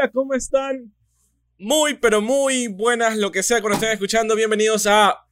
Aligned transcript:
Hola, 0.00 0.10
¿cómo 0.12 0.32
están? 0.32 0.94
Muy, 1.58 1.92
pero 1.92 2.22
muy 2.22 2.68
buenas, 2.68 3.18
lo 3.18 3.30
que 3.30 3.42
sea 3.42 3.60
cuando 3.60 3.74
estén 3.74 3.90
escuchando. 3.90 4.34
Bienvenidos 4.34 4.86
a 4.86 5.26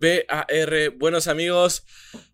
BAR, 0.00 0.90
buenos 0.98 1.28
amigos 1.28 1.84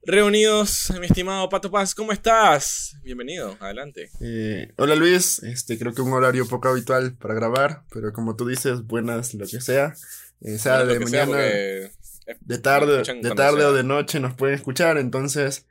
reunidos. 0.02 0.90
Mi 0.98 1.04
estimado 1.04 1.46
Pato 1.50 1.70
Paz, 1.70 1.94
¿cómo 1.94 2.12
estás? 2.12 2.96
Bienvenido, 3.02 3.58
adelante. 3.60 4.08
Eh, 4.22 4.72
hola 4.78 4.94
Luis, 4.94 5.42
este 5.42 5.78
creo 5.78 5.92
que 5.92 6.00
un 6.00 6.14
horario 6.14 6.48
poco 6.48 6.68
habitual 6.68 7.18
para 7.18 7.34
grabar, 7.34 7.82
pero 7.90 8.14
como 8.14 8.34
tú 8.34 8.46
dices, 8.48 8.86
buenas 8.86 9.34
lo 9.34 9.46
que 9.46 9.60
sea. 9.60 9.94
Eh, 10.40 10.56
sea 10.56 10.84
Bueno, 10.84 11.00
de 11.00 11.06
sea, 11.06 11.26
mañana, 11.26 11.38
de 11.42 12.58
tarde, 12.62 13.02
de 13.02 13.30
tarde 13.34 13.58
sea. 13.58 13.68
o 13.68 13.72
de 13.74 13.84
noche 13.84 14.20
nos 14.20 14.34
pueden 14.34 14.54
escuchar, 14.54 14.96
entonces 14.96 15.66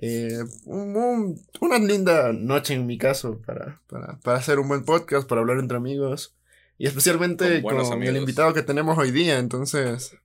eh, 0.00 0.38
un- 0.64 0.96
un- 0.96 1.40
una 1.60 1.78
linda 1.78 2.32
noche 2.32 2.74
en 2.74 2.86
mi 2.86 2.98
caso 2.98 3.40
para, 3.46 3.80
para, 3.88 4.18
para 4.20 4.38
hacer 4.38 4.58
un 4.58 4.68
buen 4.68 4.84
podcast, 4.84 5.28
para 5.28 5.40
hablar 5.40 5.58
entre 5.58 5.76
amigos 5.76 6.36
y 6.78 6.86
especialmente 6.86 7.62
Con 7.62 7.76
con, 7.76 8.02
el 8.02 8.16
invitado 8.16 8.52
que 8.54 8.62
tenemos 8.62 8.98
hoy 8.98 9.10
día, 9.12 9.38
entonces 9.38 10.16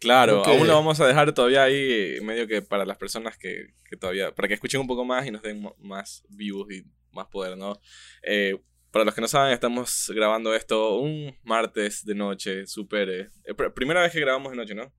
Claro, 0.00 0.42
aún 0.44 0.66
lo 0.68 0.74
vamos 0.74 1.00
a 1.00 1.06
dejar 1.06 1.32
todavía 1.34 1.64
ahí, 1.64 2.18
medio 2.22 2.46
que 2.46 2.62
para 2.62 2.84
las 2.86 2.96
personas 2.98 3.36
que, 3.36 3.74
que 3.90 3.96
todavía, 3.96 4.32
para 4.34 4.46
que 4.46 4.54
escuchen 4.54 4.80
un 4.80 4.86
poco 4.86 5.04
más 5.04 5.26
y 5.26 5.30
nos 5.32 5.42
den 5.42 5.66
más 5.80 6.22
views 6.28 6.72
y 6.72 6.84
más 7.12 7.26
poder, 7.26 7.58
¿no? 7.58 7.80
Eh, 8.22 8.56
para 8.92 9.04
los 9.04 9.12
que 9.14 9.20
no 9.20 9.26
saben, 9.28 9.52
estamos 9.52 10.10
grabando 10.14 10.54
esto 10.54 10.98
un 10.98 11.36
martes 11.42 12.04
de 12.04 12.14
noche, 12.14 12.66
súper... 12.66 13.08
eh, 13.10 13.28
eh, 13.44 13.54
pr- 13.54 13.74
primera 13.74 14.00
vez 14.00 14.12
que 14.12 14.20
grabamos 14.20 14.52
de 14.52 14.56
noche, 14.56 14.74
¿no? 14.74 14.92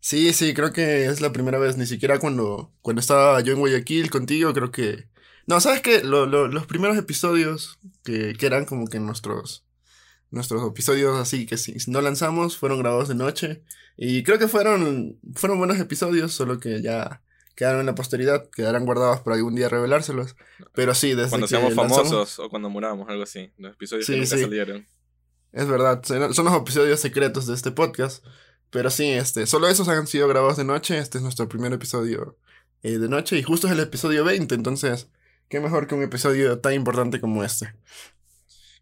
Sí, 0.00 0.32
sí, 0.32 0.54
creo 0.54 0.72
que 0.72 1.06
es 1.06 1.20
la 1.20 1.32
primera 1.32 1.58
vez, 1.58 1.76
ni 1.76 1.86
siquiera 1.86 2.18
cuando, 2.18 2.72
cuando 2.82 3.00
estaba 3.00 3.40
yo 3.40 3.52
en 3.52 3.58
Guayaquil 3.60 4.10
contigo, 4.10 4.52
creo 4.52 4.70
que... 4.70 5.08
No, 5.46 5.60
¿sabes 5.60 5.80
qué? 5.80 6.02
Lo- 6.04 6.26
lo- 6.26 6.48
los 6.48 6.66
primeros 6.66 6.96
episodios 6.98 7.78
que, 8.04 8.34
que 8.34 8.46
eran 8.46 8.64
como 8.66 8.86
que 8.86 9.00
nuestros, 9.00 9.64
nuestros 10.30 10.62
episodios 10.70 11.18
así 11.18 11.46
que 11.46 11.56
si 11.56 11.74
no 11.90 12.02
lanzamos 12.02 12.58
fueron 12.58 12.78
grabados 12.80 13.08
de 13.08 13.14
noche 13.14 13.62
y 13.96 14.22
creo 14.24 14.38
que 14.38 14.46
fueron, 14.48 15.18
fueron 15.34 15.56
buenos 15.58 15.78
episodios, 15.78 16.32
solo 16.34 16.60
que 16.60 16.82
ya 16.82 17.22
quedaron 17.56 17.80
en 17.80 17.86
la 17.86 17.94
posteridad, 17.94 18.48
quedarán 18.50 18.84
guardados 18.84 19.20
para 19.22 19.36
algún 19.36 19.54
día 19.56 19.68
revelárselos. 19.68 20.36
Pero 20.74 20.94
sí, 20.94 21.14
desde 21.14 21.30
Cuando 21.30 21.46
que 21.46 21.54
seamos 21.56 21.74
lanzamos- 21.74 22.08
famosos 22.08 22.38
o 22.38 22.48
cuando 22.50 22.68
muramos, 22.70 23.08
algo 23.08 23.22
así. 23.24 23.50
Los 23.56 23.72
episodios 23.72 24.06
Sí, 24.06 24.12
que 24.12 24.18
nunca 24.20 24.36
sí. 24.36 24.42
salieron. 24.42 24.86
Es 25.50 25.66
verdad, 25.66 26.02
son 26.04 26.32
son 26.34 26.44
los 26.44 26.54
episodios 26.54 27.00
secretos 27.00 27.46
de 27.48 27.54
este 27.54 27.72
podcast. 27.72 28.22
Pero 28.70 28.90
sí, 28.90 29.10
este, 29.10 29.46
solo 29.46 29.68
esos 29.68 29.88
han 29.88 30.06
sido 30.06 30.28
grabados 30.28 30.56
de 30.56 30.64
noche. 30.64 30.98
Este 30.98 31.18
es 31.18 31.22
nuestro 31.22 31.48
primer 31.48 31.72
episodio 31.72 32.36
eh, 32.82 32.98
de 32.98 33.08
noche 33.08 33.38
y 33.38 33.42
justo 33.42 33.66
es 33.66 33.72
el 33.72 33.80
episodio 33.80 34.24
20. 34.24 34.54
Entonces, 34.54 35.08
qué 35.48 35.60
mejor 35.60 35.86
que 35.86 35.94
un 35.94 36.02
episodio 36.02 36.58
tan 36.60 36.74
importante 36.74 37.20
como 37.20 37.44
este. 37.44 37.74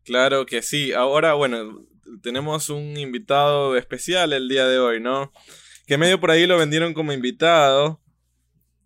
Claro 0.04 0.46
que 0.46 0.62
sí. 0.62 0.92
Ahora, 0.92 1.34
bueno, 1.34 1.84
tenemos 2.22 2.68
un 2.68 2.96
invitado 2.96 3.76
especial 3.76 4.32
el 4.32 4.48
día 4.48 4.66
de 4.66 4.78
hoy, 4.78 5.00
¿no? 5.00 5.32
Que 5.86 5.98
medio 5.98 6.18
por 6.18 6.32
ahí 6.32 6.46
lo 6.46 6.58
vendieron 6.58 6.92
como 6.92 7.12
invitado. 7.12 8.00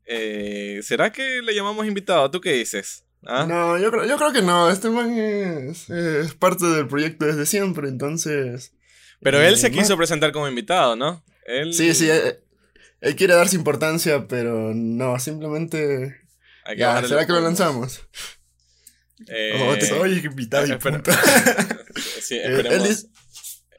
Eh, 0.04 0.80
¿Será 0.82 1.12
que 1.12 1.40
le 1.40 1.54
llamamos 1.54 1.86
invitado? 1.86 2.30
¿Tú 2.30 2.40
qué 2.40 2.52
dices? 2.52 3.06
¿Ah? 3.26 3.46
No, 3.46 3.78
yo 3.78 3.90
creo, 3.90 4.06
yo 4.06 4.16
creo 4.16 4.32
que 4.32 4.42
no. 4.42 4.70
Este 4.70 4.90
man 4.90 5.12
es, 5.16 5.88
es 5.88 6.34
parte 6.34 6.66
del 6.66 6.88
proyecto 6.88 7.24
desde 7.24 7.46
siempre. 7.46 7.88
Entonces. 7.88 8.74
Pero 9.22 9.40
eh, 9.40 9.48
él 9.48 9.56
se 9.58 9.70
no- 9.70 9.76
quiso 9.78 9.96
presentar 9.96 10.32
como 10.32 10.48
invitado, 10.48 10.96
¿no? 10.96 11.24
Él, 11.46 11.72
Sí, 11.74 11.94
sí. 11.94 12.08
eh, 12.10 12.40
él 13.00 13.16
quiere 13.16 13.34
darse 13.34 13.56
importancia, 13.56 14.26
pero 14.28 14.72
no, 14.74 15.18
simplemente. 15.18 16.20
Hay 16.64 16.76
que 16.76 16.80
Ya, 16.80 17.02
¿será 17.06 17.26
que 17.26 17.32
lo 17.32 17.40
lanzamos? 17.40 18.00
Eh, 19.28 19.60
Oh, 19.68 19.74
te- 19.76 19.86
Soy 19.86 20.18
invitado 20.24 20.66
y 20.66 20.70
espera. 20.72 21.02
punto. 21.02 21.10
sí, 22.22 22.36
él 22.36 22.52
esperemos. 22.52 22.88
dice- 22.88 23.06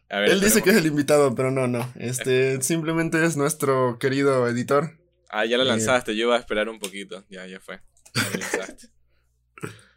A 0.10 0.20
ver, 0.20 0.30
Él 0.32 0.42
dice 0.42 0.62
que 0.62 0.72
es 0.72 0.76
el 0.78 0.86
invitado, 0.86 1.34
pero 1.36 1.52
no, 1.52 1.68
no. 1.68 1.92
Este 1.98 2.62
simplemente 2.62 3.24
es 3.26 3.38
nuestro 3.38 3.98
querido 3.98 4.48
editor. 4.48 5.00
Ah, 5.30 5.46
ya 5.46 5.58
lo 5.58 5.64
Eh, 5.64 5.68
lanzaste. 5.68 6.16
Yo 6.16 6.26
iba 6.26 6.36
a 6.36 6.40
esperar 6.40 6.68
un 6.68 6.80
poquito. 6.80 7.24
Ya, 7.30 7.48
ya 7.48 7.60
fue. 7.62 7.80
Ya 8.16 8.24
lo 8.34 8.40
lanzaste. 8.40 8.88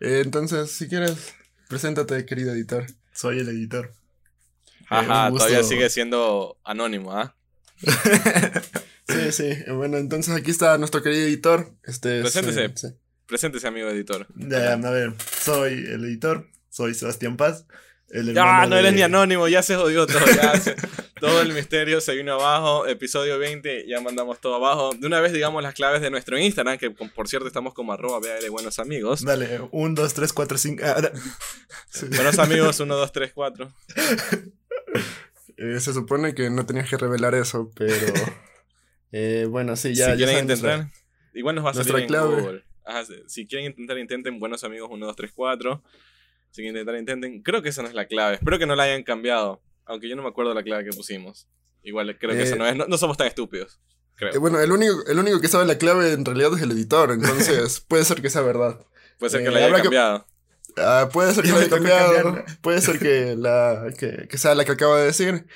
Eh, 0.01 0.21
entonces, 0.23 0.71
si 0.71 0.87
quieres, 0.89 1.35
preséntate, 1.69 2.27
querido 2.27 2.53
editor. 2.53 2.85
Soy 3.15 3.39
el 3.39 3.49
editor. 3.49 3.95
Ajá, 4.89 5.31
todavía 5.31 5.63
sigue 5.63 5.89
siendo 5.91 6.59
anónimo, 6.65 7.13
¿ah? 7.13 7.35
Sí, 9.07 9.33
sí. 9.33 9.45
eh, 9.45 9.71
Bueno, 9.73 9.99
entonces 9.99 10.35
aquí 10.35 10.51
está 10.51 10.79
nuestro 10.79 11.03
querido 11.03 11.27
editor. 11.27 11.75
Este 11.83 12.17
es, 12.19 12.23
Preséntese. 12.23 12.65
eh, 12.65 12.73
sí. 12.75 12.89
Preséntese, 13.27 13.67
amigo 13.69 13.89
editor. 13.89 14.27
Ya, 14.35 14.73
a 14.73 14.77
ver, 14.91 15.15
soy 15.43 15.73
el 15.73 16.05
editor. 16.05 16.49
Soy 16.71 16.95
Sebastián 16.95 17.37
Paz. 17.37 17.67
El 18.09 18.33
no 18.35 18.77
eres 18.77 18.93
de- 18.93 18.97
ni 18.97 19.03
anónimo, 19.03 19.47
ya 19.49 19.63
se 19.63 19.77
jodió 19.77 20.07
todo. 20.07 20.25
Ya 20.27 20.59
se- 20.59 20.75
todo 21.21 21.41
el 21.43 21.53
misterio 21.53 22.01
se 22.01 22.15
vino 22.15 22.33
abajo. 22.35 22.87
Episodio 22.87 23.39
20, 23.39 23.87
ya 23.87 24.01
mandamos 24.01 24.41
todo 24.41 24.55
abajo. 24.57 24.93
De 24.99 25.07
una 25.07 25.21
vez, 25.21 25.33
digamos, 25.33 25.63
las 25.63 25.75
claves 25.75 26.01
de 26.01 26.11
nuestro 26.11 26.39
Instagram, 26.39 26.79
que 26.79 26.91
por 26.91 27.29
cierto 27.29 27.47
estamos 27.47 27.75
como 27.75 27.93
arroba 27.93 28.21
BAL 28.21 28.49
buenos 28.51 28.79
amigos. 28.79 29.23
Dale, 29.25 29.61
1, 29.71 29.95
2, 29.95 30.15
3, 30.15 30.33
4, 30.33 30.59
5. 30.59 30.85
Buenos 32.15 32.39
amigos, 32.39 32.81
1, 32.81 32.95
2, 32.97 33.13
3, 33.13 33.33
4. 33.35 33.73
Eh, 35.57 35.79
se 35.81 35.93
supone 35.93 36.35
que 36.35 36.51
no 36.51 36.67
tenías 36.67 36.89
que 36.89 36.97
revelar 36.97 37.35
eso, 37.35 37.71
pero. 37.77 37.95
eh, 39.13 39.47
bueno, 39.49 39.77
sí, 39.77 39.95
ya. 39.95 40.07
si 40.07 40.11
ya 40.21 40.27
quieren 40.27 40.47
nuestra- 40.47 40.75
intentar, 40.77 41.01
igual 41.35 41.55
nos 41.57 41.65
va 41.65 41.71
a 41.71 41.75
salir 41.75 41.95
en 41.97 42.07
clave. 42.09 42.41
Google. 42.41 42.65
Ajá, 42.85 43.05
si- 43.27 43.47
quieren 43.47 43.67
intentar, 43.71 43.99
intenten 43.99 44.39
buenos 44.41 44.65
amigos 44.65 44.89
1, 44.93 45.07
2, 45.07 45.17
3, 45.17 45.33
4. 45.35 45.83
Si 46.51 46.63
quieren 46.63 46.77
intentar, 46.77 46.99
intenten. 46.99 47.43
Creo 47.43 47.63
que 47.63 47.69
esa 47.71 47.83
no 47.83 47.89
es 47.89 47.95
la 47.95 48.07
clave. 48.07 48.35
Espero 48.37 48.59
que 48.59 48.67
no 48.67 48.77
la 48.77 48.85
hayan 48.85 49.03
cambiado. 49.03 49.63
Aunque 49.87 50.09
yo 50.09 50.17
no 50.17 50.23
me 50.23 50.29
acuerdo 50.29 50.55
la 50.55 50.63
clave 50.63 50.85
que 50.85 50.91
pusimos. 50.97 51.49
Igual 51.83 52.17
creo 52.19 52.33
que 52.33 52.41
Eh, 52.41 52.43
esa 52.45 52.57
no 52.57 52.67
es. 52.67 52.75
No, 52.77 52.87
no 52.87 52.97
somos 52.99 53.17
tan 53.17 53.27
estúpidos. 53.27 53.81
Creo. 54.17 54.33
Eh, 54.33 54.39
bueno, 54.39 54.61
el 54.61 54.71
único, 54.73 55.05
el 55.07 55.19
único 55.19 55.41
que 55.41 55.49
sabe 55.49 55.67
la 55.67 55.77
clave 55.79 56.13
en 56.13 56.25
realidad 56.25 56.53
es 56.57 56.63
el 56.63 56.71
editor, 56.71 57.11
entonces 57.13 57.81
puede 57.89 58.05
ser 58.05 58.23
que 58.23 58.31
sea 58.31 58.43
verdad. 58.43 58.81
Puede 59.19 59.31
ser 59.31 59.43
que 59.43 59.49
eh, 59.49 59.71
la 59.71 59.77
que- 59.77 59.83
cambiado. 59.83 60.27
Ah, 60.77 61.09
puede 61.13 61.33
ser 61.35 61.45
que 61.45 61.53
me 61.53 61.59
haya 61.59 61.69
cambiado, 61.71 62.45
puede 62.61 62.81
ser 62.81 62.99
que, 62.99 63.37
la, 63.37 63.93
que, 63.99 64.27
que 64.29 64.39
sea 64.39 64.55
la 64.55 64.65
que 64.65 64.73
acabo 64.73 64.97
de 64.97 65.05
decir. 65.07 65.47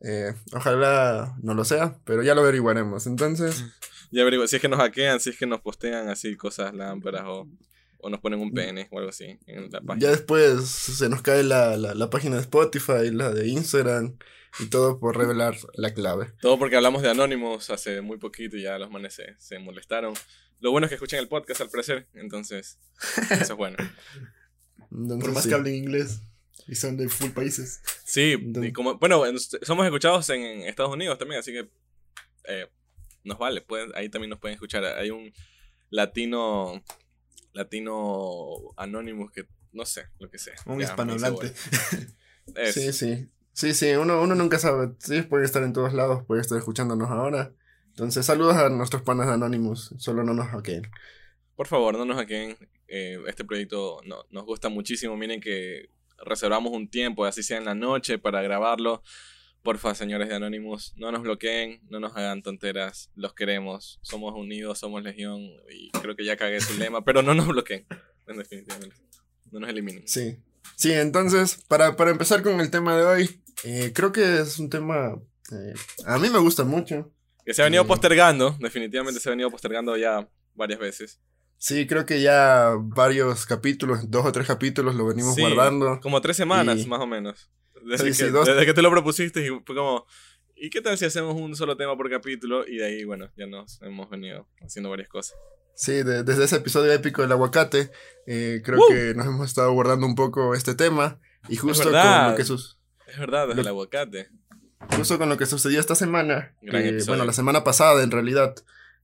Eh, 0.00 0.34
ojalá 0.52 1.36
no 1.42 1.54
lo 1.54 1.64
sea, 1.64 1.96
pero 2.04 2.22
ya 2.22 2.34
lo 2.34 2.40
averiguaremos. 2.40 3.06
Entonces, 3.06 3.64
Ya 4.10 4.22
averiguo, 4.22 4.46
si 4.48 4.56
es 4.56 4.62
que 4.62 4.68
nos 4.68 4.80
hackean, 4.80 5.20
si 5.20 5.30
es 5.30 5.38
que 5.38 5.46
nos 5.46 5.60
postean 5.60 6.08
así 6.08 6.36
cosas 6.36 6.74
lámparas 6.74 7.22
o, 7.26 7.48
o 7.98 8.10
nos 8.10 8.18
ponen 8.20 8.38
Mm. 8.40 8.42
un 8.42 8.52
pene 8.52 8.88
o 8.90 8.98
algo 8.98 9.10
así 9.10 9.38
en 9.46 9.70
la 9.70 9.80
página. 9.80 9.98
ya 10.06 10.10
después 10.10 10.64
se 10.66 11.08
nos 11.08 11.22
cae 11.22 11.44
la, 11.44 11.76
la, 11.76 11.94
la 11.94 12.10
página 12.10 12.34
de 12.36 12.42
Spotify, 12.42 13.10
la 13.12 13.30
de 13.30 13.46
Instagram 13.48 14.16
y 14.58 14.66
todo 14.66 14.98
por 14.98 15.16
revelar 15.16 15.54
la 15.74 15.94
clave. 15.94 16.32
Todo 16.40 16.58
porque 16.58 16.76
hablamos 16.76 17.02
de 17.02 17.10
anónimos 17.10 17.70
hace 17.70 18.00
muy 18.00 18.18
poquito 18.18 18.56
y 18.56 18.62
ya 18.64 18.78
los 18.78 18.90
manes 18.90 19.14
se, 19.14 19.36
se 19.38 19.58
molestaron. 19.60 20.14
Lo 20.60 20.72
bueno 20.72 20.86
es 20.86 20.88
que 20.90 20.94
escuchan 20.96 21.20
el 21.20 21.28
podcast 21.28 21.60
al 21.60 21.70
parecer, 21.70 22.06
entonces 22.14 22.78
eso 23.30 23.34
es 23.52 23.52
bueno. 23.54 23.76
Entonces, 24.94 25.24
Por 25.24 25.34
más 25.34 25.42
sí. 25.44 25.48
que 25.48 25.54
hablen 25.54 25.74
inglés. 25.74 26.20
Y 26.68 26.74
son 26.76 26.96
de 26.96 27.08
full 27.08 27.30
países. 27.30 27.80
Sí, 28.04 28.32
Entonces- 28.32 28.70
y 28.70 28.72
como, 28.72 28.98
bueno, 28.98 29.26
en- 29.26 29.38
somos 29.38 29.84
escuchados 29.86 30.28
en, 30.30 30.42
en 30.42 30.62
Estados 30.62 30.92
Unidos 30.92 31.18
también, 31.18 31.40
así 31.40 31.52
que 31.52 31.68
eh, 32.44 32.68
nos 33.24 33.38
vale, 33.38 33.60
pueden, 33.62 33.90
ahí 33.94 34.08
también 34.08 34.30
nos 34.30 34.38
pueden 34.38 34.54
escuchar. 34.54 34.84
Hay 34.84 35.10
un 35.10 35.32
latino, 35.90 36.82
latino 37.52 38.72
anónimo 38.76 39.30
que, 39.30 39.46
no 39.72 39.84
sé, 39.86 40.06
lo 40.18 40.30
que 40.30 40.38
sea. 40.38 40.54
Un 40.66 40.78
Ya, 40.78 40.86
hispanohablante. 40.86 41.52
Sí, 42.72 42.92
sí. 42.92 43.28
Sí, 43.52 43.72
sí, 43.74 43.92
uno, 43.92 44.20
uno 44.20 44.34
nunca 44.34 44.58
sabe. 44.58 44.92
Sí, 44.98 45.22
puede 45.22 45.44
estar 45.44 45.62
en 45.62 45.72
todos 45.72 45.92
lados, 45.92 46.24
puede 46.26 46.40
estar 46.40 46.58
escuchándonos 46.58 47.08
ahora. 47.10 47.52
Entonces, 47.88 48.24
saludos 48.26 48.56
a 48.56 48.68
nuestros 48.70 49.02
panas 49.02 49.26
de 49.28 49.34
Anonymous. 49.34 49.94
Solo 49.98 50.24
no 50.24 50.32
nos 50.34 50.48
hackeen. 50.48 50.88
Por 51.54 51.66
favor, 51.68 51.96
no 51.96 52.04
nos 52.04 52.16
hackeen. 52.16 52.56
Eh, 52.94 53.18
este 53.26 53.44
proyecto 53.44 54.00
no- 54.04 54.24
nos 54.30 54.44
gusta 54.44 54.68
muchísimo. 54.68 55.16
Miren 55.16 55.40
que 55.40 55.88
reservamos 56.26 56.72
un 56.72 56.88
tiempo, 56.90 57.24
así 57.24 57.42
sea 57.42 57.56
en 57.56 57.64
la 57.64 57.74
noche, 57.74 58.18
para 58.18 58.42
grabarlo. 58.42 59.02
Porfa, 59.62 59.94
señores 59.94 60.28
de 60.28 60.34
Anonymous, 60.34 60.92
no 60.96 61.10
nos 61.10 61.22
bloqueen, 61.22 61.80
no 61.88 62.00
nos 62.00 62.14
hagan 62.16 62.42
tonteras. 62.42 63.10
Los 63.14 63.32
queremos. 63.32 63.98
Somos 64.02 64.34
unidos, 64.34 64.78
somos 64.78 65.02
legión. 65.02 65.40
Y 65.70 65.90
creo 65.92 66.14
que 66.16 66.24
ya 66.24 66.36
cagué 66.36 66.60
su 66.60 66.76
lema, 66.78 67.02
pero 67.04 67.22
no 67.22 67.32
nos 67.34 67.46
bloqueen. 67.46 67.86
Definitivamente. 68.26 68.96
No 69.50 69.60
nos 69.60 69.70
eliminen. 69.70 70.06
Sí. 70.06 70.36
Sí, 70.76 70.92
entonces, 70.92 71.62
para, 71.68 71.96
para 71.96 72.10
empezar 72.10 72.42
con 72.42 72.60
el 72.60 72.70
tema 72.70 72.96
de 72.96 73.04
hoy, 73.04 73.40
eh, 73.64 73.92
creo 73.94 74.12
que 74.12 74.40
es 74.40 74.58
un 74.58 74.68
tema. 74.68 75.14
eh, 75.52 75.74
a 76.06 76.18
mí 76.18 76.28
me 76.30 76.38
gusta 76.40 76.64
mucho. 76.64 77.12
Que 77.44 77.54
se 77.54 77.62
ha 77.62 77.66
venido 77.66 77.84
Mm. 77.84 77.88
postergando. 77.88 78.56
Definitivamente 78.60 79.20
se 79.20 79.28
ha 79.28 79.32
venido 79.32 79.50
postergando 79.50 79.96
ya 79.96 80.28
varias 80.54 80.78
veces. 80.80 81.20
Sí, 81.64 81.86
creo 81.86 82.04
que 82.04 82.20
ya 82.20 82.72
varios 82.76 83.46
capítulos, 83.46 84.10
dos 84.10 84.26
o 84.26 84.32
tres 84.32 84.48
capítulos 84.48 84.96
lo 84.96 85.06
venimos 85.06 85.36
Sí, 85.36 85.42
guardando. 85.42 86.00
Como 86.02 86.20
tres 86.20 86.36
semanas, 86.36 86.80
Y- 86.80 86.86
más 86.88 86.98
o 87.00 87.06
menos. 87.06 87.52
Desde, 87.84 88.12
Sí, 88.12 88.18
que, 88.18 88.26
sí, 88.26 88.30
dos- 88.32 88.46
desde 88.48 88.66
que 88.66 88.74
te 88.74 88.82
lo 88.82 88.90
propusiste 88.90 89.46
y 89.46 89.48
fue 89.64 89.76
como, 89.76 90.04
¿y 90.56 90.70
qué 90.70 90.80
tal 90.80 90.98
si 90.98 91.04
hacemos 91.04 91.36
un 91.40 91.54
solo 91.54 91.76
tema 91.76 91.96
por 91.96 92.10
capítulo? 92.10 92.66
Y 92.66 92.78
de 92.78 92.86
ahí, 92.86 93.04
bueno, 93.04 93.30
ya 93.36 93.46
nos 93.46 93.80
hemos 93.82 94.10
venido 94.10 94.48
haciendo 94.60 94.90
varias 94.90 95.08
cosas. 95.08 95.36
Sí, 95.76 95.92
de- 96.02 96.24
desde 96.24 96.42
ese 96.46 96.56
episodio 96.56 96.92
épico 96.92 97.22
del 97.22 97.30
aguacate, 97.30 97.92
eh, 98.26 98.60
creo 98.64 98.80
¡Woo! 98.80 98.88
que 98.88 99.14
nos 99.14 99.26
hemos 99.26 99.46
estado 99.48 99.68
abordando 99.70 100.04
un 100.04 100.16
poco 100.16 100.54
este 100.56 100.74
tema. 100.74 101.20
Y 101.48 101.54
justo 101.54 101.84
con 101.84 101.92
lo, 101.92 102.36
que 102.36 102.44
sus- 102.44 102.80
Es 103.06 103.20
verdad, 103.20 103.42
desde 103.46 103.54
Lo- 103.58 103.62
el 103.62 103.68
aguacate. 103.68 104.30
justo 104.96 105.16
con 105.16 105.28
lo 105.28 105.36
que 105.38 105.46
sucedió 105.46 105.78
esta 105.78 105.94
semana, 105.94 106.56
eh, 106.62 106.98
bueno, 107.06 107.24
la 107.24 107.32
semana 107.32 107.62
pasada 107.62 108.02
en 108.02 108.10
realidad, 108.10 108.52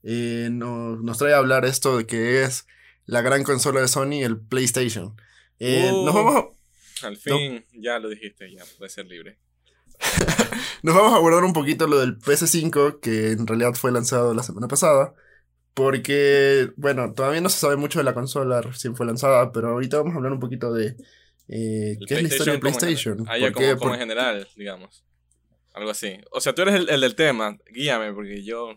eh, 0.02 0.48
no- 0.50 0.96
nos 0.96 1.18
trae 1.18 1.34
a 1.34 1.38
hablar 1.38 1.64
esto 1.64 1.96
de 1.98 2.06
que 2.06 2.42
es 2.42 2.66
la 3.06 3.20
gran 3.22 3.42
consola 3.44 3.80
de 3.80 3.88
Sony, 3.88 4.22
el 4.24 4.38
PlayStation. 4.40 5.16
Eh, 5.58 5.90
Uh. 5.92 6.04
nos, 6.04 6.14
vamos 6.14 6.34
a, 7.02 7.06
Al 7.06 7.16
fin, 7.16 7.64
ya 7.72 7.98
lo 7.98 8.08
dijiste, 8.08 8.50
ya 8.52 8.62
puede 8.78 8.90
ser 8.90 9.06
libre. 9.06 9.38
nos 10.82 10.94
vamos 10.94 11.12
a 11.12 11.16
abordar 11.16 11.42
un 11.44 11.52
poquito 11.52 11.86
lo 11.86 11.98
del 11.98 12.18
PS5, 12.18 13.00
que 13.00 13.32
en 13.32 13.46
realidad 13.46 13.74
fue 13.74 13.90
lanzado 13.92 14.34
la 14.34 14.42
semana 14.42 14.68
pasada. 14.68 15.14
Porque, 15.74 16.70
bueno, 16.76 17.12
todavía 17.14 17.40
no 17.40 17.48
se 17.48 17.58
sabe 17.60 17.76
mucho 17.76 18.00
de 18.00 18.04
la 18.04 18.14
consola, 18.14 18.60
recién 18.62 18.96
fue 18.96 19.06
lanzada, 19.06 19.52
pero 19.52 19.68
ahorita 19.68 19.98
vamos 19.98 20.14
a 20.14 20.16
hablar 20.16 20.32
un 20.32 20.40
poquito 20.40 20.72
de 20.72 20.96
eh, 21.48 21.96
qué 22.06 22.14
es 22.16 22.22
la 22.22 22.28
historia 22.28 22.54
de 22.54 22.58
PlayStation. 22.58 23.24
Ah, 23.28 23.38
ya, 23.38 23.46
¿Por 23.46 23.52
como, 23.54 23.66
qué? 23.66 23.72
como 23.76 23.80
Por- 23.90 23.92
en 23.94 24.00
general, 24.00 24.48
digamos. 24.56 25.04
Algo 25.74 25.90
así. 25.90 26.18
O 26.32 26.40
sea, 26.40 26.52
tú 26.52 26.62
eres 26.62 26.74
el, 26.74 26.88
el 26.90 27.00
del 27.00 27.14
tema, 27.14 27.56
guíame, 27.72 28.12
porque 28.12 28.42
yo 28.42 28.74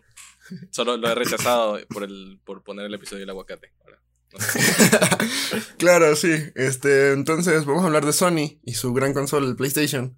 solo 0.70 0.96
lo 0.96 1.08
he 1.10 1.14
rechazado 1.14 1.78
por, 1.88 2.04
el, 2.04 2.40
por 2.44 2.62
poner 2.62 2.86
el 2.86 2.94
episodio 2.94 3.20
del 3.20 3.30
aguacate. 3.30 3.72
Ahora, 3.84 4.02
no 4.32 4.40
sé. 4.40 4.60
Claro, 5.78 6.14
sí. 6.16 6.32
Este, 6.54 7.12
entonces 7.12 7.64
vamos 7.64 7.82
a 7.82 7.86
hablar 7.86 8.06
de 8.06 8.12
Sony 8.12 8.60
y 8.64 8.74
su 8.74 8.92
gran 8.92 9.12
consola, 9.12 9.46
el 9.46 9.56
PlayStation. 9.56 10.16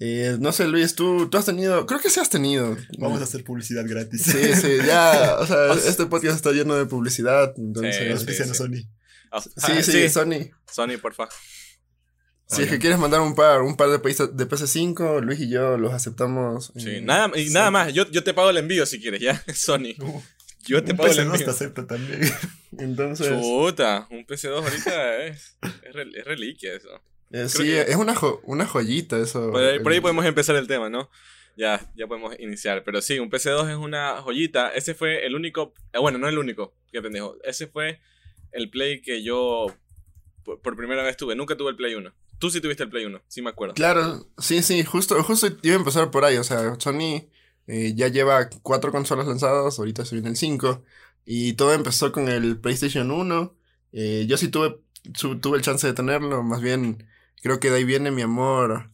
Eh, 0.00 0.36
no 0.40 0.50
sé, 0.50 0.66
Luis, 0.66 0.96
tú, 0.96 1.28
tú 1.30 1.38
has 1.38 1.44
tenido, 1.46 1.86
creo 1.86 2.00
que 2.00 2.10
sí 2.10 2.18
has 2.18 2.30
tenido. 2.30 2.76
Vamos 2.98 3.20
a 3.20 3.24
hacer 3.24 3.44
publicidad 3.44 3.84
gratis. 3.86 4.22
Sí, 4.22 4.54
sí, 4.54 4.78
ya, 4.84 5.36
o 5.38 5.46
sea, 5.46 5.72
este 5.86 6.06
podcast 6.06 6.36
está 6.36 6.50
lleno 6.50 6.74
de 6.74 6.86
publicidad, 6.86 7.54
Sí, 7.54 7.62
entonces... 7.62 8.40
A 8.40 8.44
sí. 8.44 8.54
Sony. 8.54 8.88
Ah, 9.30 9.40
Sí, 9.40 9.50
ah, 9.58 9.82
sí, 9.82 10.08
Sony. 10.08 10.50
Sony, 10.70 10.98
porfa. 11.00 11.28
Si 12.56 12.62
es 12.62 12.68
que 12.70 12.78
quieres 12.78 12.98
mandar 12.98 13.20
un 13.20 13.34
par, 13.34 13.62
un 13.62 13.76
par 13.76 13.88
de, 13.88 13.96
de 13.98 14.48
PS5, 14.48 15.20
Luis 15.22 15.40
y 15.40 15.48
yo 15.50 15.76
los 15.78 15.92
aceptamos. 15.92 16.72
Sí, 16.76 17.00
nada, 17.00 17.30
y 17.34 17.48
sí. 17.48 17.54
nada 17.54 17.70
más. 17.70 17.92
Yo, 17.92 18.08
yo 18.10 18.22
te 18.22 18.34
pago 18.34 18.50
el 18.50 18.56
envío 18.58 18.84
si 18.86 19.00
quieres, 19.00 19.20
ya. 19.20 19.42
Sony. 19.54 19.94
Uh, 20.00 20.20
Yo 20.66 20.82
te 20.84 20.92
un 20.92 20.96
pago 20.98 21.10
el 21.10 21.16
PC 21.16 21.24
no 21.24 21.32
envío. 21.32 21.44
te 21.46 21.50
acepta 21.50 21.86
también. 21.86 22.20
Entonces, 22.78 23.28
Chuta, 23.40 24.06
un 24.10 24.26
PC2 24.26 24.62
ahorita 24.62 25.24
es, 25.24 25.56
es, 25.82 25.94
rel- 25.94 26.16
es 26.16 26.24
reliquia 26.24 26.74
eso. 26.74 26.88
eh, 27.30 27.48
sí, 27.48 27.64
que- 27.64 27.80
es 27.82 27.96
una, 27.96 28.14
jo- 28.14 28.40
una 28.44 28.66
joyita 28.66 29.18
eso. 29.18 29.50
Por 29.50 29.62
ahí, 29.62 29.78
por 29.80 29.92
ahí 29.92 29.96
el- 29.96 30.02
podemos 30.02 30.24
empezar 30.24 30.56
el 30.56 30.66
tema, 30.66 30.88
¿no? 30.88 31.10
Ya, 31.56 31.90
ya 31.94 32.06
podemos 32.06 32.34
iniciar. 32.38 32.82
Pero 32.84 33.02
sí, 33.02 33.18
un 33.18 33.30
PC2 33.30 33.70
es 33.70 33.76
una 33.76 34.22
joyita. 34.22 34.72
Ese 34.74 34.94
fue 34.94 35.26
el 35.26 35.34
único. 35.34 35.74
eh, 35.92 35.98
bueno, 35.98 36.16
no 36.18 36.28
el 36.28 36.38
único, 36.38 36.74
qué 36.90 37.02
pendejo. 37.02 37.36
Ese 37.44 37.66
fue 37.66 38.00
el 38.52 38.70
Play 38.70 39.02
que 39.02 39.22
yo 39.22 39.66
por, 40.44 40.60
por 40.62 40.76
primera 40.76 41.02
vez 41.02 41.16
tuve. 41.16 41.34
Nunca 41.36 41.56
tuve 41.56 41.70
el 41.70 41.76
Play 41.76 41.94
1. 41.94 42.10
Tú 42.42 42.50
sí 42.50 42.60
tuviste 42.60 42.82
el 42.82 42.90
Play 42.90 43.04
1, 43.04 43.22
sí 43.28 43.40
me 43.40 43.50
acuerdo. 43.50 43.72
Claro, 43.74 44.26
sí, 44.36 44.64
sí, 44.64 44.82
justo, 44.82 45.22
justo 45.22 45.46
iba 45.62 45.76
a 45.76 45.78
empezar 45.78 46.10
por 46.10 46.24
ahí, 46.24 46.38
o 46.38 46.42
sea, 46.42 46.74
Sony 46.80 47.28
eh, 47.68 47.92
ya 47.94 48.08
lleva 48.08 48.50
cuatro 48.62 48.90
consolas 48.90 49.28
lanzadas, 49.28 49.78
ahorita 49.78 50.04
se 50.04 50.16
viene 50.16 50.30
el 50.30 50.36
5, 50.36 50.82
y 51.24 51.52
todo 51.52 51.72
empezó 51.72 52.10
con 52.10 52.28
el 52.28 52.58
PlayStation 52.58 53.12
1, 53.12 53.54
eh, 53.92 54.24
yo 54.28 54.36
sí 54.36 54.48
tuve, 54.48 54.80
su- 55.14 55.38
tuve 55.38 55.56
el 55.58 55.62
chance 55.62 55.86
de 55.86 55.92
tenerlo, 55.92 56.42
más 56.42 56.60
bien 56.60 57.06
creo 57.42 57.60
que 57.60 57.70
de 57.70 57.76
ahí 57.76 57.84
viene 57.84 58.10
mi 58.10 58.22
amor 58.22 58.90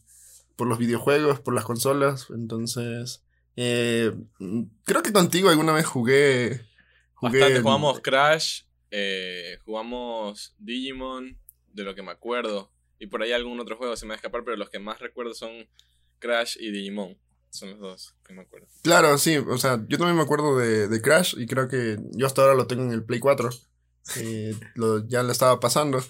por 0.55 0.67
los 0.67 0.77
videojuegos, 0.77 1.39
por 1.39 1.55
las 1.55 1.65
consolas, 1.65 2.27
entonces, 2.29 3.23
eh, 3.55 4.13
creo 4.83 5.01
que 5.01 5.11
contigo 5.11 5.49
alguna 5.49 5.73
vez 5.73 5.87
jugué... 5.87 6.67
jugué 7.15 7.39
Bastante 7.39 7.57
en- 7.57 7.63
jugamos 7.63 7.99
Crash, 8.01 8.61
jugamos 9.65 10.53
Digimon, 10.59 11.35
de 11.73 11.83
lo 11.83 11.95
que 11.95 12.03
me 12.03 12.11
acuerdo. 12.11 12.71
Y 12.99 13.07
por 13.07 13.23
ahí 13.23 13.31
algún 13.31 13.59
otro 13.59 13.77
juego 13.77 13.95
se 13.95 14.05
me 14.05 14.09
va 14.09 14.13
a 14.15 14.17
escapar, 14.17 14.43
pero 14.43 14.57
los 14.57 14.69
que 14.69 14.79
más 14.79 14.99
recuerdo 14.99 15.33
son 15.33 15.67
Crash 16.19 16.57
y 16.59 16.69
Digimon. 16.71 17.17
Son 17.51 17.71
los 17.71 17.79
dos 17.79 18.15
que 18.27 18.33
me 18.33 18.41
acuerdo. 18.41 18.67
Claro, 18.83 19.17
sí, 19.17 19.37
o 19.37 19.57
sea, 19.57 19.83
yo 19.87 19.97
también 19.97 20.15
me 20.17 20.21
acuerdo 20.21 20.57
de, 20.57 20.87
de 20.87 21.01
Crash 21.01 21.33
y 21.37 21.47
creo 21.47 21.67
que 21.67 21.97
yo 22.11 22.27
hasta 22.27 22.41
ahora 22.43 22.53
lo 22.53 22.67
tengo 22.67 22.83
en 22.83 22.91
el 22.91 23.03
Play 23.03 23.19
4. 23.19 23.49
eh, 24.17 24.53
lo, 24.75 25.07
ya 25.07 25.23
lo 25.23 25.31
estaba 25.31 25.59
pasando. 25.59 26.03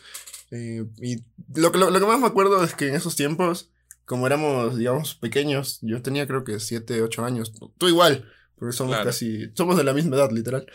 eh, 0.52 0.84
y 1.02 1.18
lo, 1.56 1.72
que- 1.72 1.78
lo, 1.78 1.90
lo 1.92 2.00
que 2.00 2.06
más 2.06 2.20
me 2.20 2.28
acuerdo 2.28 2.64
es 2.64 2.74
que 2.74 2.88
en 2.88 2.96
esos 2.96 3.16
tiempos, 3.16 3.72
como 4.06 4.26
éramos, 4.28 4.78
digamos, 4.78 5.16
pequeños, 5.16 5.80
yo 5.82 6.02
tenía 6.02 6.26
creo 6.28 6.44
que 6.44 6.60
7, 6.60 7.02
8 7.02 7.24
años. 7.24 7.54
Tú 7.78 7.88
igual, 7.88 8.30
porque 8.56 8.76
somos 8.76 8.96
Claro. 8.96 9.06
casi, 9.10 9.50
somos 9.56 9.78
de 9.78 9.84
la 9.84 9.94
misma 9.94 10.16
edad, 10.18 10.32
literal. 10.32 10.66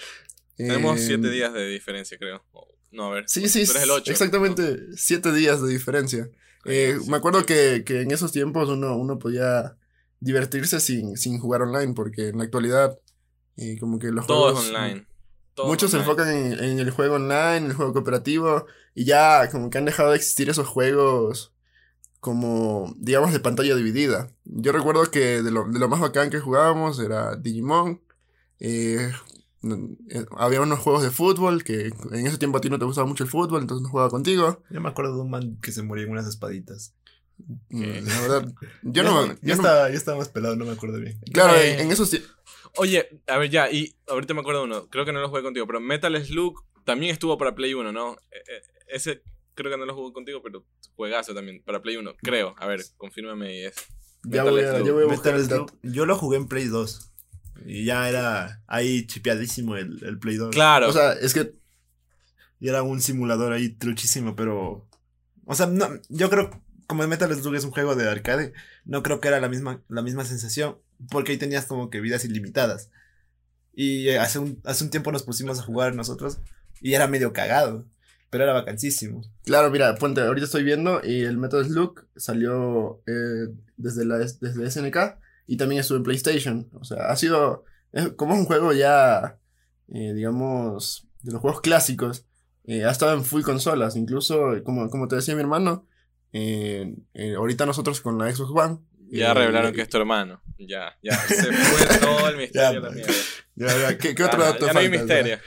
Tenemos 0.57 1.01
Eh, 1.01 1.07
siete 1.07 1.29
días 1.31 1.53
de 1.53 1.67
diferencia, 1.69 2.17
creo. 2.17 2.45
O- 2.53 2.74
No, 2.95 3.07
a 3.07 3.11
ver. 3.15 3.25
Sí, 3.27 3.49
sí, 3.49 3.65
Tú 3.65 3.73
eres 3.73 3.83
el 3.85 3.91
8. 3.91 4.11
exactamente, 4.13 4.79
7 4.97 5.33
días 5.33 5.61
de 5.61 5.69
diferencia. 5.69 6.31
Eh, 6.65 6.99
me 7.09 7.17
acuerdo 7.17 7.45
que, 7.45 7.83
que 7.85 8.01
en 8.03 8.11
esos 8.11 8.33
tiempos 8.33 8.69
uno, 8.71 8.97
uno 8.97 9.19
podía 9.19 9.77
divertirse 10.21 10.81
sin, 10.81 11.17
sin 11.17 11.39
jugar 11.39 11.63
online, 11.63 11.93
porque 11.95 12.29
en 12.29 12.39
la 12.39 12.45
actualidad, 12.45 12.99
eh, 13.57 13.77
como 13.79 13.99
que 13.99 14.11
los 14.13 14.27
Todo 14.27 14.49
es 14.51 14.55
juegos- 14.59 14.69
online. 14.75 15.07
Todo 15.55 15.67
Muchos 15.67 15.91
se 15.91 15.99
online. 15.99 16.11
enfocan 16.11 16.35
en, 16.35 16.65
en 16.73 16.79
el 16.81 16.91
juego 16.91 17.17
online, 17.17 17.57
en 17.59 17.67
el 17.67 17.73
juego 17.75 17.93
cooperativo, 17.93 18.67
y 18.95 19.05
ya 19.05 19.49
como 19.51 19.71
que 19.71 19.79
han 19.79 19.85
dejado 19.85 20.11
de 20.11 20.17
existir 20.17 20.49
esos 20.51 20.67
juegos 20.67 21.53
como, 22.21 22.95
digamos, 22.99 23.33
de 23.33 23.41
pantalla 23.41 23.75
dividida. 23.77 24.31
Yo 24.45 24.73
recuerdo 24.73 25.11
que 25.11 25.43
de 25.43 25.51
lo, 25.51 25.65
de 25.69 25.79
lo 25.79 25.89
más 25.89 26.01
bacán 26.01 26.31
que 26.31 26.41
jugábamos 26.41 26.99
era 26.99 27.37
Digimon. 27.37 28.01
eh, 28.61 29.13
había 30.37 30.61
unos 30.61 30.79
juegos 30.81 31.03
de 31.03 31.11
fútbol 31.11 31.65
que 31.65 31.87
en 32.13 32.27
ese 32.27 32.39
tiempo 32.39 32.59
a 32.59 32.61
ti 32.61 32.69
no 32.71 32.79
te 32.79 32.85
gustaba 32.85 33.07
mucho 33.07 33.25
el 33.25 33.31
fútbol, 33.31 33.63
entonces 33.63 33.83
no 33.83 33.89
jugaba 33.91 34.11
contigo. 34.11 34.63
Yo 34.71 34.81
me 34.81 34.89
acuerdo 34.89 35.15
de 35.17 35.21
un 35.23 35.31
man 35.31 35.59
que 35.63 35.73
se 35.73 35.83
murió 35.83 36.05
en 36.05 36.11
unas 36.13 36.27
espaditas. 36.27 36.95
Mm, 37.69 37.83
La 38.07 38.21
verdad, 38.21 38.53
yo 38.83 39.03
no, 39.03 39.27
ya, 39.27 39.35
yo 39.35 39.39
no- 39.43 39.53
estaba, 39.55 39.89
ya 39.91 39.97
estaba 39.97 40.19
más 40.19 40.29
pelado, 40.29 40.57
no 40.57 40.65
me 40.65 40.73
acuerdo 40.73 40.99
bien. 41.01 41.19
Claro, 41.33 41.55
Eh. 41.57 41.81
en, 41.83 41.91
esos 41.91 42.15
Oye, 42.77 43.21
a 43.29 43.39
ver, 43.39 43.51
ya, 43.51 43.71
y 43.71 43.95
ahorita 44.09 44.35
me 44.35 44.41
acuerdo 44.41 44.61
de 44.61 44.67
uno. 44.67 44.89
Creo 44.89 45.05
que 45.05 45.13
no 45.13 45.21
lo 45.21 45.29
jugué 45.29 45.43
contigo, 45.43 45.67
pero 45.67 45.81
Metal 45.81 46.25
Slug 46.25 46.65
también 46.85 47.13
estuvo 47.13 47.39
para 47.39 47.55
Play 47.55 47.73
1, 47.75 47.93
¿no? 47.93 48.13
Eh, 48.15 48.17
eh, 48.49 48.63
ese 48.89 49.23
creo 49.55 49.71
que 49.71 49.79
no 49.79 49.87
lo 49.87 49.95
jugué 49.95 50.13
contigo, 50.13 50.41
pero 50.43 50.65
juegazo 50.97 51.35
también 51.35 51.63
para 51.65 51.81
Play 51.81 51.97
1, 51.97 52.15
creo. 52.23 52.55
A 52.59 52.67
ver, 52.67 52.81
confírmame 52.97 53.57
y 53.61 53.65
es. 53.67 53.75
ya 54.25 54.43
Metal 54.45 54.51
voy 54.51 54.63
a, 54.63 54.75
Slug. 54.75 54.87
ya 54.87 54.93
voy 54.93 55.03
a 55.05 55.07
buscar 55.07 55.35
Metal. 55.35 55.49
Slug, 55.49 55.73
yo 55.83 56.07
lo 56.07 56.17
jugué 56.19 56.37
en 56.39 56.49
Play 56.49 56.67
2. 56.67 57.11
Y 57.65 57.85
ya 57.85 58.09
era 58.09 58.63
ahí 58.67 59.07
chipeadísimo 59.07 59.77
el, 59.77 60.03
el 60.05 60.19
Play 60.19 60.37
2. 60.37 60.55
Claro. 60.55 60.89
O 60.89 60.93
sea, 60.93 61.13
es 61.13 61.33
que 61.33 61.55
Y 62.61 62.69
era 62.69 62.83
un 62.83 63.01
simulador 63.01 63.53
ahí 63.53 63.71
truchísimo, 63.71 64.37
pero. 64.37 64.87
O 65.47 65.55
sea, 65.55 65.67
no, 65.67 65.89
yo 66.09 66.31
creo, 66.31 66.63
como 66.87 67.07
Metal 67.07 67.33
Slug 67.35 67.55
es 67.55 67.65
un 67.65 67.71
juego 67.71 67.95
de 67.95 68.09
arcade, 68.09 68.53
no 68.85 69.03
creo 69.03 69.21
que 69.21 69.29
era 69.29 69.41
la 69.41 69.49
misma, 69.49 69.83
la 69.89 70.03
misma 70.03 70.25
sensación, 70.25 70.79
porque 71.11 71.33
ahí 71.33 71.39
tenías 71.39 71.67
como 71.67 71.91
que 71.91 72.01
vidas 72.01 72.25
ilimitadas. 72.25 72.91
Y 73.75 74.09
eh, 74.09 74.19
hace 74.19 74.39
un, 74.39 74.61
hace 74.65 74.85
un 74.85 74.91
tiempo 74.91 75.13
nos 75.13 75.23
pusimos 75.23 75.59
a 75.59 75.63
jugar 75.63 75.95
nosotros, 75.95 76.39
y 76.81 76.95
era 76.95 77.07
medio 77.07 77.33
cagado, 77.33 77.87
pero 78.31 78.45
era 78.45 78.53
vacancísimo. 78.53 79.23
Claro, 79.45 79.71
mira, 79.71 79.95
ponte, 79.97 80.23
ahorita 80.23 80.47
estoy 80.47 80.65
viendo 80.65 81.01
y 81.05 81.23
el 81.23 81.37
Metal 81.37 81.65
Slug 81.65 82.07
salió 82.17 83.03
eh, 83.07 83.53
desde, 83.77 84.05
la, 84.05 84.19
desde 84.19 84.71
SNK 84.71 84.97
y 85.47 85.57
también 85.57 85.81
estuvo 85.81 85.99
en 85.99 86.05
PlayStation. 86.05 86.69
O 86.75 86.85
sea, 86.85 87.07
ha 87.09 87.17
sido, 87.17 87.65
es- 87.93 88.11
como 88.13 88.35
es 88.35 88.41
un 88.41 88.47
juego 88.47 88.73
ya, 88.73 89.39
eh, 89.93 90.13
digamos, 90.15 91.07
de 91.23 91.33
los 91.33 91.41
juegos 91.41 91.61
clásicos, 91.61 92.27
eh, 92.65 92.85
ha 92.85 92.91
estado 92.91 93.15
en 93.15 93.25
full 93.25 93.43
consolas. 93.43 93.97
Incluso, 93.97 94.53
como, 94.65 94.89
como 94.91 95.09
te 95.09 95.17
decía 95.17 95.35
mi 95.35 95.41
hermano, 95.43 95.87
eh, 96.33 96.95
eh, 97.15 97.35
ahorita 97.35 97.67
nosotros 97.67 98.01
con 98.01 98.19
la 98.19 98.33
Xbox 98.35 98.51
One. 98.55 98.79
ya 99.11 99.31
eh, 99.31 99.35
revelaron 99.35 99.73
que 99.73 99.83
es 99.83 99.89
tu 99.89 99.99
hermano. 99.99 100.43
Ya, 100.59 100.97
ya. 101.03 101.17
Se 101.29 101.53
fue 101.53 101.99
todo 101.99 102.29
el 102.31 102.37
misterio 102.39 102.83
Ya, 102.83 102.91
mierda. 102.91 103.13
ya, 103.55 103.67
ya, 103.91 103.99
¿qué, 103.99 104.11
otro 104.25 104.39
no- 104.39 104.45
dato 104.45 104.67
ya 104.67 104.73
no 104.73 104.79
hay 104.81 104.89
falta? 104.89 105.03
misterio. 105.05 105.39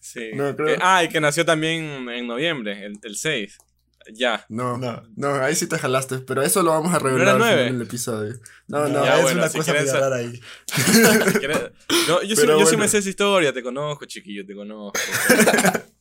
Sí. 0.00 0.30
No, 0.34 0.54
creo- 0.54 0.66
Que- 0.76 0.78
ah, 0.82 1.02
y 1.04 1.08
que 1.08 1.20
nació 1.20 1.44
también 1.44 2.08
en 2.08 2.26
noviembre, 2.26 2.84
el, 2.86 2.98
el 3.02 3.16
6. 3.16 3.58
Ya. 4.12 4.44
No, 4.48 4.78
no, 4.78 5.02
No. 5.16 5.34
ahí 5.42 5.54
sí 5.54 5.66
te 5.66 5.78
jalaste, 5.78 6.18
pero 6.18 6.42
eso 6.42 6.62
lo 6.62 6.70
vamos 6.70 6.94
a 6.94 6.98
revelar 6.98 7.36
final 7.36 7.56
del 7.78 7.82
episodio. 7.82 8.34
No, 8.68 8.86
no, 8.88 9.04
Ya, 9.04 9.16
es 9.16 9.22
bueno, 9.22 9.38
una 9.40 9.48
si 9.48 9.58
cosa 9.58 9.86
sa- 9.86 10.00
rara 10.00 10.16
ahí. 10.16 10.40
Si 10.72 11.02
Yo, 12.06 12.22
yo, 12.22 12.36
sí, 12.36 12.46
yo 12.46 12.66
sí 12.66 12.76
me 12.76 12.88
sé 12.88 12.98
esa 12.98 13.08
historia, 13.08 13.52
te 13.52 13.62
conozco, 13.62 14.04
chiquillo, 14.06 14.44
te 14.46 14.54
conozco. 14.54 14.98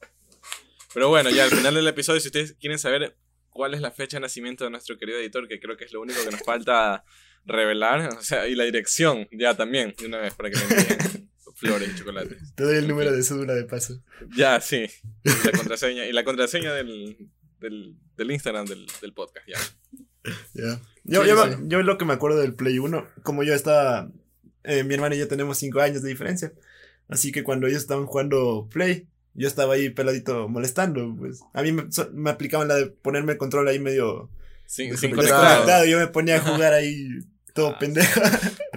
Pero 0.93 1.09
bueno, 1.09 1.29
ya 1.29 1.43
al 1.43 1.49
final 1.51 1.73
del 1.75 1.87
episodio, 1.87 2.19
si 2.21 2.27
ustedes 2.29 2.53
quieren 2.59 2.79
saber 2.79 3.17
cuál 3.49 3.73
es 3.73 3.81
la 3.81 3.91
fecha 3.91 4.17
de 4.17 4.21
nacimiento 4.21 4.63
de 4.63 4.69
nuestro 4.69 4.97
querido 4.97 5.19
editor, 5.19 5.47
que 5.47 5.59
creo 5.59 5.75
que 5.75 5.85
es 5.85 5.93
lo 5.93 6.01
único 6.01 6.23
que 6.23 6.31
nos 6.31 6.41
falta 6.41 7.03
revelar, 7.45 8.09
o 8.17 8.21
sea, 8.21 8.47
y 8.47 8.55
la 8.55 8.63
dirección, 8.63 9.27
ya 9.31 9.55
también, 9.55 9.93
de 9.99 10.05
una 10.07 10.17
vez, 10.19 10.33
para 10.33 10.49
que 10.51 10.57
envíen 10.59 11.29
flores 11.55 11.89
y 11.93 11.97
chocolates. 11.99 12.55
Te 12.55 12.63
doy 12.63 12.77
el 12.77 12.87
número 12.87 13.11
de 13.11 13.23
cédula 13.23 13.53
de 13.53 13.65
paso. 13.65 14.01
Ya, 14.35 14.59
sí. 14.61 14.87
Y 15.23 15.29
la 15.45 15.51
contraseña, 15.57 16.05
y 16.05 16.11
la 16.13 16.23
contraseña 16.23 16.73
del, 16.73 17.17
del, 17.59 17.95
del 18.17 18.31
Instagram 18.31 18.65
del, 18.65 18.85
del 19.01 19.13
podcast, 19.13 19.47
ya. 19.47 19.57
Ya. 20.55 20.81
Yo, 21.03 21.21
Sí, 21.23 21.29
yo, 21.29 21.43
sí. 21.45 21.51
yo 21.67 21.83
lo 21.83 21.97
que 21.99 22.05
me 22.05 22.13
acuerdo 22.13 22.39
del 22.39 22.55
Play 22.55 22.79
1, 22.79 23.05
como 23.21 23.43
yo 23.43 23.53
estaba, 23.53 24.09
eh, 24.63 24.83
mi 24.83 24.95
hermano 24.95 25.13
y 25.13 25.19
yo 25.19 25.27
tenemos 25.27 25.57
5 25.59 25.79
años 25.81 26.01
de 26.01 26.09
diferencia, 26.09 26.51
Así 27.07 27.31
que 27.31 27.43
cuando 27.43 27.67
ellos 27.67 27.81
estaban 27.83 28.07
jugando 28.07 28.67
Play, 28.71 29.07
yo 29.35 29.47
estaba 29.47 29.75
ahí 29.75 29.91
peladito 29.91 30.47
molestando, 30.49 31.13
pues. 31.15 31.41
A 31.53 31.61
mí 31.61 31.71
me, 31.71 31.91
so- 31.91 32.09
me 32.13 32.31
aplicaban 32.31 32.67
la 32.67 32.75
de 32.75 32.87
ponerme 32.87 33.33
el 33.33 33.37
control 33.37 33.67
ahí 33.67 33.77
medio 33.77 34.31
Sin, 34.65 34.97
sin 34.97 35.13
conectado. 35.13 35.85
Yo 35.85 35.99
me 35.99 36.07
ponía 36.07 36.37
a 36.37 36.41
jugar 36.41 36.73
ahí 36.73 37.07
todo 37.53 37.67
Ah. 37.75 37.77
pendejo. 37.77 38.19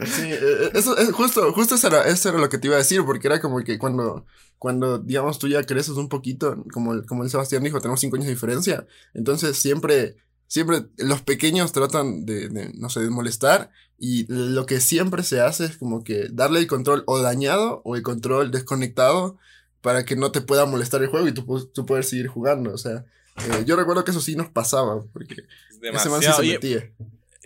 Sí, 0.04 0.24
eh, 0.30 0.70
eso 0.74 0.98
es 0.98 1.10
justo, 1.12 1.50
justo 1.54 1.76
eso 1.76 1.86
era, 1.86 2.06
eso 2.06 2.28
era 2.28 2.36
lo 2.38 2.50
que 2.50 2.58
te 2.58 2.66
iba 2.66 2.76
a 2.76 2.80
decir, 2.80 3.02
porque 3.06 3.26
era 3.28 3.40
como 3.40 3.64
que 3.64 3.78
cuando, 3.78 4.26
cuando, 4.58 4.98
digamos, 4.98 5.38
tú 5.38 5.48
ya 5.48 5.62
creces 5.64 5.94
un 5.96 6.08
poquito, 6.08 6.64
como, 6.72 6.92
el- 6.94 7.06
como 7.06 7.22
el 7.24 7.30
Sebastián 7.30 7.62
dijo, 7.62 7.80
tenemos 7.80 8.00
cinco 8.00 8.16
años 8.16 8.26
de 8.26 8.32
diferencia, 8.34 8.86
entonces 9.14 9.56
siempre, 9.56 10.16
siempre 10.46 10.86
los 10.96 11.22
pequeños 11.22 11.72
tratan 11.72 12.26
de, 12.26 12.48
de, 12.48 12.72
no 12.74 12.88
sé, 12.90 13.00
de 13.00 13.10
molestar, 13.10 13.70
y 13.98 14.26
lo 14.32 14.64
que 14.66 14.80
siempre 14.80 15.22
se 15.22 15.40
hace 15.40 15.64
es 15.64 15.76
como 15.76 16.04
que 16.04 16.28
darle 16.30 16.60
el 16.60 16.66
control 16.66 17.02
o 17.06 17.18
dañado 17.20 17.82
o 17.84 17.96
el 17.96 18.02
control 18.02 18.50
desconectado 18.50 19.36
para 19.80 20.04
que 20.04 20.16
no 20.16 20.30
te 20.32 20.40
pueda 20.40 20.66
molestar 20.66 21.02
el 21.02 21.08
juego 21.08 21.26
y 21.28 21.32
tú, 21.32 21.66
tú 21.72 21.86
puedes 21.86 22.08
seguir 22.08 22.26
jugando, 22.28 22.72
o 22.72 22.78
sea, 22.78 23.04
eh, 23.38 23.64
yo 23.64 23.76
recuerdo 23.76 24.04
que 24.04 24.10
eso 24.10 24.20
sí 24.20 24.34
nos 24.36 24.48
pasaba, 24.50 25.04
porque 25.12 25.34
ese 25.34 25.40
man 25.80 25.80
Demasiado. 26.20 26.42
se 26.42 26.46
metía. 26.48 26.90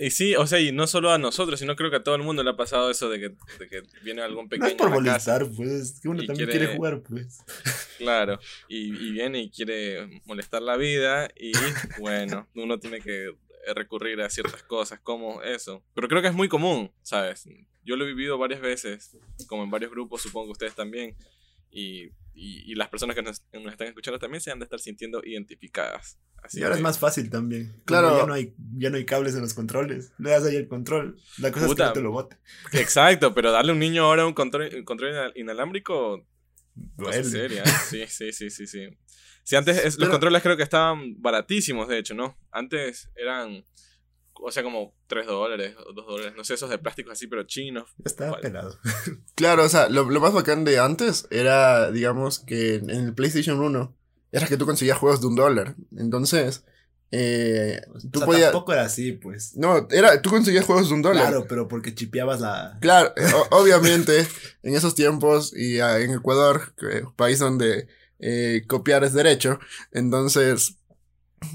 Y 0.05 0.11
sí, 0.11 0.35
o 0.35 0.47
sea, 0.47 0.59
y 0.61 0.73
no 0.73 0.87
solo 0.87 1.11
a 1.13 1.19
nosotros, 1.19 1.61
sino 1.61 1.77
creo 1.77 1.91
que 1.91 1.97
a 1.97 2.03
todo 2.03 2.15
el 2.17 2.23
mundo 2.23 2.43
le 2.43 2.51
ha 2.51 2.57
pasado 2.57 2.91
eso 2.91 3.09
de 3.09 3.21
que, 3.21 3.29
de 3.59 3.69
que 3.69 3.83
viene 4.03 4.23
algún 4.23 4.45
No 4.45 4.49
pequeño 4.51 4.69
es 4.69 4.75
por 4.75 4.89
a 4.89 4.91
la 5.01 5.13
casa. 5.15 5.39
molestar, 5.39 5.57
pues. 5.57 6.01
Que 6.01 6.09
uno 6.09 6.25
también 6.25 6.49
quiere- 6.49 6.53
quiere 6.67 6.77
jugar, 6.77 7.03
pues. 7.03 7.39
Claro, 7.99 8.41
y, 8.69 8.87
y 8.89 9.13
viene 9.13 9.41
y 9.43 9.51
quiere 9.51 10.21
molestar 10.25 10.61
la 10.63 10.77
vida 10.77 11.29
y 11.37 11.53
bueno, 12.01 12.49
uno 12.57 12.79
tiene 12.81 13.01
que 13.01 13.33
recurrir 13.77 14.21
a 14.23 14.29
ciertas 14.29 14.65
cosas 14.65 14.99
como 15.01 15.41
eso. 15.43 15.85
Pero 15.95 16.09
creo 16.09 16.21
que 16.21 16.27
es 16.29 16.35
muy 16.35 16.49
común, 16.49 16.91
¿sabes? 17.03 17.49
Yo 17.85 17.95
lo 17.95 18.05
he 18.05 18.09
vivido 18.09 18.39
varias 18.39 18.61
veces, 18.61 19.17
como 19.47 19.63
en 19.63 19.71
varios 19.71 19.93
grupos, 19.93 20.21
supongo 20.23 20.47
que 20.47 20.53
ustedes 20.53 20.75
también, 20.75 21.15
y, 21.71 22.09
y, 22.35 22.71
y 22.71 22.75
las 22.75 22.89
personas 22.89 23.15
que 23.17 23.23
nos, 23.23 23.43
están 23.53 23.89
escuchando 23.89 24.19
también 24.19 24.41
se 24.41 24.51
han 24.51 24.59
de 24.59 24.65
estar 24.65 24.81
sintiendo 24.81 25.21
identificadas. 25.25 26.19
Así 26.43 26.59
y 26.59 26.63
ahora 26.63 26.75
que- 26.75 26.79
es 26.81 26.83
más 26.83 26.99
fácil 26.99 27.31
también. 27.31 27.81
Claro. 27.85 28.09
Como 28.09 28.21
Ya 28.21 28.27
no, 28.27 28.33
hay, 28.35 28.55
ya 28.77 28.91
no 28.91 28.97
hay 28.97 29.05
cables 29.05 29.35
en 29.35 29.43
los 29.43 29.55
controles. 29.55 30.13
Le 30.19 30.31
das 30.31 30.45
ahí 30.45 30.57
el 30.57 30.67
control. 30.69 31.17
La 31.39 31.53
cosa 31.53 31.67
Puta. 31.67 31.85
es 31.85 31.87
que 31.87 31.91
no 31.91 32.01
te 32.01 32.03
lo 32.03 32.11
bote. 32.13 32.37
Exacto, 32.73 33.35
pero 33.35 33.53
darle 33.53 33.71
a 33.71 33.75
un 33.75 33.79
niño 33.81 34.05
ahora 34.05 34.27
un 34.27 34.35
control, 34.35 34.71
un 34.75 34.85
control 34.85 35.13
inal- 35.13 35.33
inalámbrico 35.37 36.27
Duele. 36.75 37.25
seria, 37.25 37.63
¿eh? 37.63 37.69
sí, 37.89 38.05
sí, 38.09 38.33
sí, 38.33 38.51
sí, 38.51 38.67
sí. 38.67 38.89
Sí, 39.45 39.57
antes 39.57 39.85
es- 39.85 39.99
los 39.99 40.09
controles 40.09 40.43
creo 40.43 40.57
que 40.57 40.63
estaban 40.63 41.21
baratísimos, 41.21 41.89
de 41.89 41.99
hecho, 41.99 42.15
¿no? 42.15 42.37
Antes 42.51 43.11
eran, 43.17 43.65
o 44.45 44.51
sea, 44.51 44.63
como 44.63 44.95
3 45.07 45.27
dólares 45.27 45.77
o 45.87 45.93
2 45.93 46.07
dólares, 46.07 46.33
no 46.37 46.45
sé, 46.45 46.55
esos 46.55 46.71
de 46.71 46.79
plástico 46.79 47.11
así, 47.11 47.27
pero 47.27 47.45
chinos. 47.45 47.89
Vale. 48.19 48.39
pelado. 48.43 48.79
Claro, 49.35 49.65
o 49.65 49.69
sea, 49.69 49.89
lo, 49.89 50.05
lo 50.05 50.21
más 50.21 50.33
bacán 50.33 50.65
de 50.65 50.79
antes 50.79 51.27
era, 51.31 51.91
digamos, 51.91 52.41
que 52.41 52.77
en 52.77 52.91
el 52.91 53.15
PlayStation 53.15 53.61
1 53.61 53.95
era 54.33 54.47
que 54.47 54.57
tú 54.57 54.67
conseguías 54.67 54.99
juegos 54.99 55.21
de 55.21 55.27
un 55.27 55.37
dólar. 55.37 55.75
Entonces, 55.97 56.65
eh, 57.11 57.83
tú 58.11 58.19
o 58.19 58.19
sea, 58.19 58.27
podías... 58.27 58.53
tampoco 58.53 58.73
era 58.73 58.85
así, 58.85 59.13
pues. 59.13 59.57
No, 59.57 59.87
era, 59.91 60.21
tú 60.23 60.31
conseguías 60.31 60.65
juegos 60.65 60.89
de 60.89 60.95
un 60.95 61.03
dólar. 61.03 61.29
Claro, 61.29 61.47
pero 61.49 61.69
porque 61.69 61.95
chipeabas 61.95 62.41
la. 62.41 62.79
Claro, 62.81 63.13
eh, 63.17 63.31
obviamente, 63.51 64.27
en 64.63 64.75
esos 64.75 64.95
tiempos 64.95 65.55
y 65.55 65.81
ah, 65.81 65.99
en 65.99 66.13
Ecuador, 66.13 66.75
que- 66.77 67.05
país 67.15 67.39
donde 67.39 67.87
eh, 68.19 68.63
copiar 68.67 69.05
es 69.05 69.13
derecho, 69.13 69.59
entonces 69.93 70.79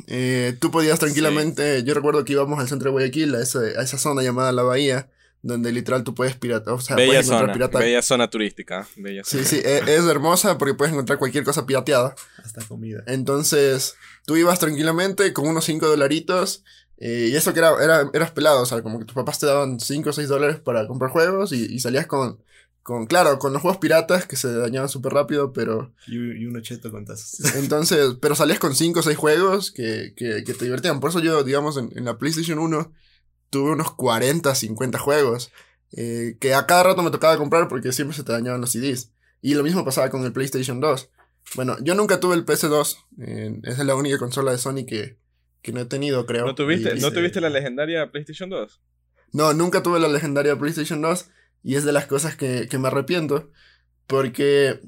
eh, 0.08 0.56
tú 0.60 0.72
podías 0.72 1.00
tranquilamente, 1.00 1.84
yo 1.84 1.94
recuerdo 1.94 2.24
que 2.26 2.34
íbamos 2.34 2.60
al 2.60 2.68
centro 2.68 2.88
de 2.90 2.92
Guayaquil, 2.92 3.36
a, 3.36 3.42
ese- 3.42 3.78
a 3.78 3.82
esa 3.82 3.98
zona 3.98 4.22
llamada 4.24 4.52
La 4.52 4.64
Bahía, 4.64 5.10
donde 5.42 5.72
literal 5.72 6.04
tú 6.04 6.14
puedes 6.16 6.36
pirata, 6.36 6.74
o 6.74 6.80
sea, 6.82 6.96
bella 6.96 7.10
puedes 7.10 7.26
encontrar 7.28 7.48
zona, 7.50 7.54
pirata. 7.54 7.80
bella 7.80 8.02
zona 8.02 8.30
turística. 8.30 8.88
Bella 8.98 9.24
Sí, 9.24 9.38
zona. 9.38 9.46
sí, 9.46 9.62
e- 9.64 9.96
es 9.96 10.06
hermosa 10.06 10.58
porque 10.58 10.74
puedes 10.74 10.94
encontrar 10.94 11.20
cualquier 11.20 11.44
cosa 11.44 11.66
pirateada. 11.66 12.16
Hasta 12.44 12.66
comida. 12.66 13.04
Entonces, 13.08 13.96
tú 14.26 14.36
ibas 14.36 14.60
tranquilamente 14.60 15.32
con 15.34 15.48
unos 15.48 15.66
5 15.66 15.88
dolaritos. 15.88 16.64
eh, 17.00 17.30
y 17.32 17.36
eso 17.36 17.54
que 17.54 17.60
era, 17.60 17.72
era, 17.84 18.10
eras 18.14 18.32
pelado, 18.32 18.64
o 18.64 18.66
sea, 18.66 18.82
como 18.82 18.98
que 18.98 19.06
tus 19.06 19.14
papás 19.14 19.38
te 19.38 19.46
daban 19.46 19.80
5 19.80 20.10
o 20.10 20.14
6 20.14 20.28
dólares 20.30 20.58
para 20.60 20.88
comprar 20.88 21.12
juegos 21.12 21.52
y, 21.52 21.66
y 21.76 21.80
salías 21.80 22.08
con, 22.08 22.40
con, 22.88 23.06
claro, 23.06 23.38
con 23.38 23.52
los 23.52 23.62
juegos 23.62 23.80
piratas 23.80 24.26
que 24.26 24.38
se 24.38 24.50
dañaban 24.54 24.88
súper 24.88 25.12
rápido, 25.12 25.52
pero 25.52 25.94
Y, 26.08 26.16
y 26.16 26.46
uno 26.46 26.62
cheto 26.62 26.90
con 26.90 27.04
tazos. 27.04 27.42
entonces, 27.56 28.16
pero 28.22 28.34
salías 28.34 28.60
con 28.60 28.74
5 28.74 29.02
o 29.02 29.04
6 29.04 29.18
juegos 29.18 29.72
que, 29.74 30.14
que, 30.16 30.46
que 30.46 30.54
te 30.54 30.64
divertían. 30.64 31.02
Por 31.02 31.10
eso 31.10 31.20
yo, 31.20 31.44
digamos, 31.44 31.76
en, 31.76 31.90
en 31.98 32.06
la 32.06 32.18
PlayStation 32.18 32.58
1 32.60 32.94
tuve 33.50 33.72
unos 33.72 33.94
40, 33.94 34.56
50 34.56 35.00
juegos 35.00 35.52
eh, 35.98 36.38
que 36.40 36.54
a 36.54 36.66
cada 36.66 36.84
rato 36.84 37.04
me 37.04 37.12
tocaba 37.12 37.38
comprar 37.38 37.68
porque 37.68 37.92
siempre 37.92 38.16
se 38.16 38.24
te 38.24 38.32
dañaban 38.32 38.62
los 38.62 38.72
CDs. 38.72 39.12
Y 39.42 39.54
lo 39.56 39.64
mismo 39.64 39.84
pasaba 39.84 40.10
con 40.10 40.24
el 40.24 40.32
PlayStation 40.32 40.80
2. 40.80 41.10
Bueno, 41.56 41.76
yo 41.82 41.94
nunca 41.94 42.22
tuve 42.22 42.36
el 42.36 42.46
PS2. 42.46 42.98
eh, 43.20 43.60
esa 43.64 43.82
es 43.82 43.86
la 43.86 43.96
única 43.96 44.18
consola 44.18 44.54
de 44.54 44.60
Sony 44.60 44.86
que, 44.88 45.18
que 45.62 45.74
no 45.74 45.82
he 45.82 45.86
tenido, 45.86 46.26
creo. 46.26 46.46
¿No 46.46 46.56
tuviste, 46.56 46.96
Y- 46.96 47.02
¿No 47.02 47.12
tuviste 47.12 47.42
la 47.42 47.50
legendaria 47.50 48.10
PlayStation 48.12 48.50
2? 48.50 48.80
no, 49.34 49.54
nunca 49.54 49.84
tuve 49.84 50.00
la 50.00 50.08
legendaria 50.08 50.58
PlayStation 50.58 51.02
2 51.02 51.30
y 51.68 51.76
es 51.76 51.84
de 51.84 51.92
las 51.92 52.06
cosas 52.06 52.38
que, 52.38 52.70
que 52.70 52.78
me 52.78 52.88
arrepiento 52.88 53.52
porque 54.08 54.80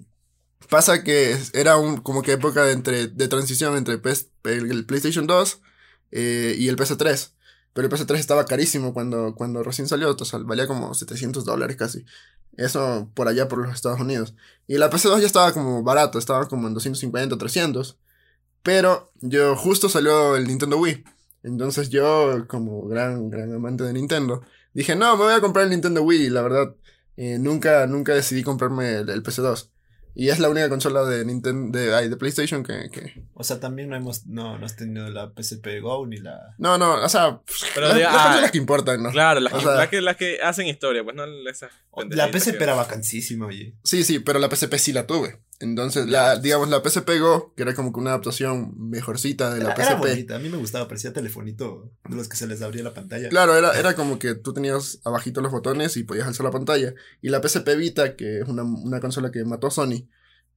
pasa 0.70 1.04
que 1.04 1.38
era 1.52 1.76
un 1.76 1.98
como 1.98 2.22
que 2.22 2.32
época 2.32 2.64
de, 2.64 2.72
entre, 2.72 3.08
de 3.08 3.28
transición 3.28 3.76
entre 3.76 3.96
el, 3.96 4.72
el 4.72 4.86
PlayStation 4.86 5.28
2 5.28 5.62
eh, 6.12 6.56
y 6.58 6.70
el 6.70 6.78
PS3. 6.78 7.34
Pero 7.74 7.86
el 7.86 7.94
PS3 7.94 8.16
estaba 8.16 8.46
carísimo 8.46 8.94
cuando, 8.94 9.36
cuando 9.36 9.62
recién 9.62 9.90
salió, 9.90 10.16
o 10.18 10.26
sea, 10.26 10.40
valía 10.40 10.68
como 10.68 10.94
700 10.94 11.44
dólares 11.44 11.76
casi. 11.76 12.06
Eso 12.56 13.12
por 13.14 13.28
allá 13.28 13.50
por 13.50 13.60
los 13.60 13.76
Estados 13.76 14.00
Unidos. 14.00 14.34
Y 14.66 14.78
la 14.78 14.90
PS2 14.90 15.20
ya 15.20 15.28
estaba 15.28 15.52
como 15.52 15.84
barato, 15.84 16.18
estaba 16.18 16.48
como 16.48 16.70
en 16.70 16.76
250, 16.76 17.38
300. 17.38 17.98
Pero 18.64 19.12
yo 19.20 19.58
justo 19.58 19.90
salió 19.90 20.38
el 20.38 20.48
Nintendo 20.48 20.78
Wii. 20.78 21.04
Entonces 21.44 21.90
yo, 21.90 22.46
como 22.48 22.88
gran, 22.88 23.30
gran 23.30 23.54
amante 23.54 23.84
de 23.84 23.92
Nintendo, 23.92 24.44
dije, 24.74 24.96
no, 24.96 25.16
me 25.18 25.24
voy 25.24 25.34
a 25.34 25.42
comprar 25.42 25.66
el 25.66 25.72
Nintendo 25.72 26.02
Wii. 26.04 26.30
La 26.30 26.42
verdad, 26.42 26.76
eh, 27.18 27.38
nunca, 27.40 27.86
nunca 27.88 28.14
decidí 28.14 28.44
comprarme 28.44 28.98
el, 28.98 29.10
el 29.10 29.24
PS2. 29.24 29.70
Y 30.16 30.30
es 30.30 30.40
la 30.40 30.50
única 30.50 30.68
consola 30.70 31.06
de 31.06 31.24
Nintendo, 31.24 31.78
de, 31.78 31.94
ay, 31.96 32.10
de 32.10 32.18
PlayStation 32.18 32.64
que, 32.64 32.90
que... 32.92 33.24
O 33.36 33.44
sea, 33.44 33.60
también 33.60 33.88
no 33.90 33.96
hemos, 33.96 34.26
no, 34.26 34.58
no 34.58 34.66
has 34.66 34.76
tenido 34.76 35.10
la 35.10 35.32
PSP 35.34 35.80
Go 35.82 36.06
ni 36.08 36.18
la. 36.18 36.56
No, 36.58 36.78
no, 36.78 36.96
o 36.96 37.08
sea, 37.08 37.40
Pero 37.74 37.88
las, 37.88 37.96
de- 37.96 38.04
las 38.04 38.16
ah, 38.16 38.24
consolas 38.26 38.52
que 38.52 38.58
importan, 38.58 39.04
¿no? 39.04 39.12
Claro, 39.12 39.40
las, 39.40 39.54
O 39.54 39.58
que, 39.58 39.64
sea- 39.64 39.76
las 39.76 39.88
que, 39.88 40.02
las 40.02 40.18
que 40.18 40.40
hacen 40.42 40.68
historia, 40.68 41.04
pues 41.04 41.16
no 41.16 41.24
esas. 41.50 41.72
La 42.10 42.28
PSP 42.32 42.60
era 42.62 42.74
vacancísima, 42.74 43.46
oye. 43.46 43.76
Sí, 43.84 44.04
sí, 44.04 44.20
pero 44.20 44.40
la 44.40 44.50
PSP 44.54 44.76
sí 44.78 44.92
la 44.92 45.08
tuve. 45.08 45.40
Entonces, 45.62 46.08
la, 46.08 46.38
digamos, 46.38 46.70
la 46.70 46.82
PSP 46.82 47.20
Go, 47.20 47.54
que 47.56 47.64
era 47.64 47.74
como 47.76 47.92
que 47.92 48.00
una 48.00 48.12
adaptación 48.12 48.72
mejorcita 48.78 49.54
de 49.54 49.62
la 49.62 49.74
Era, 49.74 49.84
era 49.84 49.86
PSP. 49.98 50.00
bonita. 50.10 50.36
A 50.36 50.40
mí 50.40 50.48
me 50.50 50.56
gustaba, 50.58 50.88
parecía 50.88 51.12
telefonito 51.12 51.92
de 52.08 52.16
los 52.16 52.30
que 52.30 52.38
se 52.38 52.48
les 52.48 52.62
abría 52.62 52.82
la 52.84 52.94
pantalla. 52.94 53.28
Claro, 53.28 53.56
era, 53.58 53.78
era 53.78 53.94
como 53.94 54.20
que 54.20 54.36
tú 54.36 54.54
tenías 54.54 55.02
abajito 55.04 55.42
los 55.42 55.52
botones 55.52 55.98
y 55.98 56.04
podías 56.04 56.28
alzar 56.28 56.46
la 56.46 56.52
pantalla. 56.52 56.94
Y 57.22 57.28
la 57.30 57.42
PSP 57.42 57.76
Vita, 57.76 58.16
que 58.16 58.40
es 58.40 58.48
una, 58.48 58.64
una 58.64 59.02
consola 59.02 59.32
que 59.32 59.44
mató 59.44 59.68
a 59.68 59.72
Sony, 59.72 60.08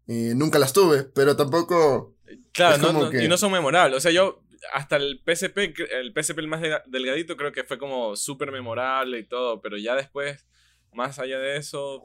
eh, 0.06 0.34
nunca 0.36 0.58
las 0.60 0.72
tuve, 0.72 1.02
pero 1.02 1.34
tampoco... 1.36 2.16
Claro, 2.52 2.78
no, 2.78 2.92
no- 2.92 3.10
que- 3.10 3.24
y 3.24 3.28
no 3.28 3.36
son 3.36 3.50
memorables. 3.52 3.96
O 3.96 4.00
sea, 4.00 4.12
yo 4.12 4.44
hasta 4.72 4.94
el 4.96 5.20
PSP, 5.26 5.74
el 5.90 6.12
PSP 6.14 6.38
el 6.38 6.46
más 6.46 6.60
delga- 6.60 6.84
delgadito, 6.86 7.36
creo 7.36 7.50
que 7.50 7.64
fue 7.64 7.76
como 7.78 8.14
súper 8.14 8.52
memorable 8.52 9.18
y 9.18 9.24
todo, 9.26 9.60
pero 9.60 9.76
ya 9.76 9.96
después, 9.96 10.46
más 10.92 11.18
allá 11.18 11.40
de 11.40 11.56
eso, 11.56 12.04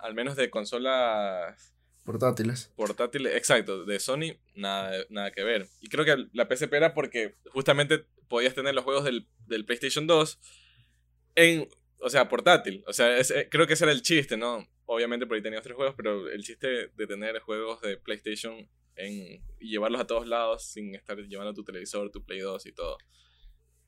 al 0.00 0.14
menos 0.14 0.36
de 0.36 0.50
consolas 0.50 1.74
Portátiles. 2.04 2.72
portátiles, 2.76 3.34
exacto, 3.36 3.84
de 3.84 4.00
Sony, 4.00 4.38
nada, 4.54 5.04
nada 5.10 5.30
que 5.30 5.42
ver. 5.44 5.68
Y 5.80 5.88
creo 5.88 6.04
que 6.04 6.26
la 6.32 6.46
PSP 6.48 6.72
era 6.74 6.94
porque 6.94 7.34
justamente 7.52 8.06
podías 8.28 8.54
tener 8.54 8.74
los 8.74 8.84
juegos 8.84 9.04
del, 9.04 9.28
del 9.46 9.64
PlayStation 9.66 10.06
2 10.06 10.38
en, 11.34 11.68
o 12.00 12.08
sea, 12.10 12.28
portátil. 12.28 12.82
O 12.86 12.92
sea, 12.92 13.16
es- 13.18 13.34
creo 13.50 13.66
que 13.66 13.74
ese 13.74 13.84
era 13.84 13.92
el 13.92 14.02
chiste, 14.02 14.36
¿no? 14.36 14.66
Obviamente 14.86 15.26
por 15.26 15.36
ahí 15.36 15.42
tenías 15.42 15.62
tres 15.62 15.76
juegos, 15.76 15.94
pero 15.96 16.28
el 16.30 16.42
chiste 16.42 16.88
de 16.94 17.06
tener 17.06 17.38
juegos 17.40 17.80
de 17.82 17.98
PlayStation 17.98 18.68
en, 18.96 19.42
y 19.60 19.68
llevarlos 19.70 20.00
a 20.00 20.06
todos 20.06 20.26
lados 20.26 20.64
sin 20.64 20.94
estar 20.94 21.18
llevando 21.18 21.52
tu 21.54 21.62
televisor, 21.62 22.10
tu 22.10 22.24
Play 22.24 22.40
2 22.40 22.64
y 22.66 22.72
todo. 22.72 22.96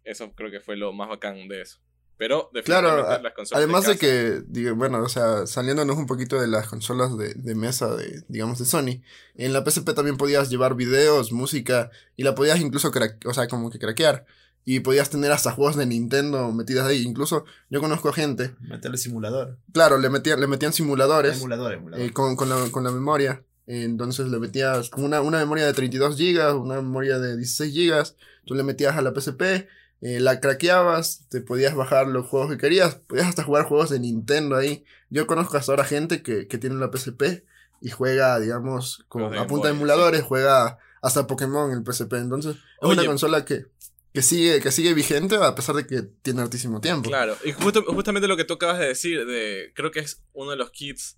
Eso 0.04 0.32
creo 0.34 0.50
que 0.50 0.60
fue 0.60 0.76
lo 0.76 0.92
más 0.92 1.08
bacán 1.08 1.48
de 1.48 1.62
eso. 1.62 1.78
Pero 2.20 2.50
Claro, 2.66 2.88
definitivamente 2.88 3.14
a- 3.14 3.22
las 3.22 3.32
consolas 3.32 3.58
Además 3.64 3.82
de 3.86 3.92
casa- 3.94 3.98
que, 4.00 4.42
digo, 4.46 4.74
bueno, 4.76 5.02
o 5.02 5.08
sea, 5.08 5.46
saliéndonos 5.46 5.96
un 5.96 6.04
poquito 6.06 6.38
de 6.38 6.48
las 6.48 6.68
consolas 6.68 7.16
de, 7.16 7.32
de 7.32 7.54
mesa 7.54 7.96
de, 7.96 8.22
digamos, 8.28 8.58
de 8.58 8.66
Sony, 8.66 9.00
en 9.36 9.54
la 9.54 9.64
PSP 9.64 9.94
también 9.94 10.18
podías 10.18 10.50
llevar 10.50 10.74
videos, 10.74 11.32
música, 11.32 11.90
y 12.16 12.22
la 12.24 12.34
podías 12.34 12.60
incluso, 12.60 12.92
crack- 12.92 13.24
o 13.26 13.32
sea, 13.32 13.48
como 13.48 13.70
que 13.70 13.78
craquear. 13.78 14.26
Y 14.66 14.80
podías 14.80 15.08
tener 15.08 15.32
hasta 15.32 15.52
juegos 15.52 15.76
de 15.76 15.86
Nintendo 15.86 16.52
metidas 16.52 16.86
ahí. 16.86 17.00
Incluso 17.02 17.46
yo 17.70 17.80
conozco 17.80 18.12
gente, 18.12 18.54
Meterle 18.60 18.98
simulador. 18.98 19.56
claro, 19.72 19.96
le 19.96 20.10
metían, 20.10 20.38
le 20.40 20.46
metían 20.46 20.74
simuladores 20.74 21.38
Emulador, 21.38 21.72
emulador. 21.72 22.04
eh, 22.06 22.12
con, 22.12 22.36
con 22.36 22.50
la, 22.50 22.56
con 22.70 22.84
la 22.84 22.90
memoria. 22.92 23.42
Entonces 23.66 24.28
le 24.28 24.38
metías 24.38 24.90
como 24.90 25.06
una, 25.06 25.22
una 25.22 25.38
memoria 25.38 25.64
de 25.64 25.72
32 25.72 26.16
GB, 26.18 26.54
una 26.60 26.74
memoria 26.76 27.18
de 27.18 27.38
16 27.38 27.72
GB, 27.74 28.14
tú 28.44 28.54
le 28.54 28.62
metías 28.62 28.94
a 28.96 29.00
la 29.00 29.12
PSP, 29.14 29.66
eh, 30.02 30.20
la 30.20 30.40
craqueabas, 30.40 31.26
te 31.28 31.40
podías 31.40 31.74
bajar 31.74 32.06
los 32.06 32.26
juegos 32.26 32.50
que 32.50 32.56
querías, 32.58 32.94
podías 32.94 33.26
hasta 33.28 33.44
jugar 33.44 33.64
juegos 33.66 33.90
de 33.90 34.00
Nintendo 34.00 34.56
ahí. 34.56 34.84
Yo 35.10 35.26
conozco 35.26 35.56
hasta 35.56 35.72
ahora 35.72 35.84
gente 35.84 36.22
que, 36.22 36.46
que 36.48 36.58
tiene 36.58 36.76
la 36.76 36.90
PSP 36.90 37.44
y 37.82 37.90
juega, 37.90 38.38
digamos, 38.40 39.04
con, 39.08 39.34
a 39.36 39.46
punta 39.46 39.68
de 39.68 39.74
emuladores, 39.74 40.22
juega 40.22 40.78
hasta 41.02 41.26
Pokémon 41.26 41.70
en 41.72 41.78
el 41.78 41.84
PSP. 41.84 42.14
Entonces, 42.14 42.56
es 42.56 42.62
Oye. 42.80 42.94
una 43.00 43.06
consola 43.06 43.44
que, 43.44 43.66
que, 44.12 44.22
sigue, 44.22 44.60
que 44.60 44.70
sigue 44.72 44.92
vigente 44.94 45.36
a 45.36 45.54
pesar 45.54 45.74
de 45.76 45.86
que 45.86 46.02
tiene 46.02 46.42
hartísimo 46.42 46.80
tiempo. 46.80 47.08
Claro, 47.08 47.36
y 47.44 47.52
justo- 47.52 47.84
justamente 47.84 48.28
lo 48.28 48.36
que 48.36 48.44
tú 48.44 48.54
acabas 48.54 48.78
de 48.78 48.86
decir, 48.88 49.24
de, 49.26 49.72
creo 49.74 49.90
que 49.90 50.00
es 50.00 50.22
uno 50.32 50.50
de 50.50 50.56
los 50.56 50.70
kits 50.70 51.16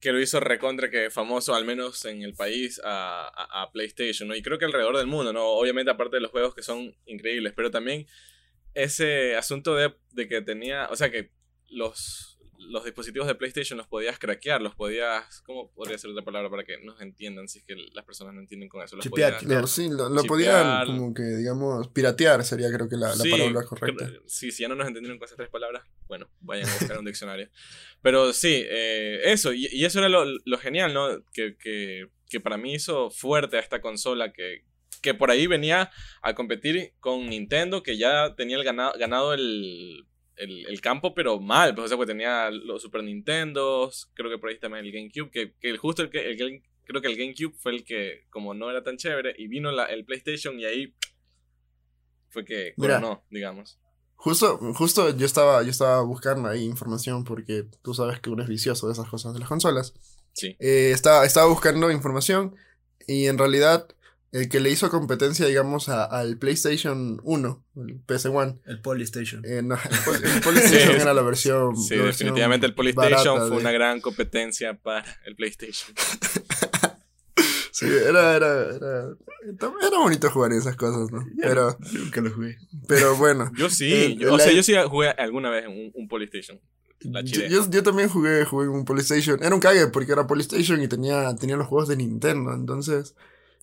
que 0.00 0.12
lo 0.12 0.20
hizo 0.20 0.40
recontra 0.40 0.90
que 0.90 1.10
famoso, 1.10 1.54
al 1.54 1.64
menos 1.64 2.04
en 2.04 2.22
el 2.22 2.34
país, 2.34 2.80
a, 2.84 3.28
a- 3.62 3.72
PlayStation, 3.72 4.28
¿no? 4.28 4.34
Y 4.36 4.42
creo 4.42 4.58
que 4.58 4.64
alrededor 4.64 4.96
del 4.96 5.06
mundo, 5.06 5.32
¿no? 5.32 5.44
Obviamente 5.46 5.90
aparte 5.90 6.16
de 6.16 6.22
los 6.22 6.30
juegos 6.30 6.54
que 6.54 6.62
son 6.62 6.94
increíbles, 7.06 7.52
pero 7.56 7.70
también 7.70 8.06
ese 8.74 9.36
asunto 9.36 9.74
de, 9.74 9.94
de 10.12 10.28
que 10.28 10.40
tenía, 10.42 10.88
o 10.90 10.96
sea, 10.96 11.10
que 11.10 11.30
los, 11.68 12.37
los 12.58 12.84
dispositivos 12.84 13.26
de 13.28 13.34
PlayStation 13.34 13.76
los 13.78 13.86
podías 13.86 14.18
craquear, 14.18 14.60
los 14.60 14.74
podías, 14.74 15.40
¿cómo 15.42 15.70
podría 15.72 15.96
ser 15.96 16.10
otra 16.10 16.24
palabra 16.24 16.50
para 16.50 16.64
que 16.64 16.78
nos 16.82 17.00
entiendan 17.00 17.48
si 17.48 17.60
es 17.60 17.64
que 17.64 17.76
las 17.92 18.04
personas 18.04 18.34
no 18.34 18.40
entienden 18.40 18.68
con 18.68 18.82
eso? 18.82 18.96
Los 18.96 19.04
Chipear, 19.04 19.38
podías-. 19.38 19.60
Lo, 19.60 19.66
sí, 19.66 19.88
lo, 19.88 20.08
lo 20.08 20.22
Chipear. 20.22 20.26
podían 20.26 20.86
como 20.86 21.14
que, 21.14 21.22
digamos, 21.22 21.88
piratear 21.88 22.44
sería 22.44 22.68
creo 22.72 22.88
que 22.88 22.96
la, 22.96 23.08
la 23.08 23.14
Sí, 23.14 23.30
palabra 23.30 23.62
correcta. 23.64 24.10
Sí, 24.26 24.50
si 24.50 24.62
ya 24.62 24.68
no 24.68 24.74
nos 24.74 24.88
entendieron 24.88 25.18
con 25.18 25.26
esas 25.26 25.36
tres 25.36 25.48
palabras, 25.50 25.84
bueno, 26.08 26.28
vayan 26.40 26.68
a 26.68 26.74
buscar 26.74 26.98
un 26.98 27.04
diccionario. 27.04 27.48
Pero 28.02 28.32
sí, 28.32 28.64
eh, 28.68 29.20
eso, 29.24 29.52
y, 29.52 29.68
y 29.70 29.84
eso 29.84 30.00
era 30.00 30.08
lo, 30.08 30.24
lo 30.24 30.58
genial, 30.58 30.92
¿no? 30.92 31.22
Que, 31.32 31.56
que, 31.56 32.08
que 32.28 32.40
para 32.40 32.56
mí 32.58 32.74
hizo 32.74 33.10
fuerte 33.10 33.56
a 33.56 33.60
esta 33.60 33.80
consola 33.80 34.32
que, 34.32 34.64
que 35.00 35.14
por 35.14 35.30
ahí 35.30 35.46
venía 35.46 35.90
a 36.22 36.34
competir 36.34 36.94
con 36.98 37.28
Nintendo, 37.28 37.84
que 37.84 37.96
ya 37.96 38.34
tenía 38.34 38.56
el 38.56 38.64
ganado, 38.64 38.92
ganado 38.98 39.32
el, 39.32 40.07
el, 40.38 40.66
el 40.66 40.80
campo, 40.80 41.14
pero 41.14 41.38
mal, 41.40 41.74
pues, 41.74 41.86
o 41.86 41.88
sea, 41.88 41.96
pues 41.96 42.06
tenía 42.08 42.50
los 42.50 42.82
Super 42.82 43.02
Nintendos, 43.02 44.10
creo 44.14 44.30
que 44.30 44.38
por 44.38 44.50
ahí 44.50 44.58
también 44.58 44.84
el 44.84 44.92
GameCube, 44.92 45.30
que, 45.30 45.54
que 45.60 45.70
el- 45.70 45.78
justo 45.78 46.02
el 46.02 46.10
el, 46.16 46.36
Game- 46.36 46.62
creo 46.84 47.02
que 47.02 47.08
el 47.08 47.16
GameCube 47.16 47.54
fue 47.58 47.72
el 47.72 47.84
que, 47.84 48.24
como 48.30 48.54
no 48.54 48.70
era 48.70 48.82
tan 48.82 48.96
chévere, 48.96 49.34
y 49.36 49.46
vino 49.48 49.70
la, 49.72 49.84
el 49.86 50.04
PlayStation 50.04 50.58
y 50.58 50.64
ahí 50.64 50.94
fue 52.30 52.44
que 52.44 52.74
Mira. 52.76 52.96
coronó, 53.00 53.24
digamos. 53.30 53.78
Justo, 54.16 54.58
justo 54.74 55.16
yo 55.16 55.26
estaba, 55.26 55.62
yo 55.62 55.70
estaba 55.70 56.02
buscando 56.02 56.48
ahí 56.48 56.64
información 56.64 57.22
porque 57.24 57.64
tú 57.82 57.94
sabes 57.94 58.20
que 58.20 58.30
uno 58.30 58.42
es 58.42 58.48
vicioso 58.48 58.86
de 58.88 58.92
esas 58.92 59.08
cosas 59.08 59.32
de 59.32 59.38
las 59.40 59.48
consolas. 59.48 59.94
Sí. 60.32 60.56
Eh, 60.58 60.90
estaba, 60.92 61.24
estaba 61.24 61.46
buscando 61.46 61.90
información 61.90 62.56
y 63.06 63.26
en 63.26 63.38
realidad 63.38 63.86
el 64.32 64.48
que 64.48 64.60
le 64.60 64.70
hizo 64.70 64.90
competencia, 64.90 65.46
digamos, 65.46 65.88
a- 65.88 66.04
al 66.04 66.36
PlayStation 66.38 67.20
1, 67.24 67.64
el 67.76 68.00
PS1, 68.06 68.60
El 68.66 68.80
Polystation. 68.80 69.42
eh, 69.44 69.62
no, 69.62 69.74
el, 69.76 69.98
Pol- 70.04 70.14
el 70.24 70.40
PlayStation 70.42 70.96
Sí. 70.96 71.00
era 71.02 71.14
la 71.14 71.22
versión. 71.22 71.76
Sí, 71.76 71.96
la 71.96 72.04
versión 72.04 72.26
definitivamente 72.28 72.66
el 72.66 72.74
PlayStation 72.74 73.10
barata 73.34 73.46
fue 73.48 73.56
de- 73.56 73.62
una 73.62 73.72
gran 73.72 74.00
competencia 74.00 74.74
para 74.74 75.04
el 75.24 75.34
PlayStation. 75.36 75.94
Sí, 77.70 77.86
era, 77.86 78.34
era, 78.34 78.74
era, 78.74 79.04
era 79.86 79.98
bonito 79.98 80.28
jugar 80.32 80.52
esas 80.52 80.74
cosas, 80.74 81.12
¿no? 81.12 81.24
Pero, 81.40 81.78
Nunca 81.92 82.20
lo 82.20 82.32
jugué. 82.32 82.58
pero 82.88 83.14
bueno. 83.16 83.52
Yo 83.56 83.70
sí, 83.70 83.92
El- 83.92 84.18
yo- 84.18 84.34
o 84.34 84.36
la- 84.36 84.42
sea, 84.42 84.52
yo 84.52 84.64
sí 84.64 84.74
jugué 84.90 85.10
alguna 85.10 85.48
vez 85.50 85.64
en 85.66 85.70
un, 85.70 85.92
un 85.94 86.08
PlayStation. 86.08 86.60
La 87.02 87.20
Yo, 87.22 87.42
yo, 87.46 87.70
yo 87.70 87.82
también 87.84 88.08
jugué, 88.08 88.44
jugué 88.44 88.64
en 88.64 88.72
un 88.72 88.84
PlayStation. 88.84 89.40
Era 89.44 89.54
un 89.54 89.60
cague 89.60 89.86
porque 89.86 90.10
era 90.10 90.26
PlayStation 90.26 90.82
y 90.82 90.88
tenía, 90.88 91.32
tenía 91.36 91.56
los 91.56 91.68
juegos 91.68 91.86
de 91.88 91.96
Nintendo. 91.96 92.52
Entonces, 92.52 93.14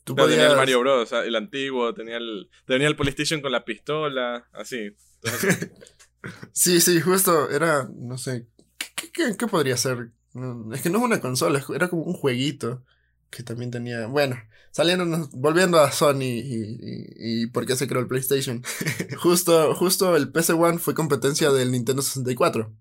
tú 0.06 0.16
Claro, 0.16 0.30
tenía 0.32 0.48
podías. 0.48 0.52
el 0.52 0.58
Mario 0.58 0.82
Bros, 0.82 1.04
o 1.04 1.08
sea, 1.08 1.26
el 1.26 1.36
antiguo, 1.36 1.94
tenía 1.96 2.18
el, 2.18 2.50
tenía 2.66 2.88
el 2.88 2.96
PlayStation 2.98 3.42
con 3.42 3.52
la 3.52 3.66
pistola, 3.66 4.48
así. 4.54 4.92
Entonces, 5.24 5.72
Sí, 6.54 6.82
sí, 6.82 7.02
justo 7.02 7.50
era, 7.52 7.90
no 7.96 8.18
sé, 8.18 8.48
¿qué, 8.78 9.12
qué- 9.38 9.48
podría 9.48 9.78
ser? 9.78 10.12
No, 10.34 10.74
es 10.74 10.82
que 10.82 10.90
no 10.90 11.00
es 11.00 11.04
una 11.06 11.22
consola, 11.22 11.64
era 11.74 11.88
como 11.90 12.04
un 12.04 12.14
jueguito 12.14 12.84
que 13.30 13.44
también 13.44 13.72
tenía, 13.72 14.08
bueno, 14.08 14.38
saliendo, 14.72 15.30
volviendo 15.34 15.80
a 15.80 15.92
Sony 15.92 16.22
y, 16.24 16.78
y, 16.82 17.44
y 17.44 17.48
por 17.48 17.66
qué 17.66 17.76
se 17.76 17.88
creó 17.88 18.02
el 18.02 18.08
PlayStation. 18.08 18.64
justo, 19.20 19.76
justo 19.76 20.16
el 20.16 20.32
PS1 20.32 20.80
fue 20.80 20.94
competencia 20.96 21.52
del 21.52 21.72
Nintendo 21.72 22.02
64. 22.02 22.74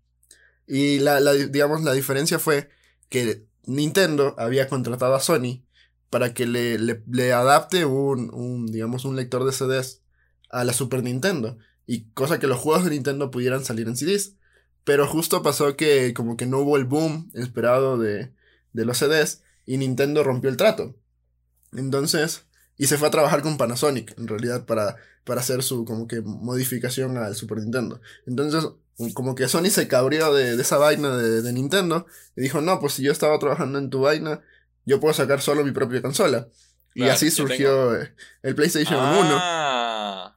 Y 0.66 1.00
la, 1.00 1.20
la, 1.20 1.32
digamos, 1.34 1.82
la 1.82 1.92
diferencia 1.92 2.38
fue 2.38 2.70
que 3.10 3.46
Nintendo 3.66 4.34
había 4.38 4.68
contratado 4.68 5.14
a 5.14 5.20
Sony 5.20 5.64
para 6.10 6.34
que 6.34 6.46
le, 6.46 6.78
le, 6.78 7.02
le 7.10 7.32
adapte 7.32 7.84
un, 7.84 8.32
un, 8.32 8.66
digamos, 8.66 9.04
un 9.04 9.16
lector 9.16 9.44
de 9.44 9.52
CDs 9.52 10.02
a 10.50 10.64
la 10.64 10.72
Super 10.72 11.02
Nintendo 11.02 11.58
y 11.86 12.10
cosa 12.12 12.38
que 12.38 12.46
los 12.46 12.58
juegos 12.58 12.84
de 12.84 12.90
Nintendo 12.90 13.30
pudieran 13.30 13.64
salir 13.64 13.88
en 13.88 13.96
CDs. 13.96 14.36
Pero 14.84 15.06
justo 15.06 15.42
pasó 15.42 15.76
que 15.76 16.12
como 16.14 16.36
que 16.36 16.46
no 16.46 16.58
hubo 16.60 16.76
el 16.76 16.84
boom 16.84 17.30
esperado 17.34 17.98
de, 17.98 18.32
de 18.72 18.84
los 18.84 18.98
CDs 18.98 19.42
y 19.66 19.78
Nintendo 19.78 20.22
rompió 20.22 20.50
el 20.50 20.56
trato. 20.56 20.94
Entonces, 21.72 22.46
y 22.76 22.86
se 22.86 22.98
fue 22.98 23.08
a 23.08 23.10
trabajar 23.10 23.42
con 23.42 23.56
Panasonic 23.56 24.16
en 24.18 24.28
realidad 24.28 24.66
para, 24.66 24.96
para 25.24 25.40
hacer 25.40 25.62
su 25.62 25.84
como 25.84 26.06
que 26.06 26.20
modificación 26.20 27.16
al 27.16 27.34
Super 27.34 27.58
Nintendo. 27.58 28.00
Entonces, 28.26 28.68
como 29.14 29.34
que 29.34 29.48
Sony 29.48 29.70
se 29.70 29.88
cabrió 29.88 30.32
de, 30.32 30.56
de 30.56 30.62
esa 30.62 30.76
vaina 30.76 31.16
de, 31.16 31.42
de 31.42 31.52
Nintendo 31.52 32.06
y 32.36 32.42
dijo, 32.42 32.60
no, 32.60 32.78
pues 32.78 32.94
si 32.94 33.02
yo 33.02 33.10
estaba 33.12 33.38
trabajando 33.38 33.78
en 33.78 33.90
tu 33.90 34.00
vaina, 34.00 34.42
yo 34.86 35.00
puedo 35.00 35.14
sacar 35.14 35.40
solo 35.40 35.64
mi 35.64 35.72
propia 35.72 36.00
consola. 36.02 36.48
y 36.94 37.02
así 37.04 37.30
surgió 37.30 37.96
eh, 38.00 38.14
el 38.42 38.54
PlayStation 38.54 38.98
1. 39.00 39.38
ah, 39.40 40.36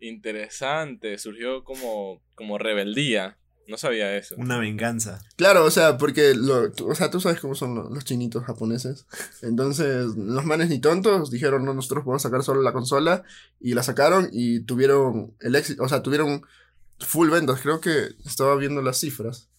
interesante, 0.00 1.18
surgió 1.18 1.64
como, 1.64 2.22
como 2.34 2.58
rebeldía. 2.58 3.38
No 3.66 3.76
sabía 3.76 4.16
eso. 4.16 4.34
Una 4.38 4.58
venganza. 4.58 5.20
Claro, 5.36 5.64
o 5.66 5.70
sea, 5.70 5.98
porque 5.98 6.32
lo, 6.34 6.72
tú- 6.72 6.90
o 6.90 6.94
sea, 6.94 7.10
tú 7.10 7.20
sabes 7.20 7.38
cómo 7.38 7.54
son 7.54 7.74
lo- 7.74 7.90
los 7.90 8.02
chinitos 8.02 8.42
japoneses. 8.44 9.04
Entonces, 9.42 10.06
los 10.16 10.44
manes 10.46 10.70
ni 10.70 10.78
tontos 10.80 11.30
dijeron, 11.30 11.66
no, 11.66 11.74
nosotros 11.74 12.02
podemos 12.02 12.22
sacar 12.22 12.42
solo 12.42 12.62
la 12.62 12.72
consola. 12.72 13.24
Y 13.60 13.74
la 13.74 13.82
sacaron 13.82 14.30
y 14.32 14.60
tuvieron 14.60 15.34
el 15.40 15.54
éxito, 15.54 15.82
o 15.82 15.88
sea, 15.88 16.02
tuvieron 16.02 16.40
full 16.98 17.28
ventas. 17.28 17.60
Creo 17.60 17.78
que 17.78 18.08
estaba 18.24 18.56
viendo 18.56 18.80
las 18.80 19.00
cifras. 19.00 19.50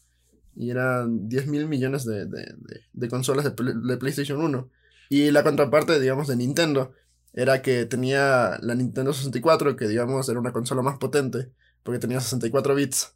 Y 0.62 0.72
eran 0.72 1.30
10 1.30 1.48
mil 1.48 1.68
millones 1.68 2.04
de, 2.04 2.26
de, 2.26 2.42
de- 2.42 2.82
de 2.92 3.08
consolas 3.08 3.46
de, 3.46 3.52
Play- 3.52 3.74
de 3.82 3.98
PlayStation 3.98 4.42
1. 4.42 4.70
Y 5.10 5.32
la 5.32 5.42
contraparte, 5.44 6.00
digamos, 6.02 6.28
de 6.28 6.36
Nintendo 6.36 6.94
era 7.34 7.62
que 7.62 7.86
tenía 7.86 8.58
la 8.62 8.76
Nintendo 8.76 9.14
64, 9.14 9.78
que 9.78 9.88
digamos 9.88 10.28
era 10.28 10.38
una 10.40 10.52
consola 10.52 10.82
más 10.82 10.98
potente, 10.98 11.50
porque 11.84 12.00
tenía 12.00 12.20
64 12.20 12.76
bits 12.76 13.16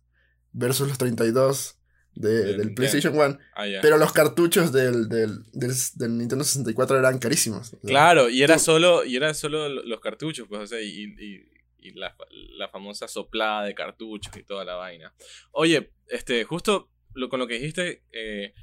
versus 0.54 0.88
los 0.88 0.98
32 0.98 1.80
de- 2.16 2.30
Del 2.30 2.58
del. 2.60 2.74
PlayStation 2.76 3.14
1. 3.14 3.38
Ah. 3.56 3.66
Pero 3.82 3.98
los 3.98 4.14
cartuchos 4.14 4.72
del, 4.72 5.10
del, 5.10 5.44
del, 5.52 6.18
Nintendo 6.18 6.46
64 6.46 6.98
eran 6.98 7.20
carísimos. 7.20 7.76
Claro, 7.86 8.30
y 8.30 8.42
era 8.42 8.56
Tú- 8.56 8.62
solo, 8.64 9.04
y 9.04 9.18
era 9.18 9.34
solo 9.34 9.68
lo- 9.68 9.84
los 9.84 10.00
cartuchos, 10.00 10.48
pues, 10.48 10.62
o 10.62 10.68
sea, 10.68 10.80
y, 10.82 11.14
y- 11.20 11.50
y 11.80 11.92
la, 11.96 12.16
la 12.58 12.70
famosa 12.70 13.10
soplada 13.10 13.66
de 13.66 13.76
cartuchos 13.76 14.34
y 14.38 14.44
toda 14.44 14.64
la 14.64 14.76
vaina. 14.76 15.14
Oye, 15.52 15.92
este, 16.08 16.46
justo 16.46 16.90
lo, 17.14 17.30
con 17.30 17.40
lo 17.40 17.48
que 17.48 17.56
dijiste, 17.56 18.04
eh, 18.12 18.54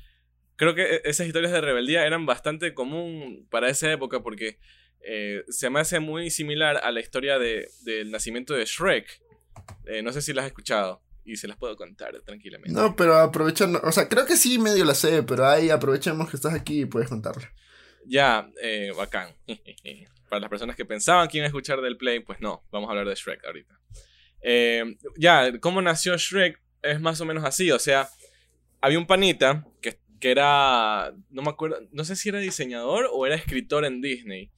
creo 0.57 0.75
que 0.75 0.83
e- 0.83 1.03
esas 1.05 1.27
historias 1.27 1.53
de 1.53 1.61
rebeldía 1.61 2.07
eran 2.07 2.27
bastante 2.27 2.75
común 2.75 3.47
para 3.51 3.69
esa 3.69 3.91
época 3.91 4.21
porque 4.23 4.59
eh, 5.03 5.45
se 5.49 5.71
me 5.71 5.81
hace 5.81 6.01
muy 6.01 6.31
similar 6.31 6.81
a 6.83 6.91
la 6.93 7.01
historia 7.01 7.39
de, 7.39 7.69
del 7.85 8.11
nacimiento 8.11 8.55
de 8.55 8.65
Shrek. 8.65 9.23
Eh, 9.87 10.03
no 10.03 10.13
sé 10.13 10.23
si 10.23 10.33
las 10.33 10.45
has 10.45 10.49
escuchado 10.51 11.03
y 11.25 11.37
se 11.37 11.49
las 11.49 11.57
puedo 11.57 11.77
contar 11.77 12.21
tranquilamente. 12.23 12.73
No, 12.73 12.97
pero 12.97 13.17
aprovechando, 13.17 13.81
o 13.83 13.93
sea, 13.93 14.09
creo 14.09 14.27
que 14.27 14.37
sí 14.37 14.59
medio 14.59 14.85
la 14.85 14.95
sé, 14.95 15.23
pero 15.23 15.47
ahí 15.47 15.71
aprovechemos 15.71 16.29
que 16.29 16.37
estás 16.37 16.55
aquí 16.55 16.83
y 16.83 16.87
puedes 16.87 17.09
contarla. 17.09 17.53
Ya, 18.07 18.51
eh, 18.63 18.93
bacán. 18.97 19.35
Para 20.29 20.41
las 20.41 20.51
personas 20.51 20.77
que 20.77 20.85
pensaban 20.85 21.29
que 21.29 21.39
iban 21.39 21.45
a 21.45 21.49
escuchar 21.49 21.81
del 21.81 21.97
Play, 21.97 22.21
pues 22.21 22.41
no, 22.41 22.65
vamos 22.71 22.89
a 22.89 22.93
hablar 22.93 23.09
de 23.09 23.15
Shrek 23.15 23.45
ahorita. 23.45 23.81
Eh, 24.43 24.97
ya, 25.17 25.59
¿cómo 25.61 25.83
nació 25.83 26.17
Shrek? 26.17 26.61
Es 26.83 27.01
más 27.01 27.21
o 27.21 27.25
menos 27.27 27.45
así, 27.45 27.71
o 27.71 27.79
sea, 27.79 28.09
había 28.81 28.99
un 28.99 29.07
panita 29.07 29.67
que, 29.81 29.99
que 30.21 30.31
era, 30.31 31.15
no 31.31 31.43
me 31.43 31.51
acuerdo, 31.51 31.79
no 31.93 32.05
sé 32.05 32.17
si 32.17 32.29
era 32.29 32.39
diseñador 32.39 33.09
o 33.13 33.27
era 33.27 33.35
escritor 33.35 33.85
en 33.85 34.01
Disney. 34.01 34.51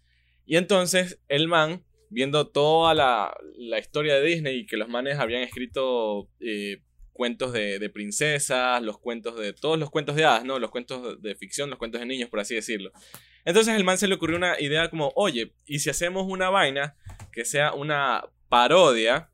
Y 0.45 0.57
entonces 0.57 1.21
el 1.29 1.49
man, 1.49 1.85
viendo 2.11 2.49
toda 2.49 2.95
la, 2.95 3.37
la 3.57 3.79
historia 3.79 4.15
de 4.15 4.27
Disney 4.27 4.59
y 4.61 4.67
que 4.67 4.77
los 4.77 4.89
manes 4.89 5.19
habían 5.19 5.43
escrito 5.43 6.29
eh, 6.41 6.83
cuentos 7.13 7.53
de, 7.53 7.79
de 7.79 7.91
princesas, 7.91 8.83
los 8.83 8.99
cuentos 8.99 9.39
de, 9.39 9.53
todos 9.53 9.79
los 9.79 9.91
cuentos 9.91 10.17
de 10.17 10.25
hadas, 10.25 10.45
¿no? 10.45 10.59
Los 10.59 10.71
cuentos 10.71 11.21
de, 11.23 11.35
ficción, 11.37 11.71
los 11.71 11.79
cuentos 11.79 12.01
de 12.01 12.07
niños, 12.07 12.29
por 12.29 12.41
así 12.41 12.55
decirlo. 12.55 12.91
Entonces 13.45 13.75
el 13.75 13.85
man 13.85 13.99
se 13.99 14.09
le 14.09 14.15
ocurrió 14.15 14.37
una 14.37 14.61
idea 14.61 14.89
como, 14.89 15.13
oye, 15.17 15.53
¿y 15.67 15.79
si 15.79 15.91
hacemos 15.91 16.27
una 16.29 16.51
vaina 16.51 16.97
que 17.33 17.45
sea 17.45 17.73
una 17.73 18.25
parodia 18.49 19.31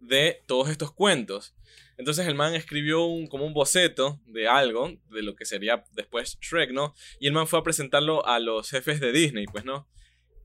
de 0.00 0.42
todos 0.46 0.68
estos 0.68 0.92
cuentos. 0.92 1.55
Entonces 1.98 2.26
el 2.26 2.34
man 2.34 2.54
escribió 2.54 3.04
un, 3.04 3.26
como 3.26 3.46
un 3.46 3.54
boceto 3.54 4.20
de 4.26 4.48
algo, 4.48 4.92
de 5.10 5.22
lo 5.22 5.34
que 5.34 5.44
sería 5.46 5.84
después 5.92 6.38
Shrek, 6.40 6.70
¿no? 6.72 6.94
Y 7.18 7.26
el 7.26 7.32
man 7.32 7.46
fue 7.46 7.58
a 7.58 7.62
presentarlo 7.62 8.26
a 8.26 8.38
los 8.38 8.68
jefes 8.70 9.00
de 9.00 9.12
Disney, 9.12 9.46
pues, 9.46 9.64
¿no? 9.64 9.88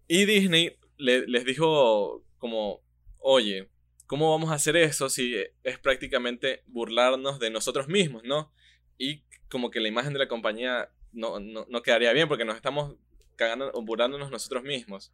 Y 0.08 0.26
Disney 0.26 0.78
le- 0.98 1.28
les 1.28 1.44
dijo 1.46 2.24
como, 2.38 2.82
oye, 3.18 3.70
¿cómo 4.08 4.32
vamos 4.32 4.52
a 4.52 4.56
hacer 4.56 4.76
eso 4.78 5.10
si 5.10 5.36
es 5.64 5.78
prácticamente 5.80 6.64
burlarnos 6.68 7.40
de 7.40 7.50
nosotros 7.50 7.88
mismos, 7.88 8.24
¿no? 8.24 8.52
Y 8.98 9.24
como 9.50 9.72
que 9.72 9.80
la 9.82 9.88
imagen 9.90 10.14
de 10.14 10.20
la 10.20 10.28
compañía 10.28 10.90
no, 11.12 11.40
no, 11.40 11.66
no 11.70 11.82
quedaría 11.82 12.14
bien 12.14 12.28
porque 12.30 12.46
nos 12.46 12.56
estamos 12.56 12.96
cagando 13.36 13.72
burlándonos 13.82 14.32
nosotros 14.32 14.64
mismos. 14.64 15.12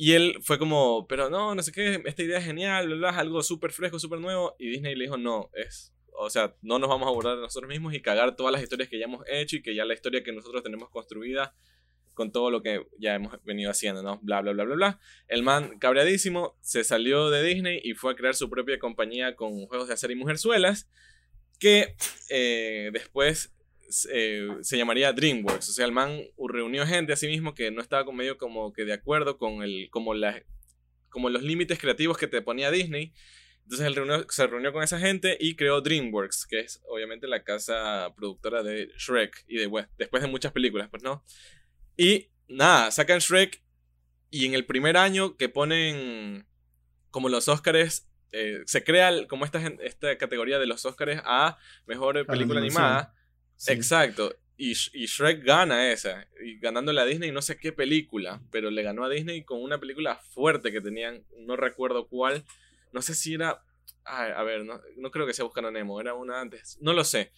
Y 0.00 0.12
él 0.12 0.38
fue 0.42 0.60
como, 0.60 1.08
pero 1.08 1.28
no, 1.28 1.56
no 1.56 1.62
sé 1.62 1.72
qué, 1.72 2.00
esta 2.04 2.22
idea 2.22 2.38
es 2.38 2.44
genial, 2.44 2.86
bla, 2.86 2.96
bla, 2.96 3.10
es 3.10 3.16
algo 3.16 3.42
súper 3.42 3.72
fresco, 3.72 3.98
súper 3.98 4.20
nuevo. 4.20 4.54
Y 4.56 4.70
Disney 4.70 4.94
le 4.94 5.04
dijo, 5.04 5.16
no, 5.16 5.50
es, 5.54 5.92
o 6.12 6.30
sea, 6.30 6.54
no 6.62 6.78
nos 6.78 6.88
vamos 6.88 7.08
a 7.26 7.30
de 7.30 7.40
nosotros 7.42 7.68
mismos 7.68 7.92
y 7.94 8.00
cagar 8.00 8.36
todas 8.36 8.52
las 8.52 8.62
historias 8.62 8.88
que 8.88 8.96
ya 8.96 9.06
hemos 9.06 9.24
hecho 9.28 9.56
y 9.56 9.62
que 9.62 9.74
ya 9.74 9.84
la 9.84 9.94
historia 9.94 10.22
que 10.22 10.32
nosotros 10.32 10.62
tenemos 10.62 10.88
construida 10.90 11.52
con 12.14 12.30
todo 12.30 12.52
lo 12.52 12.62
que 12.62 12.86
ya 13.00 13.16
hemos 13.16 13.42
venido 13.42 13.72
haciendo, 13.72 14.04
¿no? 14.04 14.20
Bla, 14.22 14.40
bla, 14.40 14.52
bla, 14.52 14.64
bla, 14.64 14.74
bla. 14.76 15.00
El 15.26 15.42
man, 15.42 15.80
cabreadísimo, 15.80 16.56
se 16.60 16.84
salió 16.84 17.28
de 17.30 17.42
Disney 17.42 17.80
y 17.82 17.94
fue 17.94 18.12
a 18.12 18.14
crear 18.14 18.36
su 18.36 18.48
propia 18.48 18.78
compañía 18.78 19.34
con 19.34 19.66
juegos 19.66 19.88
de 19.88 19.94
hacer 19.94 20.12
y 20.12 20.14
mujerzuelas, 20.14 20.88
que 21.58 21.96
eh, 22.30 22.90
después 22.92 23.52
eh, 24.12 24.48
se 24.62 24.76
llamaría 24.76 25.12
DreamWorks. 25.12 25.68
O 25.68 25.72
sea, 25.72 25.86
el 25.86 25.92
man 25.92 26.20
reunió 26.48 26.86
gente 26.86 27.12
a 27.12 27.16
sí 27.16 27.26
mismo 27.26 27.54
que 27.54 27.70
no 27.70 27.80
estaba 27.80 28.10
medio 28.12 28.36
como 28.38 28.72
que 28.72 28.84
de 28.84 28.92
acuerdo 28.92 29.38
con 29.38 29.62
el, 29.62 29.88
como 29.90 30.14
la, 30.14 30.42
como 31.08 31.30
los 31.30 31.42
límites 31.42 31.78
creativos 31.78 32.18
que 32.18 32.26
te 32.26 32.42
ponía 32.42 32.70
Disney. 32.70 33.12
Entonces 33.64 33.86
él 33.86 33.96
reunió- 33.96 34.26
se 34.30 34.46
reunió 34.46 34.72
con 34.72 34.82
esa 34.82 34.98
gente 34.98 35.36
y 35.38 35.54
creó 35.54 35.80
DreamWorks, 35.80 36.46
que 36.46 36.60
es 36.60 36.82
obviamente 36.88 37.26
la 37.26 37.44
casa 37.44 38.12
productora 38.16 38.62
de 38.62 38.90
Shrek 38.96 39.44
y 39.46 39.56
de, 39.58 39.66
bueno, 39.66 39.88
después 39.98 40.22
de 40.22 40.28
muchas 40.28 40.52
películas, 40.52 40.88
pues 40.90 41.02
no. 41.02 41.22
Y 41.96 42.28
nada, 42.48 42.90
sacan 42.90 43.18
Shrek 43.18 43.62
y 44.30 44.46
en 44.46 44.54
el 44.54 44.64
primer 44.64 44.96
año 44.96 45.36
que 45.36 45.48
ponen 45.50 46.46
como 47.10 47.28
los 47.28 47.48
Oscars, 47.48 48.06
eh, 48.32 48.62
se 48.66 48.84
crea 48.84 49.26
como 49.26 49.44
esta, 49.46 49.58
esta 49.82 50.16
categoría 50.18 50.58
de 50.58 50.66
los 50.66 50.84
Oscars 50.84 51.20
a 51.24 51.58
mejor 51.86 52.14
película 52.26 52.60
animada. 52.60 53.14
Sí. 53.58 53.72
Exacto. 53.72 54.34
Y, 54.56 54.72
Sh- 54.72 54.90
y 54.94 55.04
Shrek 55.06 55.44
gana 55.44 55.92
esa. 55.92 56.26
Y 56.42 56.58
ganándole 56.58 57.00
a 57.00 57.04
Disney 57.04 57.30
no 57.30 57.42
sé 57.42 57.58
qué 57.58 57.72
película. 57.72 58.40
Pero 58.50 58.70
le 58.70 58.82
ganó 58.82 59.04
a 59.04 59.08
Disney 59.10 59.44
con 59.44 59.62
una 59.62 59.78
película 59.78 60.16
fuerte 60.16 60.72
que 60.72 60.80
tenían. 60.80 61.24
No 61.36 61.54
recuerdo 61.56 62.08
cuál. 62.08 62.44
No 62.92 63.02
sé 63.02 63.14
si 63.14 63.34
era. 63.34 63.62
ay, 64.04 64.32
a 64.34 64.42
ver, 64.42 64.64
no, 64.64 64.80
no 64.96 65.10
creo 65.10 65.26
que 65.26 65.34
sea 65.34 65.44
Buscando 65.44 65.68
a 65.68 65.70
Nemo. 65.72 66.00
Era 66.00 66.14
una 66.14 66.40
antes. 66.40 66.78
No 66.80 66.92
lo 66.92 67.04
sé. 67.04 67.30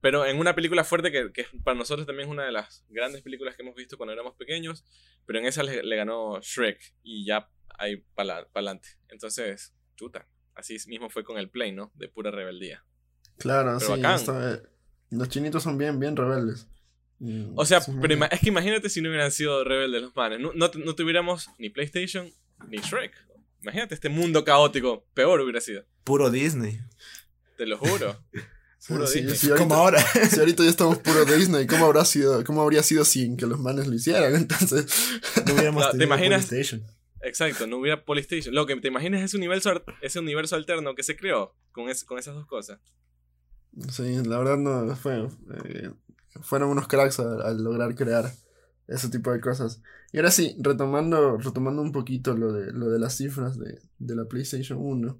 Pero 0.00 0.26
en 0.26 0.38
una 0.38 0.54
película 0.54 0.84
fuerte 0.84 1.12
que, 1.12 1.32
que 1.32 1.46
para 1.62 1.76
nosotros 1.78 2.06
también 2.06 2.28
es 2.28 2.32
una 2.32 2.44
de 2.44 2.52
las 2.52 2.84
grandes 2.88 3.22
películas 3.22 3.54
que 3.56 3.62
hemos 3.62 3.74
visto 3.74 3.96
cuando 3.96 4.12
éramos 4.12 4.34
pequeños. 4.36 4.84
Pero 5.26 5.38
en 5.38 5.46
esa 5.46 5.62
le, 5.62 5.82
le 5.82 5.96
ganó 5.96 6.40
Shrek. 6.40 6.78
Y 7.02 7.24
ya 7.26 7.48
ahí 7.78 7.98
para 8.14 8.46
adelante. 8.52 8.88
Entonces, 9.08 9.74
chuta. 9.96 10.28
Así 10.54 10.76
mismo 10.88 11.08
fue 11.10 11.24
con 11.24 11.38
el 11.38 11.50
Play, 11.50 11.72
¿no? 11.72 11.90
De 11.94 12.08
pura 12.08 12.30
rebeldía. 12.30 12.84
Claro, 13.38 13.76
Pero 13.78 13.94
sí. 13.96 14.00
bacán. 14.02 14.62
Los 15.10 15.28
chinitos 15.28 15.62
son 15.62 15.78
bien, 15.78 15.98
bien 16.00 16.16
rebeldes. 16.16 16.66
Y 17.20 17.46
O 17.56 17.64
sea, 17.64 17.80
pero 18.00 18.24
es 18.26 18.40
que 18.40 18.48
imagínate 18.48 18.88
si 18.90 19.00
no 19.00 19.08
hubieran 19.08 19.30
sido 19.30 19.62
rebeldes 19.64 20.02
los 20.02 20.16
manes. 20.16 20.40
No, 20.40 20.52
no, 20.54 20.70
no 20.74 20.94
tuviéramos 20.94 21.48
ni 21.58 21.70
PlayStation 21.70 22.30
ni 22.68 22.78
Shrek. 22.78 23.12
Imagínate 23.62 23.94
este 23.94 24.08
mundo 24.08 24.44
caótico. 24.44 25.06
Peor 25.14 25.40
hubiera 25.40 25.60
sido. 25.60 25.84
Puro 26.02 26.30
Disney. 26.30 26.80
Te 27.56 27.66
lo 27.66 27.78
juro. 27.78 28.20
puro 28.88 29.06
Sí, 29.06 29.20
Disney. 29.20 29.36
sí, 29.36 29.46
ahorita, 29.50 29.62
Como 29.68 29.74
ahora. 29.76 30.00
si 30.30 30.38
ahorita 30.38 30.64
ya 30.64 30.70
estamos 30.70 30.98
puro 30.98 31.24
Disney, 31.24 31.66
¿cómo 31.66 31.86
habrá 31.86 32.04
sido, 32.04 32.42
cómo 32.44 32.60
habría 32.62 32.82
sido 32.82 33.04
sin 33.04 33.36
que 33.36 33.46
los 33.46 33.58
manes 33.60 33.86
lo 33.86 33.94
hicieran? 33.94 34.34
Entonces, 34.34 34.86
No 35.46 35.54
hubiéramos 35.54 35.82
No, 35.84 35.86
¿te 35.86 35.92
tenido 35.92 36.06
imaginas? 36.06 36.46
PlayStation. 36.46 36.84
Exacto, 37.22 37.66
no 37.66 37.78
hubiera 37.78 38.04
PlayStation. 38.04 38.54
Lo 38.54 38.66
que 38.66 38.76
te 38.76 38.88
imaginas 38.88 39.20
es 39.20 39.26
ese 39.30 39.36
universo, 39.38 39.82
ese 40.02 40.18
universo 40.18 40.56
alterno 40.56 40.94
que 40.94 41.02
se 41.02 41.16
creó 41.16 41.54
con, 41.72 41.88
es- 41.88 42.04
con 42.04 42.18
esas 42.18 42.34
dos 42.34 42.46
cosas. 42.46 42.80
Sí, 43.90 44.22
la 44.24 44.38
verdad 44.38 44.56
no 44.58 44.94
fue. 44.96 45.28
eh, 45.64 45.90
fueron 46.42 46.70
unos 46.70 46.88
cracks 46.88 47.20
al, 47.20 47.62
lograr 47.62 47.94
crear 47.94 48.30
ese 48.88 49.08
tipo 49.08 49.30
de 49.32 49.40
cosas. 49.40 49.80
Y 50.12 50.18
ahora 50.18 50.30
sí, 50.30 50.56
retomando, 50.60 51.38
retomando 51.38 51.80
un 51.82 51.92
poquito 51.92 52.34
lo 52.36 52.52
de, 52.52 52.72
lo 52.72 52.88
de 52.90 52.98
las 52.98 53.16
cifras 53.16 53.58
de, 53.58 53.80
de 53.98 54.16
la 54.16 54.24
PlayStation 54.26 54.78
1. 54.80 55.18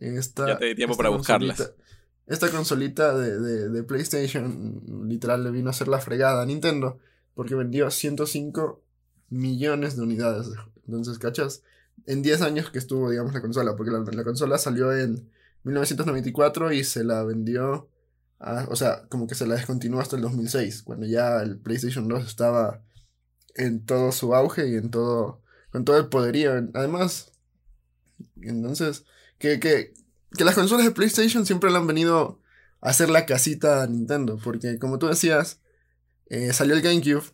Esta, 0.00 0.46
Ya 0.48 0.58
te 0.58 0.66
di 0.66 0.74
tiempo 0.74 0.96
para 0.96 1.08
buscarlas. 1.10 1.58
consolita- 1.58 1.82
Esta 2.26 2.50
consolita 2.50 3.16
de, 3.16 3.38
de, 3.40 3.68
de 3.70 3.82
PlayStation 3.84 4.82
literal 5.08 5.42
le 5.44 5.50
vino 5.50 5.68
a 5.68 5.70
hacer 5.70 5.88
la 5.88 5.98
fregada 6.00 6.42
a 6.42 6.46
Nintendo 6.46 6.98
porque 7.34 7.54
vendió 7.54 7.90
105 7.90 8.82
millones 9.30 9.96
de 9.96 10.02
unidades. 10.02 10.48
Entonces, 10.86 11.18
¿cachas? 11.18 11.62
En 12.06 12.22
10 12.22 12.42
años 12.42 12.70
que 12.70 12.78
estuvo, 12.78 13.10
digamos, 13.10 13.32
la 13.34 13.40
consola, 13.40 13.76
porque 13.76 13.90
la, 13.92 14.00
la 14.00 14.24
consola 14.24 14.58
salió 14.58 14.92
en 14.96 15.28
1994 15.68 16.72
y 16.72 16.84
se 16.84 17.04
la 17.04 17.22
vendió, 17.24 17.88
a- 18.38 18.66
o 18.70 18.76
sea, 18.76 19.06
como 19.08 19.26
que 19.26 19.34
se 19.34 19.46
la 19.46 19.54
descontinuó 19.54 20.00
hasta 20.00 20.16
el 20.16 20.22
2006, 20.22 20.82
cuando 20.82 21.06
ya 21.06 21.40
el 21.42 21.58
PlayStation 21.58 22.08
2 22.08 22.26
estaba 22.26 22.82
en 23.54 23.84
todo 23.84 24.12
su 24.12 24.34
auge 24.34 24.68
y 24.68 24.74
en 24.76 24.90
todo, 24.90 25.42
con 25.70 25.84
todo 25.84 25.96
el 25.98 26.08
poderío. 26.08 26.52
Además, 26.74 27.32
entonces, 28.40 29.04
que, 29.38 29.60
que, 29.60 29.94
que 30.36 30.44
las 30.44 30.54
consolas 30.54 30.84
de 30.84 30.92
PlayStation 30.92 31.46
siempre 31.46 31.70
le 31.70 31.76
han 31.76 31.86
venido 31.86 32.40
a 32.80 32.90
hacer 32.90 33.10
la 33.10 33.26
casita 33.26 33.82
a 33.82 33.86
Nintendo, 33.86 34.38
porque 34.42 34.78
como 34.78 34.98
tú 34.98 35.06
decías, 35.08 35.60
eh, 36.30 36.52
salió 36.52 36.74
el 36.74 36.82
GameCube 36.82 37.24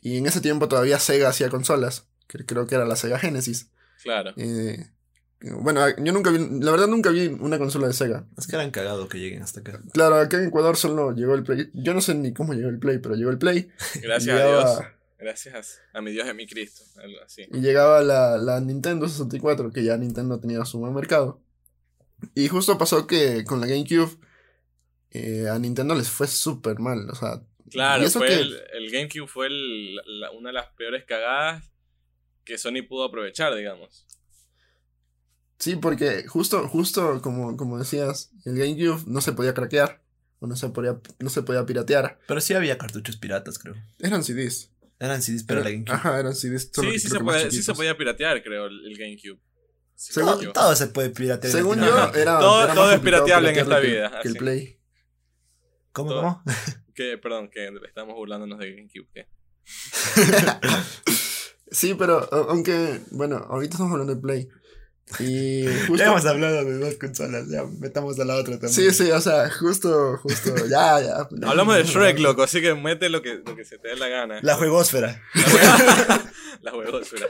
y 0.00 0.16
en 0.18 0.26
ese 0.26 0.40
tiempo 0.40 0.68
todavía 0.68 0.98
Sega 0.98 1.28
hacía 1.28 1.48
consolas, 1.50 2.06
que 2.26 2.44
creo 2.44 2.66
que 2.66 2.74
era 2.76 2.84
la 2.84 2.96
Sega 2.96 3.18
Genesis. 3.18 3.70
Claro. 4.02 4.32
Eh, 4.36 4.90
bueno, 5.40 5.86
yo 5.98 6.12
nunca 6.12 6.30
vi, 6.30 6.38
la 6.60 6.70
verdad 6.70 6.88
nunca 6.88 7.10
vi 7.10 7.26
una 7.28 7.58
consola 7.58 7.86
de 7.86 7.92
Sega. 7.92 8.26
Es 8.36 8.46
que 8.46 8.56
eran 8.56 8.70
cagados 8.70 9.08
que 9.08 9.18
lleguen 9.18 9.42
hasta 9.42 9.60
acá. 9.60 9.80
Claro, 9.92 10.16
acá 10.16 10.38
en 10.38 10.48
Ecuador 10.48 10.76
solo 10.76 11.12
llegó 11.12 11.34
el 11.34 11.44
Play. 11.44 11.70
Yo 11.74 11.94
no 11.94 12.00
sé 12.00 12.14
ni 12.14 12.32
cómo 12.32 12.54
llegó 12.54 12.68
el 12.68 12.78
Play, 12.78 12.98
pero 12.98 13.14
llegó 13.14 13.30
el 13.30 13.38
Play. 13.38 13.68
Gracias 14.02 14.40
a 14.40 14.46
Dios. 14.46 14.80
Gracias 15.18 15.80
a 15.92 16.00
mi 16.00 16.12
Dios 16.12 16.26
y 16.26 16.30
a 16.30 16.34
mi 16.34 16.46
Cristo. 16.46 16.82
Algo 17.02 17.18
así. 17.24 17.46
Y 17.52 17.60
llegaba 17.60 18.02
la, 18.02 18.38
la 18.38 18.60
Nintendo 18.60 19.08
64, 19.08 19.72
que 19.72 19.82
ya 19.84 19.96
Nintendo 19.96 20.38
tenía 20.40 20.64
su 20.64 20.78
buen 20.78 20.94
mercado. 20.94 21.40
Y 22.34 22.48
justo 22.48 22.76
pasó 22.78 23.06
que 23.06 23.44
con 23.44 23.60
la 23.60 23.66
GameCube 23.66 24.16
eh, 25.10 25.48
a 25.48 25.58
Nintendo 25.58 25.94
les 25.94 26.08
fue 26.08 26.26
súper 26.26 26.78
mal. 26.78 27.08
O 27.10 27.14
sea, 27.14 27.42
Claro, 27.70 28.02
¿Y 28.02 28.06
eso 28.06 28.18
fue 28.18 28.32
el, 28.32 28.60
el 28.72 28.90
GameCube 28.90 29.26
fue 29.28 29.46
el- 29.48 29.96
la- 29.96 30.30
una 30.30 30.48
de 30.48 30.54
las 30.54 30.68
peores 30.68 31.04
cagadas 31.04 31.62
que 32.44 32.56
Sony 32.56 32.82
pudo 32.88 33.04
aprovechar, 33.04 33.54
digamos. 33.54 34.06
Sí, 35.58 35.76
porque 35.76 36.26
justo, 36.26 36.66
justo 36.68 37.20
como, 37.22 37.56
como 37.56 37.78
decías, 37.78 38.30
el 38.44 38.56
GameCube 38.58 39.04
no 39.06 39.20
se 39.20 39.32
podía 39.32 39.54
craquear. 39.54 40.02
O 40.40 40.46
no 40.46 40.54
se 40.54 40.68
podía, 40.68 41.00
no 41.18 41.30
se 41.30 41.42
podía 41.42 41.66
piratear. 41.66 42.20
Pero 42.28 42.40
sí 42.40 42.54
había 42.54 42.78
cartuchos 42.78 43.16
piratas, 43.16 43.58
creo. 43.58 43.74
Eran 43.98 44.22
CDs. 44.22 44.70
Eran 45.00 45.20
CDs, 45.20 45.42
pero 45.42 45.64
la 45.64 45.70
GameCube. 45.70 45.94
Ajá, 45.96 46.20
eran 46.20 46.34
CDs. 46.36 46.70
solo 46.72 46.92
Sí, 46.92 47.00
sí 47.00 47.08
se, 47.08 47.18
puede, 47.18 47.50
sí 47.50 47.60
se 47.62 47.74
podía 47.74 47.96
piratear, 47.96 48.40
creo, 48.44 48.66
el, 48.66 48.86
el 48.86 48.96
GameCube. 48.96 49.40
Sí, 49.96 50.12
Según- 50.12 50.38
me 50.38 50.52
Todo, 50.52 50.76
se 50.76 50.86
puede 50.88 51.10
piratear. 51.10 51.52
Según 51.52 51.78
yo, 51.78 51.86
latinoamérica. 51.86 52.20
era. 52.22 52.38
Todo- 52.38 52.64
era 52.64 52.74
todo 52.74 52.92
es 52.92 53.00
pirateable 53.00 53.50
en 53.50 53.58
esta 53.58 53.80
que- 53.80 53.86
vida, 53.88 54.20
Que 54.22 54.28
el. 54.28 54.36
Play. 54.36 54.78
¿Cómo, 55.90 56.10
todo- 56.10 56.20
cómo? 56.22 56.42
Que, 56.94 57.18
perdón, 57.18 57.48
que 57.50 57.68
estamos 57.86 58.14
burlándonos 58.14 58.58
de 58.60 58.70
GameCube. 58.76 59.08
¿qué? 59.12 59.26
Sí, 61.70 61.94
pero 61.94 62.26
aunque, 62.48 63.00
bueno, 63.10 63.36
ahorita 63.50 63.72
estamos 63.74 63.92
hablando 63.92 64.14
de 64.14 64.20
Play. 64.20 64.48
Y 65.18 65.66
justo. 65.86 65.96
Ya 65.96 66.06
hemos 66.06 66.26
hablado 66.26 66.64
de 66.64 66.78
dos 66.78 66.94
consolas, 66.94 67.48
ya 67.48 67.64
metamos 67.64 68.18
a 68.20 68.24
la 68.24 68.36
otra 68.36 68.58
también. 68.58 68.72
Sí, 68.72 68.90
sí, 68.92 69.10
o 69.10 69.20
sea, 69.20 69.50
justo, 69.50 70.18
justo, 70.18 70.54
ya, 70.68 71.00
ya. 71.00 71.28
Hablamos 71.48 71.76
de 71.76 71.84
Shrek, 71.84 72.18
loco, 72.18 72.42
así 72.42 72.60
que 72.60 72.74
mete 72.74 73.08
lo 73.08 73.22
que, 73.22 73.40
lo 73.44 73.56
que 73.56 73.64
se 73.64 73.78
te 73.78 73.88
dé 73.88 73.96
la 73.96 74.08
gana. 74.08 74.40
La 74.42 74.54
juegosfera. 74.56 75.22
La 76.62 76.72
juegosfera. 76.72 77.26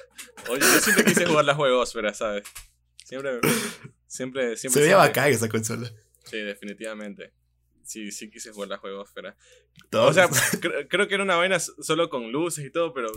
Oye, 0.49 0.61
yo 0.61 0.81
siempre 0.81 1.05
quise 1.05 1.27
jugar 1.27 1.45
la 1.45 1.55
juegosfera, 1.55 2.15
¿sabes? 2.15 2.45
Siempre, 3.05 3.41
siempre, 4.07 4.57
siempre. 4.57 4.81
Se 4.81 4.81
veía 4.81 4.97
bacán 4.97 5.31
esa 5.31 5.49
consola. 5.49 5.91
Sí, 6.25 6.39
definitivamente. 6.39 7.33
Sí, 7.89 8.13
sí 8.13 8.29
quise 8.31 8.51
jugar 8.53 8.69
la 8.69 8.77
juegosfera. 8.77 9.35
O 9.93 10.13
sea, 10.13 10.29
cre- 10.29 10.87
creo 10.91 11.09
que 11.09 11.15
era 11.15 11.25
una 11.25 11.37
vaina 11.37 11.59
solo 11.59 12.11
con 12.11 12.31
luces 12.31 12.67
y 12.67 12.71
todo, 12.71 12.93
pero 12.93 13.11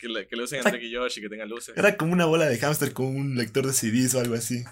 que 0.00 0.08
le, 0.08 0.26
que 0.26 0.34
le 0.34 0.44
usen 0.44 0.60
a 0.60 0.62
Drake 0.70 0.86
y 0.86 0.94
Josh 0.96 1.18
y 1.18 1.20
que 1.20 1.28
tengan 1.28 1.48
luces. 1.50 1.76
era 1.76 1.94
como 1.98 2.14
una 2.14 2.24
bola 2.24 2.46
de 2.46 2.56
hámster 2.58 2.94
con 2.94 3.06
un 3.14 3.36
lector 3.36 3.66
de 3.66 3.74
CDs 3.74 4.14
o 4.14 4.20
algo 4.20 4.34
así. 4.34 4.64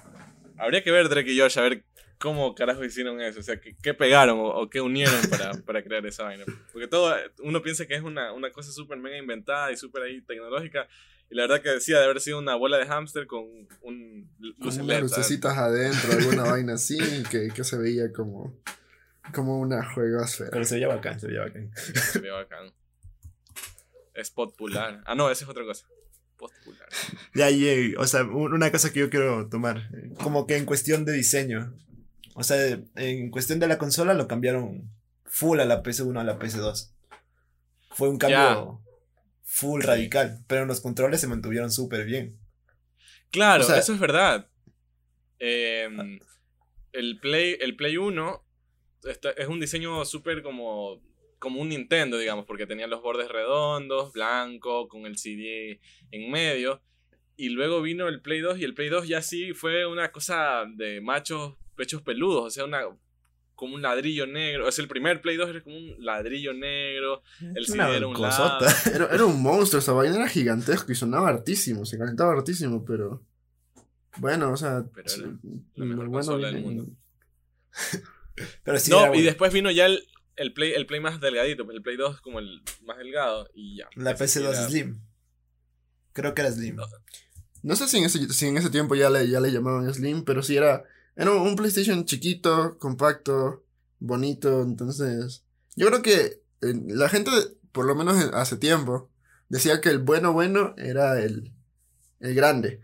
Habría 0.57 0.83
que 0.83 0.90
ver 0.90 1.11
Drake 1.11 1.31
y 1.31 1.38
Josh 1.38 1.59
a 1.59 1.62
ver 1.62 1.85
cómo 2.18 2.55
carajo 2.55 2.83
hicieron 2.83 3.20
eso. 3.20 3.40
O 3.40 3.42
sea, 3.42 3.61
qué, 3.61 3.77
qué 3.83 3.92
pegaron 3.92 4.38
o, 4.38 4.46
o 4.46 4.70
qué 4.70 4.81
unieron 4.81 5.20
para, 5.29 5.53
para 5.66 5.83
crear 5.85 6.07
esa 6.07 6.22
vaina. 6.25 6.44
Porque 6.72 6.88
todo, 6.88 7.14
uno 7.40 7.61
piensa 7.61 7.85
que 7.85 7.94
es 7.94 8.03
una, 8.03 8.33
una 8.33 8.51
cosa 8.51 8.72
súper 8.72 8.96
mega 8.96 9.18
inventada 9.18 9.70
y 9.70 9.77
súper 9.77 10.05
ahí 10.05 10.22
tecnológica. 10.22 10.88
Y 11.29 11.35
la 11.35 11.42
verdad 11.42 11.61
que 11.61 11.70
decía 11.70 11.99
de 11.99 12.05
haber 12.05 12.20
sido 12.20 12.38
una 12.38 12.55
bola 12.55 12.79
de 12.79 12.87
hámster 12.87 13.27
con 13.27 13.44
un 13.83 14.31
luz 14.38 14.55
unas 14.61 14.77
¿sabes? 14.77 15.03
lucecitas 15.03 15.59
adentro, 15.59 16.12
alguna 16.12 16.44
vaina 16.44 16.75
así, 16.75 16.99
que, 17.31 17.49
que 17.49 17.64
se 17.64 17.77
veía 17.77 18.12
como, 18.12 18.57
como 19.35 19.59
una 19.61 19.85
juegosfera. 19.93 20.51
Pero 20.51 20.65
se 20.65 20.75
veía 20.77 20.89
bacán, 20.89 21.19
se 21.21 21.27
veía 21.29 21.41
bacán. 21.41 21.71
Se 22.12 22.19
ve 22.21 22.31
bacán. 22.31 22.73
Es 24.15 24.31
popular. 24.31 25.03
Ah, 25.07 25.15
no, 25.15 25.31
esa 25.31 25.45
es 25.45 25.51
otra 25.51 25.65
cosa. 25.65 25.87
Popular. 26.37 26.89
De 27.35 27.45
ahí, 27.45 27.67
eh, 27.67 27.95
o 27.99 28.07
sea, 28.07 28.23
un- 28.25 28.53
una 28.53 28.71
cosa 28.71 28.93
que 28.93 29.01
yo 29.01 29.11
quiero 29.11 29.49
tomar, 29.49 29.89
como 30.23 30.47
que 30.47 30.57
en 30.57 30.65
cuestión 30.67 31.05
de 31.05 31.12
diseño, 31.12 31.75
o 32.35 32.43
sea, 32.43 32.79
en 32.97 33.31
cuestión 33.31 33.59
de 33.59 33.69
la 33.69 33.79
consola 33.79 34.15
lo 34.15 34.29
cambiaron 34.29 34.91
full 35.25 35.61
a 35.61 35.65
la 35.65 35.83
PS1 35.83 36.21
a 36.21 36.25
la 36.25 36.39
PS2. 36.39 36.93
Fue 37.91 38.09
un 38.09 38.19
cambio 38.19 38.83
full 39.43 39.81
Sí. 39.81 39.87
radical, 39.87 40.45
pero 40.47 40.67
los 40.67 40.81
controles 40.81 41.21
se 41.21 41.27
mantuvieron 41.27 41.71
súper 41.71 42.05
bien. 42.05 42.39
Claro, 43.31 43.65
O 43.65 43.67
sea- 43.67 43.79
eso 43.79 43.95
es 43.95 43.99
verdad. 44.01 44.49
Em, 45.39 46.21
el, 46.93 47.19
Play, 47.21 47.57
el 47.61 47.77
Play 47.77 47.97
1 47.99 48.45
está- 49.07 49.31
es 49.31 49.49
un 49.49 49.61
diseño 49.61 50.05
súper 50.05 50.42
como, 50.42 51.01
como 51.38 51.61
un 51.61 51.69
Nintendo, 51.69 52.19
digamos, 52.19 52.45
porque 52.47 52.66
tenía 52.66 52.87
los 52.87 53.03
bordes 53.03 53.29
redondos, 53.29 54.12
blanco, 54.12 54.88
con 54.88 55.07
el 55.07 55.16
CD 55.19 55.81
en 56.11 56.31
medio. 56.31 56.81
Y 57.37 57.51
luego 57.51 57.83
vino 57.83 58.09
el 58.09 58.23
Play 58.23 58.40
2 58.40 58.59
y 58.59 58.64
el 58.64 58.75
Play 58.75 58.88
2 58.88 59.07
ya 59.09 59.21
sí 59.23 59.53
fue 59.53 59.87
una 59.87 60.11
cosa 60.11 60.64
de 60.75 61.01
machos 61.01 61.55
pechos 61.77 62.01
peludos, 62.03 62.45
o 62.45 62.51
sea, 62.51 62.64
una 62.64 62.83
como 63.55 63.75
un 63.75 63.83
ladrillo 63.83 64.27
negro. 64.27 64.69
Es 64.69 64.79
el 64.79 64.88
primer 64.88 65.21
Play 65.23 65.37
2 65.37 65.49
era 65.51 65.62
como 65.62 65.77
un 65.77 65.97
ladrillo 66.05 66.53
negro. 66.53 67.23
El 67.40 67.64
Es 67.64 67.66
CD 67.69 67.97
era 67.97 68.07
un 68.07 68.21
lado. 68.21 68.66
Era, 68.95 69.07
era 69.14 69.25
un 69.25 69.42
monstruo, 69.42 69.81
esa 69.81 69.92
vaina 69.92 70.16
era 70.16 70.29
gigantesco 70.29 70.92
y 70.92 70.95
sonaba 70.95 71.29
hartísimo, 71.29 71.85
se 71.87 71.97
calentaba 71.99 72.33
hartísimo, 72.33 72.85
pero. 72.85 73.23
Bueno, 74.19 74.53
o 74.53 74.57
sea. 74.57 74.85
Pero 74.95 75.09
sí, 75.09 75.21
era 75.21 75.31
la 75.31 75.38
lo 75.75 75.85
mejor 75.87 75.97
bueno 76.09 76.12
consola 76.12 76.51
del 76.51 76.62
mundo. 76.62 76.87
Pero 78.64 78.79
sí, 78.79 78.90
no, 78.90 79.07
era 79.07 79.16
y 79.16 79.22
después 79.22 79.53
vino 79.53 79.70
ya 79.70 79.87
el, 79.87 80.07
el, 80.37 80.53
Play, 80.53 80.72
el 80.75 80.87
Play 80.87 81.01
más 81.01 81.20
delgadito, 81.20 81.64
pues 81.64 81.77
el 81.77 81.83
Play 81.83 81.96
2 81.96 82.20
como 82.20 82.38
el 82.38 82.62
más 82.85 82.99
delgado 82.99 83.49
y 83.55 83.79
ya. 83.79 83.88
la 83.96 84.11
Ese 84.12 84.29
sí 84.29 84.38
PS2 84.40 84.49
era- 84.51 84.68
Slim. 84.68 85.01
Creo 86.12 86.35
que 86.35 86.42
era 86.42 86.51
Slim. 86.53 86.77
No 87.62 87.77
sé 87.77 87.88
si 87.88 87.99
en 87.99 88.05
ese, 88.05 88.29
si 88.33 88.46
en 88.46 88.57
ese 88.57 88.70
tiempo 88.70 88.94
ya 88.94 89.11
le, 89.11 89.29
ya 89.29 89.40
le 89.40 89.51
llamaban 89.53 89.92
Slim, 89.92 90.25
pero 90.25 90.42
sí 90.42 90.57
era. 90.57 90.85
Era 91.16 91.33
un 91.33 91.57
PlayStation 91.57 92.05
chiquito, 92.05 92.79
compacto, 92.79 93.64
bonito. 93.99 94.62
Entonces. 94.62 95.42
Yo 95.75 95.87
creo 95.88 96.03
que 96.03 96.42
eh, 96.62 96.75
la 96.88 97.09
gente, 97.09 97.31
por 97.72 97.87
lo 97.87 97.94
menos 97.94 98.22
en- 98.22 98.35
hace 98.35 98.57
tiempo, 98.57 99.11
decía 99.49 99.81
que 99.81 99.88
el 99.90 99.99
bueno 99.99 100.33
bueno 100.33 100.75
era 100.79 101.20
el, 101.22 101.53
el 102.20 102.35
grande. 102.35 102.81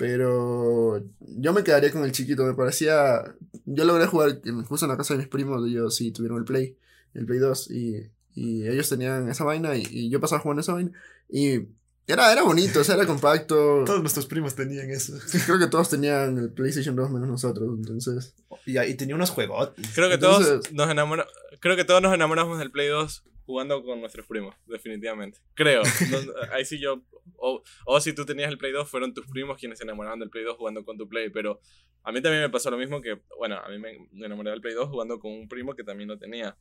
Pero 0.00 1.04
yo 1.20 1.52
me 1.52 1.62
quedaría 1.62 1.92
con 1.92 2.04
el 2.04 2.12
chiquito, 2.12 2.44
me 2.46 2.54
parecía... 2.54 3.22
Yo 3.66 3.84
logré 3.84 4.06
jugar 4.06 4.40
justo 4.66 4.86
en 4.86 4.90
la 4.90 4.96
casa 4.96 5.12
de 5.12 5.18
mis 5.18 5.28
primos, 5.28 5.62
ellos 5.68 5.94
sí 5.94 6.10
tuvieron 6.10 6.38
el 6.38 6.44
Play, 6.46 6.74
el 7.12 7.26
Play 7.26 7.38
2, 7.38 7.70
y, 7.70 8.10
y 8.34 8.66
ellos 8.66 8.88
tenían 8.88 9.28
esa 9.28 9.44
vaina 9.44 9.76
y, 9.76 9.82
y 9.90 10.08
yo 10.08 10.18
pasaba 10.18 10.40
jugando 10.40 10.62
esa 10.62 10.72
vaina. 10.72 10.90
Y 11.28 11.66
era, 12.06 12.32
era 12.32 12.42
bonito, 12.44 12.80
o 12.80 12.84
sea, 12.84 12.94
era 12.94 13.06
compacto. 13.06 13.54
Todos 13.86 14.00
nuestros 14.00 14.24
primos 14.24 14.54
tenían 14.54 14.88
eso. 14.90 15.12
Creo 15.44 15.58
que 15.58 15.66
todos 15.66 15.90
tenían 15.90 16.38
el 16.38 16.50
PlayStation 16.50 16.96
2 16.96 17.10
menos 17.10 17.28
nosotros, 17.28 17.68
entonces... 17.76 18.34
Y, 18.64 18.78
y 18.80 18.94
tenía 18.94 19.14
unos 19.16 19.28
juegos. 19.28 19.72
Creo 19.94 20.08
que 20.08 20.14
Entonces- 20.14 20.48
todos 20.48 20.72
nos 20.72 20.88
enamoramos. 20.90 21.30
Creo 21.60 21.76
que 21.76 21.84
todos 21.84 22.00
nos 22.00 22.14
enamoramos 22.14 22.58
del 22.58 22.70
Play 22.70 22.88
2 22.88 23.22
jugando 23.50 23.82
con 23.84 24.00
nuestros 24.00 24.26
primos, 24.26 24.54
definitivamente. 24.66 25.38
Creo. 25.54 25.82
No- 25.82 26.32
ahí 26.52 26.64
sí 26.64 26.78
yo. 26.80 27.02
O, 27.36 27.62
o 27.86 28.00
si 28.00 28.12
tú 28.14 28.24
tenías 28.24 28.50
el 28.50 28.58
Play 28.58 28.72
2, 28.72 28.88
fueron 28.88 29.12
tus 29.14 29.26
primos 29.26 29.58
quienes 29.58 29.78
se 29.78 29.84
enamoraban 29.84 30.18
del 30.20 30.30
Play 30.30 30.44
2 30.44 30.56
jugando 30.56 30.84
con 30.84 30.96
tu 30.96 31.08
Play. 31.08 31.30
Pero 31.30 31.60
a 32.02 32.12
mí 32.12 32.20
también 32.22 32.42
me 32.42 32.50
pasó 32.50 32.70
lo 32.70 32.78
mismo 32.78 33.00
que. 33.02 33.20
Bueno, 33.38 33.56
a 33.58 33.68
mí 33.68 33.78
me 33.78 34.08
me 34.12 34.26
enamoré 34.26 34.50
del 34.50 34.60
Play 34.60 34.74
2 34.74 34.88
jugando 34.88 35.18
con 35.20 35.32
un 35.32 35.48
primo 35.48 35.74
que 35.74 35.84
también 35.84 36.08
lo 36.08 36.18
tenía. 36.18 36.56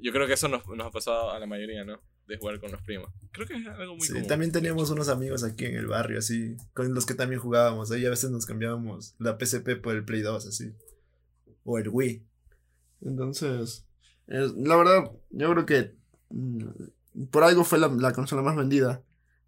Yo 0.00 0.10
creo 0.12 0.26
que 0.26 0.32
eso 0.32 0.48
nos, 0.48 0.66
nos 0.66 0.86
ha 0.86 0.90
pasado 0.90 1.30
a 1.30 1.38
la 1.38 1.46
mayoría, 1.46 1.84
¿no? 1.84 2.00
De 2.26 2.36
jugar 2.36 2.58
con 2.58 2.72
los 2.72 2.82
primos. 2.82 3.10
Creo 3.30 3.46
que 3.46 3.54
es 3.54 3.66
algo 3.66 3.94
muy 3.96 4.06
Sí, 4.06 4.12
común. 4.12 4.26
también 4.28 4.50
teníamos 4.50 4.90
unos 4.90 5.08
amigos 5.08 5.44
aquí 5.44 5.66
en 5.66 5.76
el 5.76 5.86
barrio, 5.86 6.18
así, 6.18 6.56
con 6.72 6.92
los 6.94 7.06
que 7.06 7.14
también 7.14 7.40
jugábamos. 7.40 7.92
Ahí 7.92 8.04
a 8.04 8.10
veces 8.10 8.30
nos 8.30 8.44
cambiábamos 8.46 9.14
la 9.20 9.38
PSP 9.38 9.76
por 9.80 9.94
el 9.94 10.04
Play 10.04 10.22
2, 10.22 10.46
así. 10.46 10.72
O 11.64 11.78
el 11.78 11.88
Wii. 11.88 12.24
Entonces, 13.02 13.86
es- 14.26 14.52
la 14.54 14.76
verdad, 14.76 15.10
yo 15.30 15.50
creo 15.52 15.66
que 15.66 15.94
por 17.30 17.44
algo 17.44 17.64
fue 17.64 17.78
la, 17.78 17.88
la 17.88 18.12
consola 18.12 18.42
más 18.42 18.56
vendida. 18.56 19.02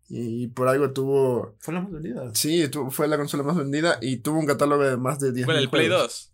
Y, 0.09 0.45
y 0.45 0.47
por 0.47 0.69
algo 0.69 0.93
tuvo... 0.93 1.57
Fue 1.59 1.75
la 1.75 1.81
más 1.81 1.91
vendida. 1.91 2.31
Sí, 2.35 2.69
tu- 2.69 2.91
fue 2.91 3.09
la 3.09 3.17
consola 3.17 3.43
más 3.43 3.57
vendida 3.57 3.99
y 4.01 4.19
tuvo 4.19 4.39
un 4.39 4.47
catálogo 4.47 4.85
de 4.85 4.97
más 4.97 5.19
de 5.19 5.33
10 5.33 5.47
Bueno, 5.47 5.61
el 5.61 5.69
Play 5.69 5.89
2. 5.89 6.33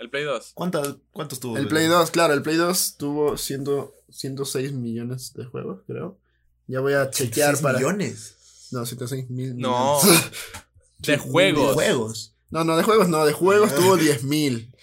El 0.00 0.10
Play 0.10 0.24
2. 0.24 0.52
¿Cuántas, 0.54 0.96
¿Cuántos 1.12 1.38
tuvo? 1.38 1.56
El 1.56 1.68
Play 1.68 1.86
2, 1.86 2.10
claro, 2.10 2.34
el 2.34 2.42
Play 2.42 2.56
2 2.56 2.96
tuvo 2.96 3.36
100 3.36 3.64
106 4.08 4.72
millones 4.72 5.32
de 5.34 5.44
juegos, 5.44 5.82
creo. 5.86 6.18
Ya 6.66 6.80
voy 6.80 6.94
a 6.94 7.10
chequear 7.10 7.50
¿Seis 7.50 7.62
para... 7.62 7.78
millones 7.78 8.68
No, 8.72 8.84
106 8.84 9.30
mil. 9.30 9.56
No. 9.56 10.00
millones. 10.02 10.30
De 10.98 11.12
de 11.12 11.18
juegos. 11.18 11.74
juegos. 11.74 12.34
No, 12.50 12.62
no, 12.64 12.76
de 12.76 12.82
juegos 12.82 13.08
no, 13.08 13.24
de 13.24 13.32
juegos 13.32 13.74
tuvo 13.74 13.96
10 13.98 14.24
mil. 14.24 14.74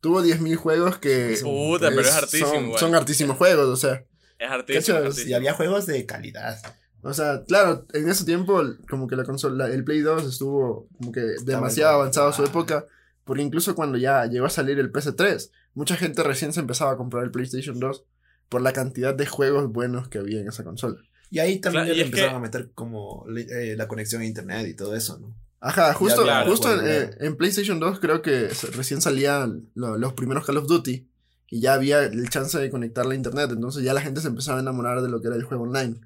Tuvo 0.00 0.20
10 0.22 0.40
mil 0.42 0.56
juegos 0.56 0.98
que... 0.98 1.38
Puta, 1.42 1.88
pero 1.88 2.02
es 2.02 2.12
hartísimo 2.12 2.50
Son, 2.50 2.78
son 2.78 2.94
hartísimos 2.94 3.36
juegos, 3.38 3.66
o 3.66 3.76
sea... 3.76 4.04
Es 4.38 4.50
artísimo. 4.50 4.96
¿Cachas? 4.98 5.10
artísimo. 5.10 5.30
Y 5.30 5.34
había 5.34 5.54
juegos 5.54 5.86
de 5.86 6.04
calidad. 6.06 6.58
O 7.02 7.14
sea, 7.14 7.42
claro, 7.46 7.86
en 7.92 8.08
ese 8.08 8.24
tiempo 8.24 8.62
como 8.88 9.06
que 9.06 9.16
la 9.16 9.24
consola, 9.24 9.68
el 9.68 9.84
Play 9.84 10.00
2 10.00 10.24
estuvo 10.26 10.88
como 10.98 11.12
que 11.12 11.20
demasiado 11.44 11.94
avanzado 11.94 12.28
a 12.28 12.32
su 12.32 12.42
Ah. 12.42 12.46
época, 12.46 12.86
porque 13.24 13.42
incluso 13.42 13.74
cuando 13.74 13.96
ya 13.98 14.26
llegó 14.26 14.46
a 14.46 14.50
salir 14.50 14.78
el 14.78 14.90
PS3, 14.90 15.50
mucha 15.74 15.96
gente 15.96 16.22
recién 16.22 16.52
se 16.52 16.60
empezaba 16.60 16.92
a 16.92 16.96
comprar 16.96 17.22
el 17.24 17.30
PlayStation 17.30 17.78
2 17.78 18.04
por 18.48 18.60
la 18.60 18.72
cantidad 18.72 19.14
de 19.14 19.26
juegos 19.26 19.70
buenos 19.72 20.08
que 20.08 20.18
había 20.18 20.40
en 20.40 20.48
esa 20.48 20.64
consola. 20.64 20.96
Y 21.30 21.38
ahí 21.40 21.58
también 21.58 21.84
Claro, 21.84 21.88
ya 21.88 21.94
y 21.94 21.96
le 21.98 22.04
empezaron 22.06 22.32
que- 22.32 22.36
a 22.36 22.40
meter 22.40 22.70
como 22.74 23.24
eh, 23.36 23.74
la 23.76 23.88
conexión 23.88 24.22
a 24.22 24.26
internet 24.26 24.66
y 24.68 24.74
todo 24.74 24.94
eso, 24.96 25.18
¿no? 25.18 25.34
Ajá, 25.60 25.92
justo, 25.94 26.22
claro, 26.22 26.48
justo 26.50 26.72
en, 26.72 26.86
eh, 26.86 27.10
en 27.20 27.36
PlayStation 27.36 27.80
2 27.80 27.98
creo 27.98 28.22
que 28.22 28.48
recién 28.74 29.00
salían 29.00 29.68
lo- 29.74 29.96
los 29.98 30.12
primeros 30.12 30.44
Call 30.46 30.58
of 30.58 30.66
Duty 30.68 31.08
y 31.48 31.60
ya 31.60 31.74
había 31.74 32.02
el 32.04 32.28
chance 32.30 32.58
de 32.58 32.70
conectarla 32.70 33.12
a 33.12 33.16
internet, 33.16 33.50
entonces 33.52 33.82
ya 33.84 33.94
la 33.94 34.00
gente 34.00 34.20
se 34.20 34.28
empezaba 34.28 34.58
a 34.58 34.62
enamorar 34.62 35.00
de 35.02 35.08
lo 35.08 35.20
que 35.20 35.28
era 35.28 35.36
el 35.36 35.44
juego 35.44 35.64
online, 35.64 36.00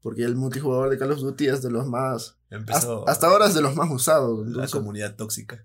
porque 0.00 0.22
el 0.22 0.36
multijugador 0.36 0.90
de 0.90 0.98
Call 0.98 1.12
of 1.12 1.20
Duty 1.20 1.48
es 1.48 1.62
de 1.62 1.70
los 1.70 1.86
más... 1.86 2.36
Hasta, 2.48 2.56
Empezó 2.56 3.08
hasta 3.08 3.26
ahora 3.26 3.46
es 3.46 3.54
de 3.54 3.62
los 3.62 3.74
más 3.74 3.90
usados. 3.90 4.40
la 4.40 4.46
entonces- 4.48 4.70
comunidad 4.72 5.16
tóxica. 5.16 5.64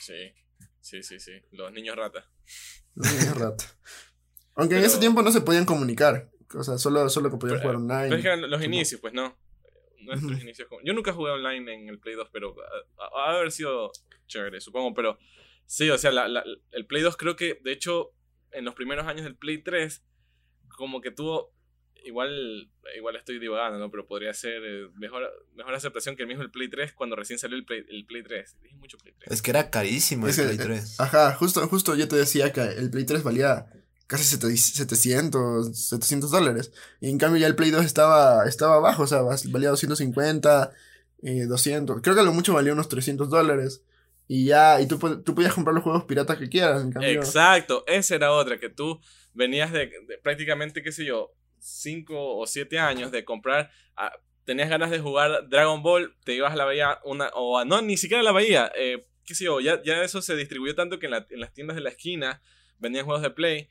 Sí. 0.00 0.32
Sí, 0.80 1.02
sí, 1.02 1.18
sí. 1.20 1.32
Los 1.52 1.72
niños 1.72 1.96
rata. 1.96 2.28
No 2.94 3.02
tenía 3.08 3.34
rato. 3.34 3.64
Aunque 4.56 4.78
en 4.78 4.84
ese 4.84 4.98
tiempo 4.98 5.22
no 5.22 5.32
se 5.32 5.40
podían 5.40 5.64
comunicar. 5.64 6.30
O 6.54 6.62
sea, 6.62 6.76
solo, 6.78 7.08
solo 7.08 7.30
que 7.30 7.36
podían 7.38 7.58
Pero- 7.60 7.62
jugar 7.62 7.76
online. 7.76 8.08
Pero 8.08 8.16
es 8.16 8.22
que 8.22 8.28
eran 8.28 8.40
los 8.42 8.50
Como- 8.60 8.64
inicios, 8.64 9.00
pues 9.00 9.14
no. 9.14 9.36
Nuestros 10.00 10.42
inicios. 10.42 10.68
Yo 10.84 10.92
nunca 10.92 11.12
jugué 11.14 11.30
online 11.32 11.72
en 11.74 11.88
el 11.88 11.98
Play 11.98 12.14
2, 12.14 12.28
pero 12.32 12.54
ha, 12.98 13.28
ha 13.28 13.32
de 13.32 13.38
haber 13.38 13.50
sido 13.52 13.90
chévere, 14.26 14.60
supongo. 14.60 14.92
Pero 14.94 15.16
sí, 15.66 15.90
o 15.90 15.98
sea, 15.98 16.10
la- 16.12 16.28
la- 16.28 16.44
el 16.72 16.86
Play 16.86 17.02
2 17.02 17.16
creo 17.16 17.36
que, 17.36 17.60
de 17.62 17.72
hecho, 17.72 18.12
en 18.52 18.64
los 18.64 18.74
primeros 18.74 19.06
años 19.06 19.24
del 19.24 19.36
Play 19.36 19.58
3, 19.62 20.02
como 20.76 21.00
que 21.00 21.10
tuvo. 21.10 21.52
Igual, 22.06 22.70
igual 22.98 23.16
estoy 23.16 23.38
divagando, 23.38 23.78
¿no? 23.78 23.90
Pero 23.90 24.06
podría 24.06 24.34
ser 24.34 24.60
eh, 24.62 24.88
mejor, 24.94 25.22
mejor 25.54 25.72
aceptación 25.74 26.16
que 26.16 26.22
el 26.24 26.28
mismo 26.28 26.42
el 26.42 26.50
Play 26.50 26.68
3 26.68 26.92
cuando 26.92 27.16
recién 27.16 27.38
salió 27.38 27.56
el 27.56 27.64
Play, 27.64 27.82
el 27.88 28.04
Play 28.04 28.22
3. 28.22 28.58
Dije 28.62 28.76
mucho 28.76 28.98
Play 28.98 29.14
3. 29.18 29.32
Es 29.32 29.40
que 29.40 29.50
era 29.50 29.70
carísimo 29.70 30.28
Es 30.28 30.38
el 30.38 30.50
que, 30.50 30.56
Play 30.56 30.66
eh, 30.66 30.80
3. 30.80 31.00
Ajá, 31.00 31.34
justo, 31.34 31.66
justo 31.66 31.94
yo 31.96 32.06
te 32.06 32.16
decía 32.16 32.52
que 32.52 32.60
el 32.60 32.90
Play 32.90 33.04
3 33.06 33.22
valía 33.22 33.66
casi 34.06 34.24
sete- 34.24 34.54
700, 34.54 35.78
700 35.88 36.30
dólares. 36.30 36.72
Y 37.00 37.08
en 37.08 37.16
cambio 37.18 37.40
ya 37.40 37.46
el 37.46 37.56
Play 37.56 37.70
2 37.70 37.86
estaba, 37.86 38.46
estaba 38.46 38.78
bajo, 38.80 39.04
o 39.04 39.06
sea, 39.06 39.22
valía 39.22 39.70
250, 39.70 40.72
eh, 41.22 41.46
200. 41.46 42.02
Creo 42.02 42.14
que 42.14 42.20
a 42.20 42.24
lo 42.24 42.34
mucho 42.34 42.52
valía 42.52 42.74
unos 42.74 42.88
300 42.90 43.30
dólares. 43.30 43.82
Y 44.26 44.46
ya, 44.46 44.80
y 44.80 44.86
tú, 44.88 44.98
tú 45.22 45.34
podías 45.34 45.52
comprar 45.54 45.74
los 45.74 45.84
juegos 45.84 46.04
piratas 46.04 46.38
que 46.38 46.48
quieras. 46.48 46.82
En 46.82 46.92
cambio, 46.92 47.10
Exacto, 47.10 47.84
esa 47.86 48.14
era 48.14 48.32
otra, 48.32 48.58
que 48.58 48.70
tú 48.70 49.00
venías 49.34 49.70
de, 49.72 49.86
de 50.06 50.18
prácticamente, 50.22 50.82
qué 50.82 50.92
sé 50.92 51.04
yo, 51.04 51.32
5 51.58 52.36
o 52.38 52.46
7 52.46 52.78
años 52.78 53.10
de 53.12 53.24
comprar, 53.24 53.70
ah, 53.96 54.12
tenías 54.44 54.68
ganas 54.70 54.90
de 54.90 54.98
jugar 55.00 55.48
Dragon 55.48 55.82
Ball, 55.82 56.16
te 56.24 56.34
ibas 56.34 56.52
a 56.52 56.56
la 56.56 56.64
bahía, 56.64 56.98
una, 57.04 57.28
o 57.34 57.58
a- 57.58 57.64
no, 57.64 57.82
ni 57.82 57.96
siquiera 57.96 58.20
a 58.20 58.24
la 58.24 58.32
bahía, 58.32 58.70
eh, 58.76 59.06
qué 59.24 59.34
sé 59.34 59.44
yo, 59.44 59.60
ya, 59.60 59.82
ya 59.82 60.02
eso 60.02 60.20
se 60.22 60.36
distribuyó 60.36 60.74
tanto 60.74 60.98
que 60.98 61.06
en, 61.06 61.12
la- 61.12 61.26
en 61.30 61.40
las 61.40 61.52
tiendas 61.52 61.74
de 61.76 61.82
la 61.82 61.90
esquina 61.90 62.42
vendían 62.78 63.04
juegos 63.04 63.22
de 63.22 63.30
Play, 63.30 63.68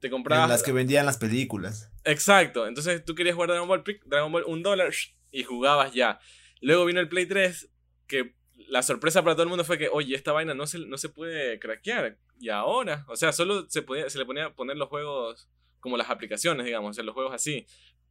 te 0.00 0.10
comprabas... 0.10 0.44
En 0.44 0.50
las 0.50 0.62
que 0.62 0.72
vendían 0.72 1.06
las 1.06 1.16
películas. 1.18 1.90
Exacto, 2.04 2.66
entonces 2.66 3.04
tú 3.04 3.14
querías 3.14 3.34
jugar 3.34 3.50
Dragon 3.50 3.68
Ball, 3.68 3.82
pic, 3.82 4.02
Dragon 4.04 4.30
Ball 4.32 4.44
un 4.46 4.62
dólar 4.62 4.90
y 5.30 5.44
jugabas 5.44 5.92
ya. 5.94 6.18
Luego 6.60 6.84
vino 6.86 7.00
el 7.00 7.08
Play 7.08 7.26
3, 7.26 7.70
que 8.06 8.34
la 8.74 8.82
sorpresa 8.82 9.22
para 9.22 9.36
todo 9.36 9.44
el 9.44 9.48
mundo 9.48 9.62
fue 9.64 9.78
que, 9.78 9.88
oye, 9.88 10.16
esta 10.16 10.32
vaina 10.32 10.52
no 10.52 10.66
se, 10.66 10.80
no 10.80 10.98
se 10.98 11.08
puede 11.08 11.60
craquear. 11.60 12.18
Y 12.40 12.48
ahora, 12.48 13.04
o 13.08 13.14
sea, 13.14 13.32
solo 13.32 13.70
se, 13.70 13.82
podía, 13.82 14.10
se 14.10 14.18
le 14.18 14.26
ponía 14.26 14.46
a 14.46 14.54
poner 14.56 14.76
los 14.76 14.88
juegos 14.88 15.48
como 15.78 15.96
las 15.96 16.10
aplicaciones, 16.10 16.66
digamos, 16.66 16.90
o 16.90 16.94
sea, 16.94 17.04
los 17.04 17.14
juegos 17.14 17.32
así. 17.32 17.66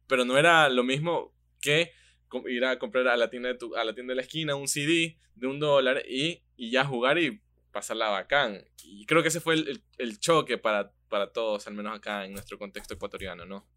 Pero 0.06 0.24
no 0.24 0.38
era 0.38 0.70
lo 0.70 0.82
mismo 0.82 1.34
que 1.60 1.92
ir 2.46 2.64
a 2.64 2.78
comprar 2.78 3.06
a 3.08 3.16
la 3.18 3.28
tienda 3.28 3.50
de, 3.50 3.56
tu- 3.56 3.76
a 3.76 3.84
la 3.84 3.94
tienda 3.94 4.12
de 4.12 4.16
la 4.16 4.22
esquina 4.22 4.54
un 4.54 4.66
CD 4.66 5.18
de 5.34 5.46
un 5.46 5.60
dólar 5.60 6.02
y, 6.08 6.42
y 6.56 6.70
ya 6.70 6.86
jugar 6.86 7.18
y 7.18 7.42
pasarla 7.70 8.08
bacán. 8.08 8.64
Y 8.82 9.04
creo 9.04 9.20
que 9.20 9.28
ese 9.28 9.40
fue 9.40 9.54
el, 9.56 9.68
el- 9.68 9.84
el 9.98 10.18
choque 10.18 10.56
para, 10.56 10.92
para 11.10 11.30
todos, 11.30 11.66
al 11.66 11.74
menos 11.74 11.94
acá 11.94 12.24
en 12.24 12.32
nuestro 12.32 12.56
contexto 12.58 12.94
ecuatoriano, 12.94 13.44
¿no? 13.44 13.68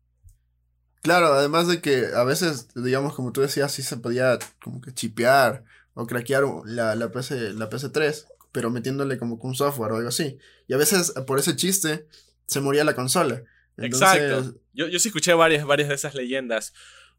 Claro, 1.02 1.28
además 1.28 1.68
de 1.68 1.82
que 1.82 2.06
a 2.16 2.24
veces, 2.24 2.70
digamos, 2.76 3.14
como 3.14 3.32
tú 3.34 3.42
decías, 3.42 3.74
sí 3.74 3.82
se 3.84 3.98
podía 3.98 4.40
como 4.62 4.80
que 4.82 4.94
chipear 4.94 5.64
o 6.00 6.06
craquear 6.06 6.44
la, 6.66 6.94
la, 6.94 7.12
PC, 7.12 7.54
la 7.54 7.70
PC3, 7.72 8.28
pero 8.52 8.70
metiéndole 8.70 9.18
como 9.18 9.40
que 9.40 9.48
un 9.48 9.56
software 9.56 9.92
o 9.94 9.96
algo 9.98 10.10
así. 10.10 10.38
Y 10.68 10.74
a 10.74 10.78
veces, 10.78 11.12
por 11.26 11.40
ese 11.40 11.56
chiste, 11.56 12.06
se 12.46 12.62
moría 12.62 12.84
la 12.84 12.94
consola. 12.96 13.42
Entonces, 13.78 14.08
Exacto. 14.22 14.60
Yo, 14.74 14.88
yo 14.88 15.00
sí 15.00 15.08
escuché 15.10 15.34
varias, 15.34 15.66
varias 15.66 15.90
de 15.90 15.96
esas 15.96 16.14
leyendas 16.14 16.74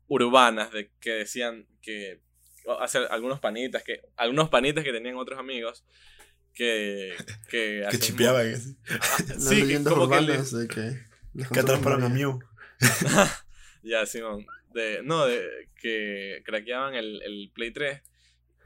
urbanas 0.07 0.71
de 0.73 0.93
que 1.01 1.11
decían 1.11 1.67
que 1.83 2.21
hacer 2.81 3.09
algunos 3.11 3.41
panitas 3.41 3.83
que 3.83 4.01
algunos 4.17 4.49
panitas 4.49 4.85
que 4.85 4.93
tenían 4.93 5.17
otros 5.17 5.39
amigos 5.39 5.85
que 6.55 7.15
que, 7.51 7.85
Que 7.91 7.99
chipeaban. 7.99 8.55
así. 8.55 8.77
Las 9.29 9.45
sí, 9.45 9.57
que 9.57 9.65
leyendas 9.65 9.93
como 9.93 10.09
que 10.09 10.21
le- 10.21 10.33
urbanas 10.33 10.53
de 10.53 10.69
que... 10.69 11.61
atraparon 11.61 12.05
a 12.05 12.09
Mew. 12.09 12.39
ya 13.83 14.07
Simón 14.07 14.47
de 14.73 15.03
no 15.03 15.27
de 15.27 15.69
que 15.81 16.43
craqueaban 16.45 16.95
el, 16.95 17.21
el 17.23 17.51
Play 17.55 17.73
3 17.73 18.03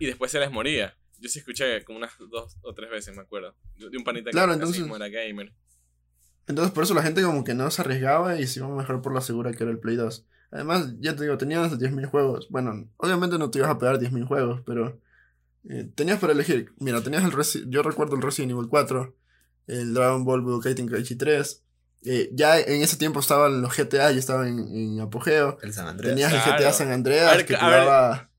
y 0.03 0.07
después 0.07 0.31
se 0.31 0.41
les 0.41 0.51
moría 0.51 0.97
yo 1.19 1.29
sí 1.29 1.39
escuché 1.39 1.85
como 1.85 1.99
unas 1.99 2.13
dos 2.31 2.57
o 2.63 2.75
tres 2.75 2.91
veces 2.91 3.15
me 3.15 3.23
acuerdo 3.23 3.55
de 3.77 3.97
un 3.97 4.03
panita 4.05 4.31
Claro, 4.31 4.49
que 4.49 4.55
entonces- 4.55 4.85
era 4.85 5.09
gamer 5.09 5.53
Entonces 6.49 6.73
por 6.73 6.83
eso 6.83 6.95
la 6.95 7.03
gente 7.03 7.23
como 7.23 7.45
que 7.45 7.55
no 7.55 7.71
se 7.71 7.81
arriesgaba 7.83 8.41
y 8.41 8.47
se 8.47 8.59
iba 8.61 8.69
mejor 8.69 9.01
por 9.03 9.15
la 9.15 9.21
segura 9.21 9.53
que 9.53 9.63
era 9.63 9.71
el 9.71 9.79
Play 9.79 9.95
2. 9.97 10.27
Además, 10.51 10.93
ya 10.99 11.15
te 11.17 11.23
digo, 11.23 11.39
tenías 11.39 11.79
10.000 11.79 12.05
juegos. 12.07 12.49
Bueno, 12.51 12.91
obviamente 12.97 13.39
no 13.39 13.51
te 13.51 13.59
ibas 13.59 13.71
a 13.71 13.79
pegar 13.79 13.99
10.000 14.01 14.25
juegos, 14.27 14.61
pero 14.67 15.01
eh, 15.71 15.89
tenías 15.95 16.19
para 16.19 16.33
elegir. 16.33 16.73
Mira, 16.79 17.01
tenías 17.03 17.23
el 17.25 17.31
Resi- 17.33 17.65
yo 17.69 17.83
recuerdo 17.83 18.17
el 18.17 18.23
Resident 18.23 18.51
Evil 18.53 18.69
4, 18.69 19.15
el 19.69 19.95
Dragon 19.95 20.25
Ball 20.25 20.41
Budokai 20.43 20.75
Tenkaichi 20.75 21.15
3. 21.15 21.63
eh, 22.05 22.29
ya 22.33 22.59
en 22.59 22.83
ese 22.83 22.97
tiempo 22.97 23.21
estaban 23.21 23.63
los 23.63 23.73
GTA 23.73 24.11
y 24.13 24.19
estaban 24.19 24.49
en, 24.49 24.59
en 24.77 25.01
apogeo. 25.01 25.57
El 25.63 25.73
San 25.73 25.87
Andreas. 25.87 26.11
Tenías 26.17 26.33
el. 26.33 26.41
GTA 26.41 26.73
San 26.73 26.91
Andreas 26.91 27.37
ver, 27.37 27.47
que 27.47 27.55
te 27.55 27.61
a 27.61 27.69
ver, 27.69 27.79
daba 27.87 28.31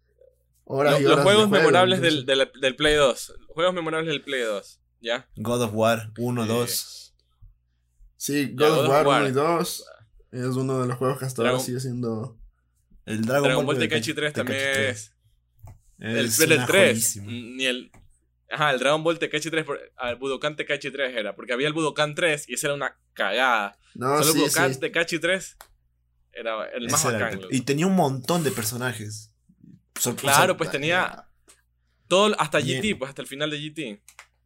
horas 0.66 1.00
y 1.00 1.04
los 1.04 1.12
horas 1.14 1.18
de 1.18 1.24
juegos 1.32 1.50
juego, 1.50 1.62
memorables 1.64 2.00
entonces- 2.00 2.26
del, 2.26 2.38
del, 2.40 2.62
del 2.62 2.76
Play 2.76 2.96
2 2.96 3.34
juegos 3.50 3.74
memorables 3.74 4.10
del 4.10 4.22
Play 4.24 4.42
2 4.42 4.80
ya 5.02 5.28
God 5.36 5.62
of 5.64 5.72
War 5.74 6.12
1, 6.18 6.44
Eh, 6.44 6.48
2. 6.48 7.16
Sí, 8.18 8.54
Ya, 8.58 8.68
God 8.70 8.80
of 8.86 8.90
War 8.90 9.06
1 9.08 9.30
y 9.30 9.32
War. 9.32 9.34
2 9.34 9.86
es 10.32 10.46
uno 10.56 10.82
de 10.82 10.88
los 10.88 10.98
juegos 10.98 11.20
que 11.20 11.26
hasta 11.26 11.42
ahora 11.42 11.52
Dragon- 11.52 11.66
sigue 11.66 11.80
siendo... 11.80 12.38
El 13.06 13.22
Dragon, 13.26 13.44
Dragon 13.44 13.66
Ball 13.66 13.76
de 13.76 13.82
Tenkaichi 13.82 14.14
3 14.14 14.32
también 14.34 14.60
es 14.62 15.14
el, 16.00 16.26
Es 16.26 16.40
el 16.40 16.54
una 16.54 16.66
3 16.66 16.90
joyísima. 16.92 17.26
ni 17.32 17.66
el 17.66 17.92
Ajá, 18.50 18.72
el 18.72 18.80
Dragon 18.80 19.04
Ball 19.04 19.20
Tenkaichi 19.20 19.50
3, 19.50 19.66
por- 19.66 19.80
ah, 19.98 20.12
el 20.12 20.16
Budokan 20.16 20.56
Tenkaichi 20.56 20.90
3 20.92 21.16
era, 21.18 21.36
porque 21.36 21.52
había 21.54 21.68
el 21.68 21.74
Budokan 21.74 22.14
3 22.16 22.48
y 22.48 22.54
ese 22.54 22.68
era 22.68 22.76
una 22.76 22.96
cagada. 23.14 23.78
No, 23.96 24.08
Solo 24.20 24.20
el 24.20 24.34
sí, 24.34 24.40
Budokan 24.40 24.74
sí. 24.74 24.80
Tenkaichi 24.80 25.20
3 25.20 25.58
era 26.34 26.66
el 26.70 26.90
más 26.90 27.04
bacán. 27.04 27.42
Y 27.52 27.62
tenía 27.62 27.88
un 27.88 27.96
montón 27.96 28.44
de 28.44 28.52
personajes. 28.52 29.33
Claro, 30.18 30.58
pues 30.58 30.72
tenía 30.72 31.26
todo 32.08 32.36
hasta 32.40 32.60
Bien. 32.60 32.82
GT, 32.82 32.96
pues 32.98 33.10
hasta 33.10 33.22
el 33.22 33.28
final 33.28 33.50
de 33.50 33.58
GT. 33.60 34.02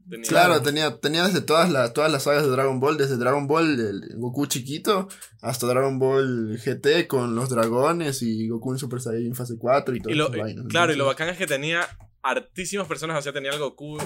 Tenía- 0.09 0.29
Claro, 0.29 0.61
tenía, 0.61 0.99
tenía 1.01 1.25
desde 1.27 1.41
todas, 1.41 1.69
las 1.69 1.91
todas 1.93 2.09
las 2.09 2.23
sagas 2.23 2.43
de 2.45 2.49
Dragon 2.49 2.79
Ball, 2.79 2.95
desde 2.97 3.17
Dragon 3.17 3.45
Ball 3.45 3.77
el 3.77 4.15
Goku 4.15 4.45
chiquito 4.45 5.09
hasta 5.41 5.67
Dragon 5.67 5.99
Ball 5.99 6.57
GT 6.63 7.07
con 7.07 7.35
los 7.35 7.49
dragones 7.49 8.21
y 8.21 8.47
Goku 8.47 8.71
en 8.71 8.79
Super 8.79 9.01
Saiyan 9.01 9.35
fase 9.35 9.55
4 9.59 9.95
y 9.95 9.99
todo 9.99 10.13
vainas. 10.43 10.65
claro, 10.67 10.93
y 10.93 10.95
lo 10.95 11.05
bacán 11.05 11.27
es 11.27 11.37
que 11.37 11.45
tenía 11.45 11.85
hartísimas 12.21 12.87
personas, 12.87 13.17
o 13.19 13.21
sea, 13.21 13.33
tenía 13.33 13.51
el 13.51 13.59
Goku, 13.59 13.97